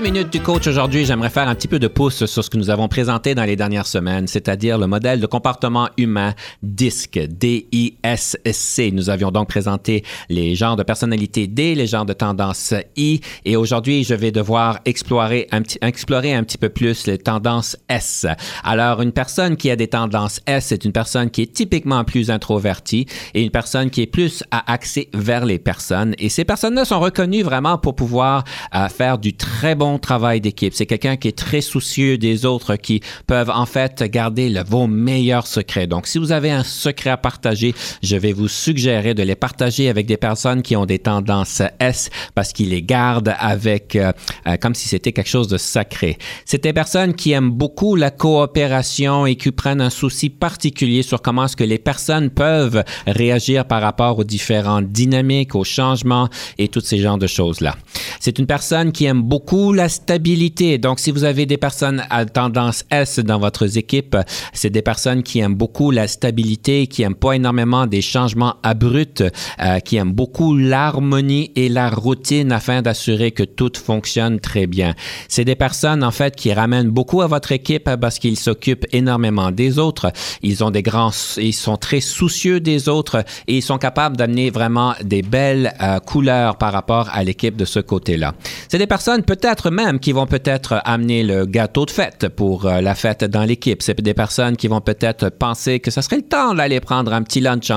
Deux 0.00 0.06
minutes 0.06 0.32
du 0.32 0.40
coach 0.40 0.66
aujourd'hui, 0.66 1.04
j'aimerais 1.04 1.28
faire 1.28 1.46
un 1.46 1.54
petit 1.54 1.68
peu 1.68 1.78
de 1.78 1.86
pouce 1.86 2.24
sur 2.24 2.44
ce 2.44 2.48
que 2.48 2.56
nous 2.56 2.70
avons 2.70 2.88
présenté 2.88 3.34
dans 3.34 3.44
les 3.44 3.56
dernières 3.56 3.86
semaines, 3.86 4.26
c'est-à-dire 4.26 4.78
le 4.78 4.86
modèle 4.86 5.20
de 5.20 5.26
comportement 5.26 5.90
humain 5.98 6.32
DISC, 6.62 7.18
D-I-S-C. 7.18 8.92
Nous 8.92 9.10
avions 9.10 9.30
donc 9.30 9.48
présenté 9.48 10.02
les 10.30 10.54
genres 10.54 10.76
de 10.76 10.84
personnalité 10.84 11.48
D, 11.48 11.74
les 11.74 11.86
genres 11.86 12.06
de 12.06 12.14
tendance 12.14 12.72
I, 12.96 13.20
et 13.44 13.56
aujourd'hui, 13.56 14.02
je 14.04 14.14
vais 14.14 14.30
devoir 14.32 14.78
explorer 14.86 15.48
un 15.52 15.60
petit, 15.60 15.78
explorer 15.82 16.32
un 16.32 16.44
petit 16.44 16.56
peu 16.56 16.70
plus 16.70 17.06
les 17.06 17.18
tendances 17.18 17.76
S. 17.90 18.26
Alors, 18.64 19.02
une 19.02 19.12
personne 19.12 19.58
qui 19.58 19.70
a 19.70 19.76
des 19.76 19.88
tendances 19.88 20.40
S, 20.46 20.66
c'est 20.68 20.86
une 20.86 20.92
personne 20.92 21.30
qui 21.30 21.42
est 21.42 21.52
typiquement 21.52 22.04
plus 22.04 22.30
introvertie 22.30 23.06
et 23.34 23.42
une 23.42 23.50
personne 23.50 23.90
qui 23.90 24.00
est 24.00 24.06
plus 24.06 24.44
à 24.50 24.72
axer 24.72 25.10
vers 25.12 25.44
les 25.44 25.58
personnes. 25.58 26.14
Et 26.18 26.30
ces 26.30 26.46
personnes-là 26.46 26.86
sont 26.86 27.00
reconnues 27.00 27.42
vraiment 27.42 27.76
pour 27.76 27.96
pouvoir 27.96 28.44
euh, 28.74 28.88
faire 28.88 29.18
du 29.18 29.34
très 29.34 29.74
bon 29.74 29.89
travail 29.98 30.40
d'équipe. 30.40 30.74
C'est 30.74 30.86
quelqu'un 30.86 31.16
qui 31.16 31.28
est 31.28 31.36
très 31.36 31.60
soucieux 31.60 32.18
des 32.18 32.44
autres, 32.44 32.76
qui 32.76 33.00
peuvent 33.26 33.50
en 33.50 33.66
fait 33.66 34.02
garder 34.04 34.54
vos 34.66 34.86
meilleurs 34.86 35.46
secrets. 35.46 35.86
Donc, 35.86 36.06
si 36.06 36.18
vous 36.18 36.32
avez 36.32 36.50
un 36.50 36.64
secret 36.64 37.10
à 37.10 37.16
partager, 37.16 37.74
je 38.02 38.16
vais 38.16 38.32
vous 38.32 38.48
suggérer 38.48 39.14
de 39.14 39.22
les 39.22 39.34
partager 39.34 39.88
avec 39.88 40.06
des 40.06 40.16
personnes 40.16 40.62
qui 40.62 40.76
ont 40.76 40.86
des 40.86 40.98
tendances 40.98 41.62
S 41.78 42.10
parce 42.34 42.52
qu'ils 42.52 42.70
les 42.70 42.82
gardent 42.82 43.34
avec 43.38 43.96
euh, 43.96 44.12
euh, 44.46 44.56
comme 44.56 44.74
si 44.74 44.88
c'était 44.88 45.12
quelque 45.12 45.28
chose 45.28 45.48
de 45.48 45.58
sacré. 45.58 46.18
C'est 46.44 46.62
des 46.62 46.72
personnes 46.72 47.14
qui 47.14 47.32
aiment 47.32 47.50
beaucoup 47.50 47.96
la 47.96 48.10
coopération 48.10 49.26
et 49.26 49.36
qui 49.36 49.50
prennent 49.50 49.80
un 49.80 49.90
souci 49.90 50.30
particulier 50.30 51.02
sur 51.02 51.22
comment 51.22 51.44
est-ce 51.44 51.56
que 51.56 51.64
les 51.64 51.78
personnes 51.78 52.30
peuvent 52.30 52.84
réagir 53.06 53.64
par 53.64 53.82
rapport 53.82 54.18
aux 54.18 54.24
différentes 54.24 54.88
dynamiques, 54.88 55.54
aux 55.54 55.64
changements 55.64 56.28
et 56.58 56.68
tous 56.68 56.80
ces 56.80 56.98
genres 56.98 57.18
de 57.18 57.26
choses-là. 57.26 57.76
C'est 58.20 58.38
une 58.38 58.46
personne 58.46 58.92
qui 58.92 59.04
aime 59.04 59.22
beaucoup 59.22 59.72
la 59.80 59.88
stabilité. 59.88 60.76
Donc, 60.76 61.00
si 61.00 61.10
vous 61.10 61.24
avez 61.24 61.46
des 61.46 61.56
personnes 61.56 62.04
à 62.10 62.26
tendance 62.26 62.84
S 62.90 63.18
dans 63.18 63.38
votre 63.38 63.78
équipe, 63.78 64.14
c'est 64.52 64.68
des 64.68 64.82
personnes 64.82 65.22
qui 65.22 65.38
aiment 65.38 65.54
beaucoup 65.54 65.90
la 65.90 66.06
stabilité, 66.06 66.86
qui 66.86 67.00
aiment 67.02 67.14
pas 67.14 67.32
énormément 67.32 67.86
des 67.86 68.02
changements 68.02 68.56
abrupts, 68.62 69.22
euh, 69.22 69.78
qui 69.80 69.96
aiment 69.96 70.12
beaucoup 70.12 70.54
l'harmonie 70.54 71.50
et 71.56 71.70
la 71.70 71.88
routine 71.88 72.52
afin 72.52 72.82
d'assurer 72.82 73.30
que 73.30 73.42
tout 73.42 73.72
fonctionne 73.74 74.38
très 74.38 74.66
bien. 74.66 74.94
C'est 75.28 75.46
des 75.46 75.54
personnes, 75.54 76.04
en 76.04 76.10
fait, 76.10 76.36
qui 76.36 76.52
ramènent 76.52 76.90
beaucoup 76.90 77.22
à 77.22 77.26
votre 77.26 77.50
équipe 77.50 77.88
parce 77.98 78.18
qu'ils 78.18 78.38
s'occupent 78.38 78.86
énormément 78.92 79.50
des 79.50 79.78
autres. 79.78 80.12
Ils 80.42 80.62
ont 80.62 80.70
des 80.70 80.82
grands, 80.82 81.12
ils 81.38 81.54
sont 81.54 81.78
très 81.78 82.00
soucieux 82.00 82.60
des 82.60 82.90
autres 82.90 83.24
et 83.46 83.56
ils 83.56 83.62
sont 83.62 83.78
capables 83.78 84.18
d'amener 84.18 84.50
vraiment 84.50 84.92
des 85.02 85.22
belles 85.22 85.72
euh, 85.80 86.00
couleurs 86.00 86.58
par 86.58 86.74
rapport 86.74 87.08
à 87.14 87.24
l'équipe 87.24 87.56
de 87.56 87.64
ce 87.64 87.80
côté-là. 87.80 88.34
C'est 88.68 88.76
des 88.76 88.86
personnes 88.86 89.22
peut-être 89.22 89.69
même 89.70 90.00
qui 90.00 90.12
vont 90.12 90.26
peut-être 90.26 90.80
amener 90.84 91.22
le 91.22 91.46
gâteau 91.46 91.86
de 91.86 91.90
fête 91.90 92.28
pour 92.28 92.66
euh, 92.66 92.80
la 92.80 92.94
fête 92.94 93.24
dans 93.24 93.44
l'équipe. 93.44 93.82
C'est 93.82 94.00
des 94.00 94.14
personnes 94.14 94.56
qui 94.56 94.68
vont 94.68 94.80
peut-être 94.80 95.28
penser 95.28 95.80
que 95.80 95.90
ce 95.90 96.00
serait 96.00 96.16
le 96.16 96.22
temps 96.22 96.54
d'aller 96.54 96.80
prendre 96.80 97.12
un 97.12 97.22
petit 97.22 97.40
lunch 97.40 97.70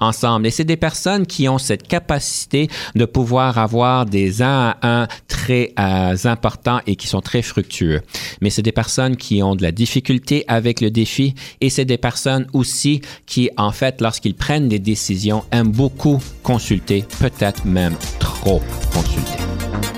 ensemble. 0.00 0.46
Et 0.46 0.50
c'est 0.50 0.64
des 0.64 0.76
personnes 0.76 1.26
qui 1.26 1.48
ont 1.48 1.58
cette 1.58 1.86
capacité 1.86 2.68
de 2.94 3.04
pouvoir 3.04 3.58
avoir 3.58 4.06
des 4.06 4.42
un 4.42 4.46
à 4.66 4.76
un 4.82 5.08
très 5.28 5.72
euh, 5.78 6.16
importants 6.24 6.80
et 6.86 6.96
qui 6.96 7.06
sont 7.06 7.20
très 7.20 7.42
fructueux. 7.42 8.02
Mais 8.40 8.50
c'est 8.50 8.62
des 8.62 8.72
personnes 8.72 9.16
qui 9.16 9.42
ont 9.42 9.54
de 9.54 9.62
la 9.62 9.72
difficulté 9.72 10.44
avec 10.48 10.80
le 10.80 10.90
défi 10.90 11.34
et 11.60 11.70
c'est 11.70 11.84
des 11.84 11.98
personnes 11.98 12.46
aussi 12.52 13.00
qui, 13.26 13.50
en 13.56 13.72
fait, 13.72 14.00
lorsqu'ils 14.00 14.34
prennent 14.34 14.68
des 14.68 14.78
décisions, 14.78 15.44
aiment 15.52 15.72
beaucoup 15.72 16.20
consulter, 16.42 17.04
peut-être 17.20 17.64
même 17.64 17.96
trop 18.18 18.62
consulter. 18.92 19.95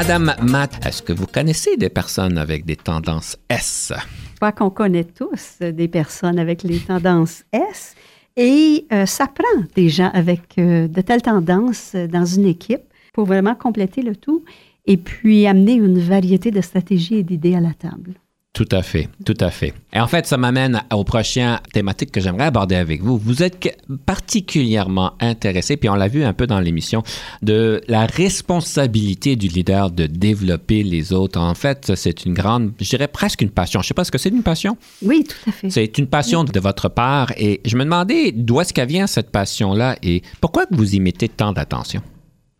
Madame 0.00 0.34
Matt, 0.40 0.86
est-ce 0.86 1.02
que 1.02 1.12
vous 1.12 1.26
connaissez 1.26 1.76
des 1.76 1.90
personnes 1.90 2.38
avec 2.38 2.64
des 2.64 2.74
tendances 2.74 3.36
S? 3.50 3.92
Je 4.32 4.36
crois 4.36 4.50
qu'on 4.50 4.70
connaît 4.70 5.04
tous 5.04 5.58
des 5.60 5.88
personnes 5.88 6.38
avec 6.38 6.62
les 6.62 6.78
tendances 6.78 7.44
S 7.52 7.94
et 8.34 8.86
euh, 8.94 9.04
ça 9.04 9.26
prend 9.26 9.62
des 9.76 9.90
gens 9.90 10.10
avec 10.14 10.56
euh, 10.56 10.88
de 10.88 11.00
telles 11.02 11.20
tendances 11.20 11.94
dans 11.94 12.24
une 12.24 12.46
équipe 12.46 12.80
pour 13.12 13.26
vraiment 13.26 13.54
compléter 13.54 14.00
le 14.00 14.16
tout 14.16 14.42
et 14.86 14.96
puis 14.96 15.46
amener 15.46 15.74
une 15.74 15.98
variété 15.98 16.50
de 16.50 16.62
stratégies 16.62 17.16
et 17.16 17.22
d'idées 17.22 17.54
à 17.54 17.60
la 17.60 17.74
table. 17.74 18.14
Tout 18.52 18.68
à 18.72 18.82
fait, 18.82 19.08
tout 19.24 19.36
à 19.38 19.50
fait. 19.50 19.72
Et 19.92 20.00
en 20.00 20.08
fait, 20.08 20.26
ça 20.26 20.36
m'amène 20.36 20.82
au 20.92 21.04
prochain 21.04 21.60
thématique 21.72 22.10
que 22.10 22.20
j'aimerais 22.20 22.46
aborder 22.46 22.74
avec 22.74 23.00
vous. 23.00 23.16
Vous 23.16 23.44
êtes 23.44 23.80
particulièrement 24.04 25.12
intéressé, 25.20 25.76
puis 25.76 25.88
on 25.88 25.94
l'a 25.94 26.08
vu 26.08 26.24
un 26.24 26.32
peu 26.32 26.48
dans 26.48 26.58
l'émission, 26.58 27.04
de 27.42 27.80
la 27.86 28.06
responsabilité 28.06 29.36
du 29.36 29.46
leader 29.46 29.92
de 29.92 30.06
développer 30.06 30.82
les 30.82 31.12
autres. 31.12 31.38
En 31.38 31.54
fait, 31.54 31.92
c'est 31.94 32.26
une 32.26 32.34
grande, 32.34 32.72
je 32.80 32.90
dirais 32.90 33.06
presque 33.06 33.40
une 33.40 33.50
passion. 33.50 33.80
Je 33.80 33.86
ne 33.86 33.88
sais 33.88 33.94
pas 33.94 34.04
ce 34.04 34.10
que 34.10 34.18
c'est 34.18 34.30
une 34.30 34.42
passion? 34.42 34.76
Oui, 35.00 35.24
tout 35.24 35.48
à 35.48 35.52
fait. 35.52 35.70
C'est 35.70 35.96
une 35.98 36.08
passion 36.08 36.42
de 36.42 36.60
votre 36.60 36.88
part. 36.88 37.32
Et 37.36 37.60
je 37.64 37.76
me 37.76 37.84
demandais 37.84 38.32
d'où 38.32 38.60
est-ce 38.60 38.74
qu'elle 38.74 38.88
vient 38.88 39.06
cette 39.06 39.30
passion-là 39.30 39.96
et 40.02 40.22
pourquoi 40.40 40.66
vous 40.72 40.96
y 40.96 40.98
mettez 40.98 41.28
tant 41.28 41.52
d'attention? 41.52 42.02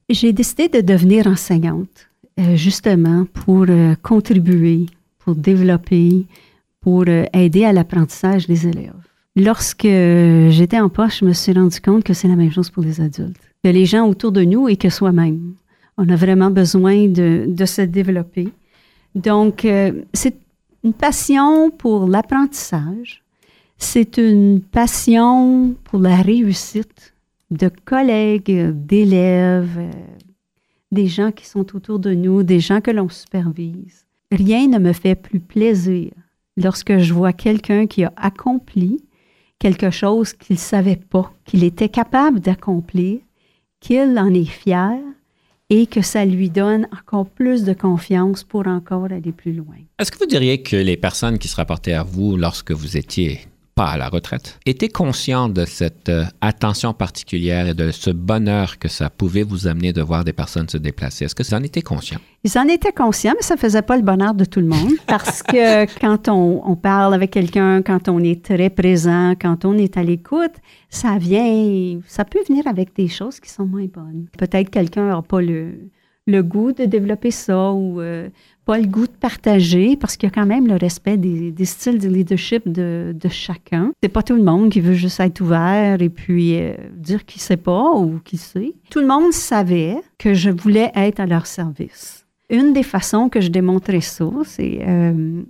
J'ai 0.09 0.32
décidé 0.32 0.68
de 0.68 0.80
devenir 0.80 1.26
enseignante, 1.26 2.09
euh, 2.38 2.55
justement 2.55 3.26
pour 3.32 3.66
euh, 3.68 3.97
contribuer 4.03 4.86
développer, 5.35 6.26
pour 6.81 7.05
euh, 7.09 7.24
aider 7.33 7.64
à 7.64 7.72
l'apprentissage 7.72 8.47
des 8.47 8.66
élèves. 8.66 8.95
Lorsque 9.37 9.85
j'étais 9.85 10.81
en 10.81 10.89
poche, 10.89 11.20
je 11.20 11.24
me 11.24 11.33
suis 11.33 11.53
rendu 11.53 11.81
compte 11.81 12.05
que 12.05 12.14
c'est 12.14 12.28
la 12.28 12.37
même 12.37 12.51
chose 12.51 12.70
pour 12.70 12.83
les 12.83 13.01
adultes. 13.01 13.41
Que 13.62 13.68
les 13.70 13.87
gens 13.87 14.09
autour 14.09 14.33
de 14.33 14.43
nous 14.43 14.68
et 14.68 14.76
que 14.76 14.91
soi-même. 14.91 15.55
On 15.97 16.09
a 16.09 16.16
vraiment 16.16 16.51
besoin 16.51 17.07
de, 17.07 17.64
se 17.64 17.83
développer. 17.83 18.49
Donc, 19.14 19.64
euh, 19.64 20.03
c'est 20.14 20.37
une 20.83 20.95
passion 20.95 21.70
pour 21.70 22.09
l'apprentissage. 22.09 23.22
C'est 23.76 24.16
une 24.16 24.61
passion 24.61 25.74
pour 25.85 26.01
la 26.01 26.16
réussite 26.16 27.14
de 27.51 27.70
collègues, 27.85 28.72
d'élèves, 28.74 29.78
euh, 29.78 29.91
des 30.91 31.07
gens 31.07 31.33
qui 31.33 31.47
sont 31.47 31.74
autour 31.74 31.99
de 31.99 32.14
nous, 32.14 32.43
des 32.43 32.61
gens 32.61 32.81
que 32.81 32.91
l'on 32.91 33.09
supervise. 33.09 34.07
Rien 34.31 34.68
ne 34.68 34.78
me 34.78 34.93
fait 34.93 35.16
plus 35.16 35.41
plaisir 35.41 36.12
lorsque 36.57 36.99
je 36.99 37.12
vois 37.12 37.33
quelqu'un 37.33 37.87
qui 37.87 38.05
a 38.05 38.12
accompli 38.16 39.05
quelque 39.59 39.91
chose 39.91 40.33
qu'il 40.33 40.55
ne 40.55 40.61
savait 40.61 40.97
pas, 40.97 41.33
qu'il 41.45 41.64
était 41.64 41.89
capable 41.89 42.41
d'accomplir, 42.41 43.20
qu'il 43.81 44.18
en 44.18 44.33
est 44.33 44.45
fier 44.45 44.99
et 45.68 45.87
que 45.87 46.03
ça 46.03 46.24
lui 46.24 46.51
donne 46.51 46.89
encore 46.93 47.26
plus 47.26 47.64
de 47.64 47.72
confiance 47.72 48.43
pour 48.43 48.66
encore 48.66 49.05
aller 49.05 49.33
plus 49.33 49.53
loin. 49.53 49.76
Est-ce 49.99 50.11
que 50.11 50.18
vous 50.18 50.26
diriez 50.26 50.62
que 50.62 50.76
les 50.76 50.97
personnes 50.97 51.39
qui 51.39 51.49
se 51.49 51.57
rapportaient 51.57 51.93
à 51.93 52.03
vous 52.03 52.37
lorsque 52.37 52.72
vous 52.72 52.97
étiez 52.97 53.41
à 53.89 53.97
la 53.97 54.09
retraite, 54.09 54.59
étaient 54.66 54.89
conscients 54.89 55.49
de 55.49 55.64
cette 55.64 56.09
euh, 56.09 56.24
attention 56.41 56.93
particulière 56.93 57.68
et 57.68 57.74
de 57.74 57.91
ce 57.91 58.11
bonheur 58.11 58.78
que 58.78 58.89
ça 58.89 59.11
pouvait 59.11 59.43
vous 59.43 59.66
amener 59.66 59.93
de 59.93 60.03
voir 60.03 60.24
des 60.24 60.33
personnes 60.33 60.68
se 60.68 60.76
déplacer. 60.76 61.24
Est-ce 61.24 61.35
que 61.35 61.43
vous 61.43 61.55
en 61.55 61.62
étiez 61.62 61.83
conscients? 61.83 62.20
Ils 62.45 62.59
en 62.59 62.66
étaient 62.68 62.93
conscients, 62.93 63.35
mais 63.37 63.43
ça 63.43 63.55
ne 63.55 63.61
faisait 63.61 63.83
pas 63.83 63.97
le 63.97 64.03
bonheur 64.03 64.35
de 64.35 64.45
tout 64.45 64.61
le 64.61 64.66
monde 64.66 64.93
parce 65.07 65.43
que 65.43 65.85
quand 66.01 66.28
on, 66.28 66.62
on 66.64 66.76
parle 66.76 67.14
avec 67.14 67.31
quelqu'un, 67.31 67.83
quand 67.83 68.09
on 68.09 68.20
est 68.20 68.45
très 68.45 68.70
présent, 68.70 69.35
quand 69.41 69.64
on 69.64 69.76
est 69.76 69.97
à 69.97 70.03
l'écoute, 70.03 70.55
ça 70.89 71.18
vient, 71.18 72.01
ça 72.07 72.24
peut 72.24 72.41
venir 72.49 72.66
avec 72.66 72.95
des 72.97 73.09
choses 73.09 73.41
qui 73.41 73.51
sont 73.51 73.66
moins 73.66 73.87
bonnes. 73.87 74.26
Peut-être 74.39 74.70
quelqu'un 74.70 75.09
n'aura 75.09 75.22
pas 75.22 75.41
le, 75.41 75.91
le 76.31 76.43
goût 76.43 76.72
de 76.72 76.85
développer 76.85 77.31
ça 77.31 77.72
ou 77.72 78.01
euh, 78.01 78.28
pas 78.64 78.78
le 78.78 78.87
goût 78.87 79.07
de 79.07 79.12
partager 79.12 79.97
parce 79.97 80.16
qu'il 80.16 80.28
y 80.28 80.33
a 80.33 80.35
quand 80.35 80.47
même 80.47 80.66
le 80.66 80.76
respect 80.76 81.16
des, 81.16 81.64
styles 81.64 81.99
de 81.99 82.09
leadership 82.09 82.70
de, 82.70 83.14
de 83.14 83.28
chacun. 83.28 83.93
C'est 84.03 84.09
pas 84.09 84.22
tout 84.22 84.37
le 84.37 84.43
monde 84.43 84.70
qui 84.70 84.81
veut 84.81 84.95
juste 84.95 85.20
être 85.20 85.41
ouvert 85.41 86.01
et 86.01 86.09
puis 86.09 86.59
euh, 86.59 86.74
dire 86.95 87.24
qu'il 87.24 87.41
sait 87.41 87.57
pas 87.57 87.93
ou 87.93 88.20
qu'il 88.24 88.39
sait. 88.39 88.72
Tout 88.91 89.01
le 89.01 89.07
monde 89.07 89.33
savait 89.33 89.97
que 90.18 90.35
je 90.35 90.51
voulais 90.51 90.93
être 90.95 91.20
à 91.20 91.26
leur 91.26 91.47
service. 91.47 92.26
Une 92.49 92.72
des 92.72 92.83
façons 92.83 93.28
que 93.28 93.41
je 93.41 93.49
démontrais 93.49 94.01
ça, 94.01 94.28
c'est 94.45 94.81
euh, 94.87 95.43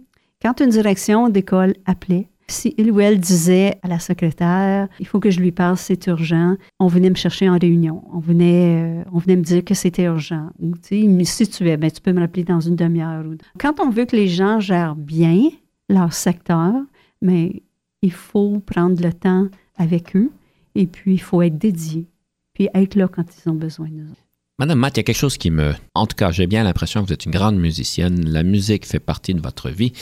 quand 0.43 0.61
une 0.61 0.70
direction 0.70 1.28
d'école 1.28 1.74
appelait, 1.87 2.28
si 2.51 2.74
il 2.78 2.90
ou 2.90 3.01
elle 3.01 3.18
disait 3.18 3.78
à 3.82 3.88
la 3.88 3.98
secrétaire, 3.98 4.88
il 4.98 5.07
faut 5.07 5.20
que 5.20 5.30
je 5.30 5.40
lui 5.40 5.53
parle, 5.53 5.76
c'est 5.76 6.07
urgent, 6.07 6.57
on 6.78 6.86
venait 6.86 7.11
me 7.11 7.14
chercher 7.14 7.48
en 7.48 7.59
réunion. 7.59 8.03
On 8.12 8.18
venait, 8.18 9.03
euh, 9.03 9.05
on 9.12 9.18
venait 9.18 9.36
me 9.36 9.42
dire 9.42 9.64
que 9.64 9.74
c'était 9.74 10.05
urgent. 10.05 10.51
Ou, 10.59 10.72
tu 10.72 10.80
sais, 10.82 10.98
il 10.98 11.11
me 11.11 11.24
situait, 11.24 11.76
ben, 11.76 11.90
tu 11.90 12.01
peux 12.01 12.12
me 12.12 12.20
rappeler 12.20 12.44
dans 12.44 12.61
une 12.61 12.76
demi-heure. 12.76 13.24
Quand 13.59 13.80
on 13.80 13.90
veut 13.90 14.05
que 14.05 14.16
les 14.16 14.28
gens 14.28 14.61
gèrent 14.61 14.96
bien 14.96 15.51
leur 15.88 16.12
secteur, 16.12 16.74
mais 17.22 17.62
il 18.03 18.12
faut 18.12 18.61
prendre 18.61 19.03
le 19.03 19.12
temps 19.12 19.48
avec 19.76 20.16
eux 20.16 20.30
et 20.74 20.86
puis 20.86 21.14
il 21.14 21.20
faut 21.20 21.42
être 21.42 21.59
dédié, 21.59 22.07
puis 22.55 22.68
être 22.74 22.94
là 22.94 23.09
quand 23.09 23.24
ils 23.24 23.48
ont 23.48 23.55
besoin 23.55 23.88
de 23.88 23.94
nous. 23.94 24.16
Madame 24.59 24.78
Matt, 24.78 24.96
il 24.96 24.98
y 24.98 25.01
a 25.01 25.05
quelque 25.05 25.16
chose 25.16 25.38
qui 25.38 25.51
me... 25.51 25.72
En 25.94 26.07
tout 26.07 26.16
cas, 26.16 26.32
j'ai 26.32 26.46
bien 26.46 26.62
l'impression 26.64 27.01
que 27.01 27.07
vous 27.07 27.12
êtes 27.14 27.24
une 27.24 27.32
grande 27.32 27.57
musicienne. 27.57 28.28
La 28.28 28.42
musique 28.42 28.84
fait 28.84 29.01
partie 29.01 29.32
de 29.32 29.40
votre 29.40 29.70
vie. 29.70 29.94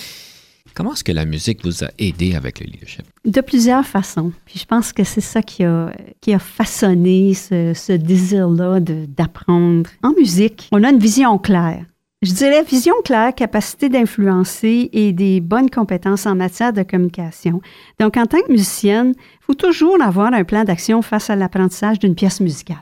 Comment 0.78 0.92
est-ce 0.92 1.02
que 1.02 1.10
la 1.10 1.24
musique 1.24 1.64
vous 1.64 1.82
a 1.82 1.88
aidé 1.98 2.36
avec 2.36 2.60
le 2.60 2.66
leadership? 2.66 3.02
De 3.24 3.40
plusieurs 3.40 3.84
façons. 3.84 4.30
Puis 4.44 4.60
je 4.60 4.64
pense 4.64 4.92
que 4.92 5.02
c'est 5.02 5.20
ça 5.20 5.42
qui 5.42 5.64
a, 5.64 5.92
qui 6.20 6.32
a 6.32 6.38
façonné 6.38 7.34
ce, 7.34 7.96
désir-là 7.96 8.78
d'apprendre. 8.78 9.90
En 10.04 10.12
musique, 10.12 10.68
on 10.70 10.84
a 10.84 10.90
une 10.90 11.00
vision 11.00 11.36
claire. 11.36 11.84
Je 12.22 12.32
dirais 12.32 12.62
vision 12.62 12.94
claire, 13.04 13.34
capacité 13.34 13.88
d'influencer 13.88 14.88
et 14.92 15.12
des 15.12 15.40
bonnes 15.40 15.68
compétences 15.68 16.26
en 16.26 16.36
matière 16.36 16.72
de 16.72 16.84
communication. 16.84 17.60
Donc, 17.98 18.16
en 18.16 18.26
tant 18.26 18.40
que 18.42 18.52
musicienne, 18.52 19.14
il 19.16 19.44
faut 19.44 19.54
toujours 19.54 20.00
avoir 20.00 20.32
un 20.32 20.44
plan 20.44 20.62
d'action 20.62 21.02
face 21.02 21.28
à 21.28 21.34
l'apprentissage 21.34 21.98
d'une 21.98 22.14
pièce 22.14 22.40
musicale. 22.40 22.76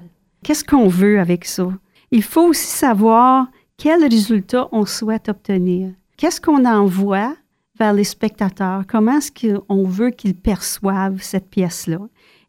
Qu'est-ce 0.45 0.65
qu'on 0.65 0.89
veut 0.89 1.19
avec 1.19 1.47
ça? 1.47 1.69
Il 2.11 2.23
faut 2.23 2.49
aussi 2.49 2.67
savoir 2.67 3.47
quels 3.79 4.07
résultats 4.07 4.69
on 4.71 4.85
souhaite 4.85 5.31
obtenir. 5.31 5.93
Qu'est-ce 6.19 6.43
qu'on 6.43 6.67
envoie 6.67 7.35
vers 7.79 7.93
les 7.93 8.05
spectateurs? 8.05 8.85
Comment 8.87 9.18
est-ce 9.18 9.57
qu'on 9.66 9.85
veut 9.85 10.11
qu'ils 10.11 10.35
perçoivent 10.35 11.20
cette 11.20 11.49
pièce-là? 11.49 12.01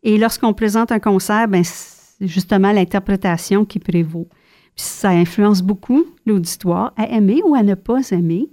Et 0.04 0.18
lorsqu'on 0.18 0.54
présente 0.54 0.92
un 0.92 1.00
concert, 1.00 1.48
ben, 1.48 1.64
c'est 1.64 2.28
justement 2.28 2.72
l'interprétation 2.72 3.66
qui 3.66 3.80
prévaut. 3.80 4.28
Ça 4.76 5.10
influence 5.10 5.62
beaucoup 5.62 6.06
l'auditoire 6.26 6.94
à 6.98 7.10
aimer 7.10 7.42
ou 7.46 7.56
à 7.56 7.64
ne 7.64 7.76
pas 7.76 8.12
aimer 8.12 8.50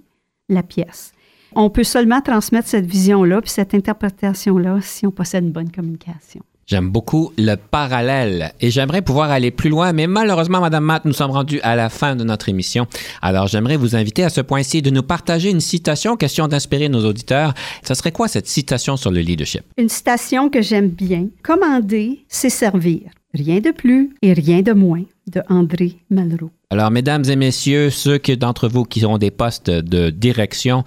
la 0.49 0.63
pièce. 0.63 1.11
On 1.55 1.69
peut 1.69 1.83
seulement 1.83 2.21
transmettre 2.21 2.67
cette 2.67 2.85
vision-là 2.85 3.41
puis 3.41 3.51
cette 3.51 3.73
interprétation-là 3.73 4.81
si 4.81 5.07
on 5.07 5.11
possède 5.11 5.45
une 5.45 5.51
bonne 5.51 5.71
communication. 5.71 6.41
J'aime 6.67 6.89
beaucoup 6.89 7.31
le 7.37 7.57
parallèle 7.57 8.51
et 8.59 8.71
j'aimerais 8.71 9.03
pouvoir 9.03 9.29
aller 9.29 9.51
plus 9.51 9.69
loin, 9.69 9.93
mais 9.93 10.07
malheureusement, 10.07 10.61
Madame 10.61 10.83
Matt, 10.83 11.05
nous 11.05 11.13
sommes 11.13 11.29
rendus 11.29 11.59
à 11.61 11.75
la 11.75 11.89
fin 11.89 12.15
de 12.15 12.23
notre 12.23 12.49
émission. 12.49 12.87
Alors, 13.21 13.45
j'aimerais 13.45 13.77
vous 13.77 13.95
inviter 13.95 14.23
à 14.23 14.29
ce 14.29 14.41
point-ci 14.41 14.81
de 14.81 14.89
nous 14.89 15.03
partager 15.03 15.51
une 15.51 15.59
citation, 15.59 16.17
question 16.17 16.47
d'inspirer 16.47 16.89
nos 16.89 17.05
auditeurs. 17.05 17.53
Ce 17.87 17.93
serait 17.93 18.11
quoi 18.11 18.27
cette 18.27 18.47
citation 18.47 18.97
sur 18.97 19.11
le 19.11 19.19
leadership? 19.19 19.61
Une 19.77 19.89
citation 19.89 20.49
que 20.49 20.63
j'aime 20.63 20.89
bien. 20.89 21.27
Commander, 21.43 22.25
c'est 22.29 22.49
servir. 22.49 23.11
Rien 23.35 23.59
de 23.59 23.69
plus 23.69 24.15
et 24.23 24.33
rien 24.33 24.63
de 24.63 24.71
moins 24.71 25.03
de 25.31 25.41
André 25.49 25.97
Malraux. 26.09 26.49
Alors, 26.71 26.89
mesdames 26.89 27.25
et 27.29 27.35
messieurs, 27.35 27.91
ceux 27.91 28.17
d'entre 28.17 28.67
vous 28.67 28.85
qui 28.85 29.05
ont 29.05 29.19
des 29.19 29.29
postes 29.29 29.69
de 29.69 30.09
direction, 30.09 30.83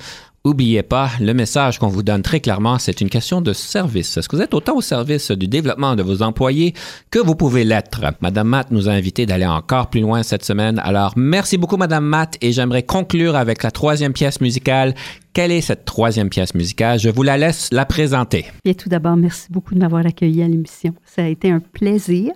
Oubliez 0.48 0.82
pas, 0.82 1.10
le 1.20 1.34
message 1.34 1.78
qu'on 1.78 1.88
vous 1.88 2.02
donne 2.02 2.22
très 2.22 2.40
clairement, 2.40 2.78
c'est 2.78 3.02
une 3.02 3.10
question 3.10 3.42
de 3.42 3.52
service. 3.52 4.16
Est-ce 4.16 4.30
que 4.30 4.36
vous 4.36 4.40
êtes 4.40 4.54
autant 4.54 4.76
au 4.76 4.80
service 4.80 5.30
du 5.30 5.46
développement 5.46 5.94
de 5.94 6.02
vos 6.02 6.22
employés 6.22 6.72
que 7.10 7.18
vous 7.18 7.34
pouvez 7.34 7.64
l'être? 7.64 8.00
Madame 8.22 8.48
Matt 8.48 8.70
nous 8.70 8.88
a 8.88 8.92
invités 8.92 9.26
d'aller 9.26 9.44
encore 9.44 9.90
plus 9.90 10.00
loin 10.00 10.22
cette 10.22 10.46
semaine. 10.46 10.80
Alors, 10.82 11.12
merci 11.16 11.58
beaucoup, 11.58 11.76
Madame 11.76 12.06
Matt, 12.06 12.38
et 12.40 12.52
j'aimerais 12.52 12.82
conclure 12.82 13.36
avec 13.36 13.62
la 13.62 13.70
troisième 13.70 14.14
pièce 14.14 14.40
musicale. 14.40 14.94
Quelle 15.34 15.52
est 15.52 15.60
cette 15.60 15.84
troisième 15.84 16.30
pièce 16.30 16.54
musicale? 16.54 16.98
Je 16.98 17.10
vous 17.10 17.24
la 17.24 17.36
laisse 17.36 17.68
la 17.70 17.84
présenter. 17.84 18.46
Bien, 18.64 18.72
tout 18.72 18.88
d'abord, 18.88 19.16
merci 19.16 19.48
beaucoup 19.50 19.74
de 19.74 19.80
m'avoir 19.80 20.06
accueilli 20.06 20.42
à 20.42 20.48
l'émission. 20.48 20.94
Ça 21.04 21.24
a 21.24 21.28
été 21.28 21.50
un 21.50 21.60
plaisir. 21.60 22.32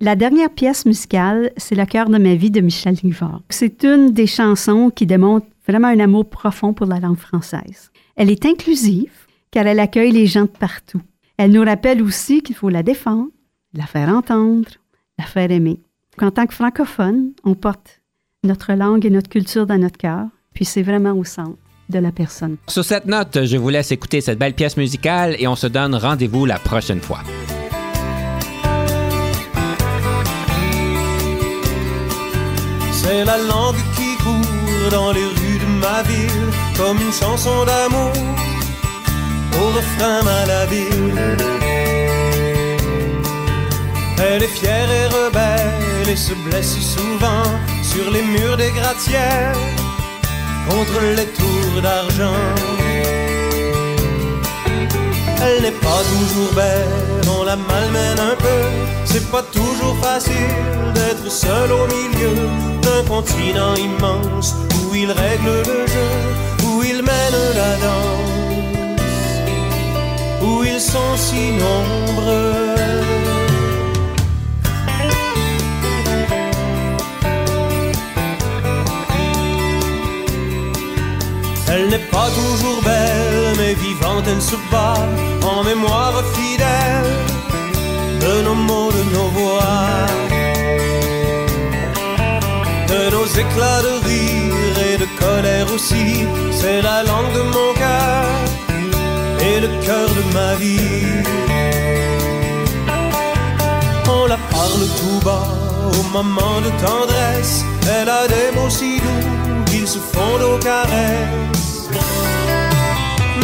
La 0.00 0.16
dernière 0.16 0.50
pièce 0.50 0.86
musicale, 0.86 1.52
c'est 1.58 1.74
Le 1.74 1.84
cœur 1.84 2.08
de 2.08 2.16
ma 2.16 2.34
vie 2.34 2.50
de 2.50 2.60
Michel 2.60 2.96
Rivard. 3.00 3.42
C'est 3.50 3.84
une 3.84 4.12
des 4.12 4.26
chansons 4.26 4.90
qui 4.92 5.06
démontre 5.06 5.46
vraiment 5.66 5.88
un 5.88 6.00
amour 6.00 6.28
profond 6.28 6.72
pour 6.72 6.86
la 6.86 7.00
langue 7.00 7.18
française. 7.18 7.90
Elle 8.16 8.30
est 8.30 8.46
inclusive 8.46 9.12
car 9.50 9.66
elle 9.66 9.80
accueille 9.80 10.12
les 10.12 10.26
gens 10.26 10.42
de 10.42 10.46
partout. 10.46 11.02
Elle 11.36 11.52
nous 11.52 11.64
rappelle 11.64 12.02
aussi 12.02 12.42
qu'il 12.42 12.56
faut 12.56 12.68
la 12.68 12.82
défendre, 12.82 13.28
la 13.74 13.86
faire 13.86 14.08
entendre, 14.08 14.68
la 15.18 15.24
faire 15.24 15.50
aimer. 15.50 15.78
En 16.20 16.30
tant 16.30 16.46
que 16.46 16.54
francophone, 16.54 17.32
on 17.44 17.54
porte 17.54 18.00
notre 18.44 18.72
langue 18.74 19.06
et 19.06 19.10
notre 19.10 19.28
culture 19.30 19.66
dans 19.66 19.78
notre 19.78 19.98
cœur, 19.98 20.26
puis 20.52 20.64
c'est 20.64 20.82
vraiment 20.82 21.12
au 21.12 21.24
centre 21.24 21.58
de 21.88 21.98
la 21.98 22.12
personne. 22.12 22.56
Sur 22.68 22.84
cette 22.84 23.06
note, 23.06 23.44
je 23.44 23.56
vous 23.56 23.68
laisse 23.68 23.92
écouter 23.92 24.20
cette 24.20 24.38
belle 24.38 24.54
pièce 24.54 24.76
musicale 24.76 25.36
et 25.38 25.46
on 25.46 25.56
se 25.56 25.66
donne 25.66 25.94
rendez-vous 25.94 26.46
la 26.46 26.58
prochaine 26.58 27.00
fois. 27.00 27.20
C'est 32.92 33.24
la 33.24 33.36
langue 33.38 33.76
qui 33.96 34.16
court 34.22 34.90
dans 34.90 35.12
les 35.12 35.24
rues 35.24 35.41
ma 35.82 36.02
ville, 36.02 36.50
comme 36.76 36.98
une 37.00 37.12
chanson 37.12 37.64
d'amour 37.64 38.12
au 39.60 39.66
refrain 39.76 40.22
malhabile. 40.22 41.36
Elle 44.24 44.42
est 44.42 44.54
fière 44.60 44.90
et 45.00 45.06
rebelle 45.06 46.08
et 46.08 46.16
se 46.16 46.34
blesse 46.46 46.78
souvent 46.94 47.48
sur 47.82 48.10
les 48.10 48.22
murs 48.22 48.56
des 48.56 48.70
gratte-ciels 48.70 49.56
contre 50.68 51.00
les 51.16 51.26
tours 51.38 51.82
d'argent. 51.82 52.44
Elle 55.44 55.62
n'est 55.62 55.80
pas 55.88 56.02
toujours 56.12 56.52
belle, 56.54 57.28
on 57.36 57.42
la 57.42 57.56
malmène 57.56 58.20
un 58.20 58.36
peu. 58.36 58.62
C'est 59.04 59.28
pas 59.30 59.42
toujours 59.42 59.96
facile 60.00 60.54
d'être 60.94 61.28
seul 61.30 61.72
au 61.72 61.86
milieu 61.86 62.34
d'un 62.80 63.02
continent 63.08 63.74
immense 63.74 64.54
où 64.92 64.94
il 64.94 65.10
règle 65.10 65.52
le 65.70 65.86
jeu, 65.86 66.10
où 66.66 66.82
il 66.82 67.02
mène 67.02 67.40
la 67.60 67.72
danse, 67.84 69.22
où 70.42 70.64
ils 70.64 70.80
sont 70.80 71.16
si 71.16 71.52
nombreux. 71.52 72.74
Elle 81.68 81.88
n'est 81.88 82.06
pas 82.16 82.28
toujours 82.40 82.82
belle, 82.82 83.54
mais 83.56 83.74
vivante 83.74 84.24
elle 84.26 84.42
se 84.42 84.56
bat 84.70 85.06
en 85.42 85.64
mémoire 85.64 86.22
fidèle 86.34 87.12
de 88.20 88.42
nos 88.42 88.54
mots, 88.54 88.92
de 88.92 89.04
nos 89.14 89.28
voix, 89.38 90.06
de 92.88 93.10
nos 93.10 93.26
éclats 93.42 93.82
de 93.88 94.01
colère 95.32 95.66
aussi. 95.72 96.26
C'est 96.50 96.82
la 96.82 97.02
langue 97.10 97.32
de 97.38 97.42
mon 97.56 97.70
cœur 97.82 98.26
et 99.48 99.56
le 99.64 99.70
cœur 99.86 100.08
de 100.18 100.24
ma 100.38 100.50
vie. 100.62 101.22
On 104.16 104.26
la 104.32 104.40
parle 104.56 104.84
tout 105.00 105.20
bas 105.28 105.48
au 105.98 106.02
moment 106.16 106.58
de 106.66 106.70
tendresse. 106.86 107.64
Elle 107.96 108.10
a 108.20 108.24
des 108.34 108.48
mots 108.56 108.74
si 108.78 108.92
doux 109.04 109.28
qu'ils 109.70 109.88
se 109.94 110.00
fondent 110.12 110.48
aux 110.52 110.60
caresses. 110.70 111.88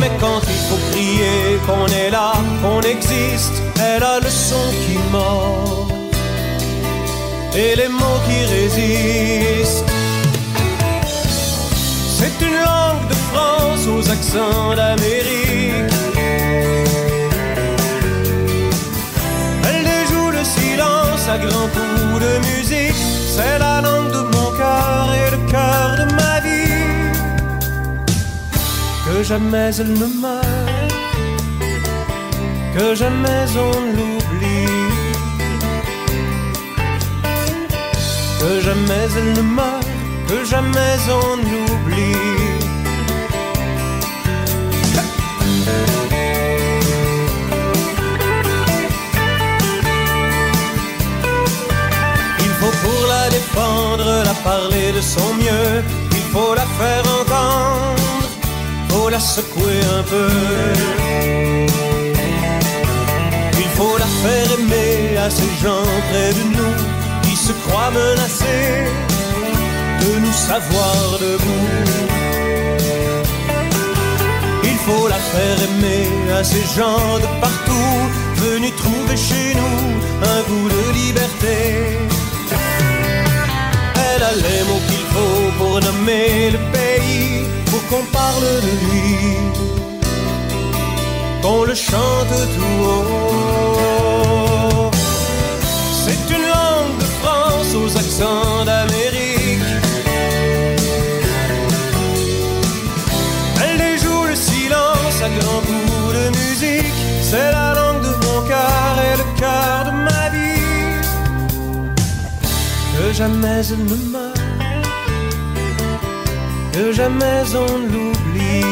Mais 0.00 0.12
quand 0.22 0.40
il 0.54 0.60
faut 0.68 0.82
crier 0.90 1.40
qu'on 1.66 1.88
est 2.02 2.10
là, 2.10 2.32
qu'on 2.62 2.82
existe, 2.94 3.56
elle 3.86 4.04
a 4.14 4.20
le 4.20 4.30
son 4.48 4.66
qui 4.82 4.96
mord 5.10 5.88
et 7.62 7.74
les 7.80 7.88
mots 7.88 8.20
qui 8.26 8.38
résistent. 8.56 9.97
C'est 12.20 12.44
une 12.44 12.58
langue 12.70 13.06
de 13.08 13.14
France 13.30 13.86
aux 13.86 14.10
accents 14.10 14.74
d'Amérique. 14.74 15.94
Elle 19.68 19.84
déjoue 19.92 20.30
le 20.38 20.42
silence 20.42 21.28
à 21.34 21.38
grands 21.38 21.70
coups 21.76 22.20
de 22.26 22.32
musique. 22.48 23.00
C'est 23.34 23.58
la 23.60 23.80
langue 23.80 24.10
de 24.10 24.22
mon 24.34 24.50
cœur 24.60 25.08
et 25.20 25.30
le 25.30 25.40
cœur 25.52 25.86
de 26.00 26.06
ma 26.20 26.34
vie. 26.46 26.88
Que 29.06 29.22
jamais 29.22 29.70
elle 29.78 29.92
ne 29.92 30.08
meurt, 30.22 30.92
que 32.76 32.94
jamais 32.96 33.46
on 33.68 33.76
l'oublie. 33.96 34.74
Que 38.40 38.60
jamais 38.66 39.06
elle 39.16 39.32
ne 39.34 39.42
meurt, 39.42 39.87
que 40.28 40.44
jamais 40.44 40.96
on 41.08 41.36
l'oublie. 41.36 42.16
Il 52.40 52.52
faut 52.60 52.74
pour 52.84 53.06
la 53.08 53.30
défendre, 53.30 54.22
la 54.24 54.34
parler 54.50 54.92
de 54.92 55.00
son 55.00 55.34
mieux. 55.34 55.82
Il 56.12 56.26
faut 56.32 56.54
la 56.54 56.66
faire 56.80 57.04
entendre, 57.20 58.28
faut 58.90 59.08
la 59.08 59.20
secouer 59.20 59.80
un 59.98 60.02
peu. 60.02 60.30
Il 63.62 63.68
faut 63.76 63.96
la 63.96 64.10
faire 64.22 64.48
aimer 64.58 65.16
à 65.16 65.30
ces 65.30 65.50
gens 65.62 65.88
près 66.10 66.32
de 66.38 66.44
nous 66.56 66.76
qui 67.22 67.34
se 67.36 67.52
croient 67.64 67.90
menacés 67.90 69.07
de 70.02 70.10
nous 70.24 70.32
savoir 70.32 71.18
debout. 71.20 71.68
Il 74.64 74.78
faut 74.86 75.06
la 75.08 75.20
faire 75.32 75.58
aimer 75.68 76.08
à 76.38 76.40
ces 76.44 76.64
gens 76.76 77.18
de 77.24 77.28
partout 77.40 77.96
venus 78.36 78.74
trouver 78.76 79.16
chez 79.16 79.54
nous 79.60 79.80
un 80.32 80.40
goût 80.48 80.68
de 80.76 80.82
liberté. 81.00 81.56
Elle 84.06 84.22
a 84.22 84.34
les 84.46 84.62
mots 84.68 84.84
qu'il 84.88 85.04
faut 85.14 85.44
pour 85.58 85.76
nommer 85.80 86.50
le 86.50 86.60
pays, 86.76 87.32
pour 87.66 87.82
qu'on 87.88 88.04
parle 88.12 88.48
de 88.66 88.72
lui. 88.84 89.08
on 91.44 91.64
le 91.64 91.74
chante 91.74 92.34
tout 92.54 92.82
haut. 92.84 94.90
C'est 96.02 96.24
une 96.36 96.46
langue 96.54 96.96
de 96.98 97.04
France 97.20 97.70
aux 97.74 97.90
accents 97.96 98.64
d'Amérique. 98.64 98.97
Jamais 113.18 113.66
elle 113.72 113.84
ne 113.84 113.96
meurt, 114.12 114.38
que 116.72 116.92
jamais 116.92 117.42
on 117.66 117.72
l'oublie. 117.92 118.64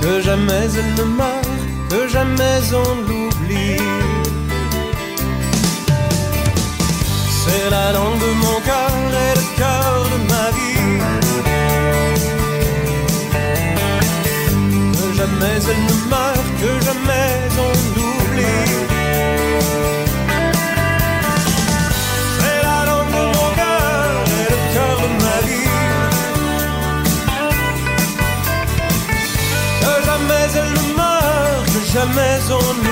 Que 0.00 0.20
jamais 0.20 0.68
elle 0.78 0.92
ne 0.98 1.04
meurt, 1.18 1.48
que 1.88 2.08
jamais 2.08 2.60
on 2.84 2.90
l'oublie. 3.08 3.80
C'est 7.40 7.70
la 7.70 7.92
langue 7.92 8.18
de 8.26 8.32
mon 8.44 8.58
cœur 8.68 8.94
et 9.26 9.34
le 9.40 9.46
cœur 9.60 9.94
de 10.12 10.18
ma 10.32 10.46
vie. 10.56 10.98
Que 14.96 15.06
jamais 15.18 15.60
elle 15.70 15.82
ne 15.90 15.96
meurt, 16.10 16.31
meurt, 32.14 32.91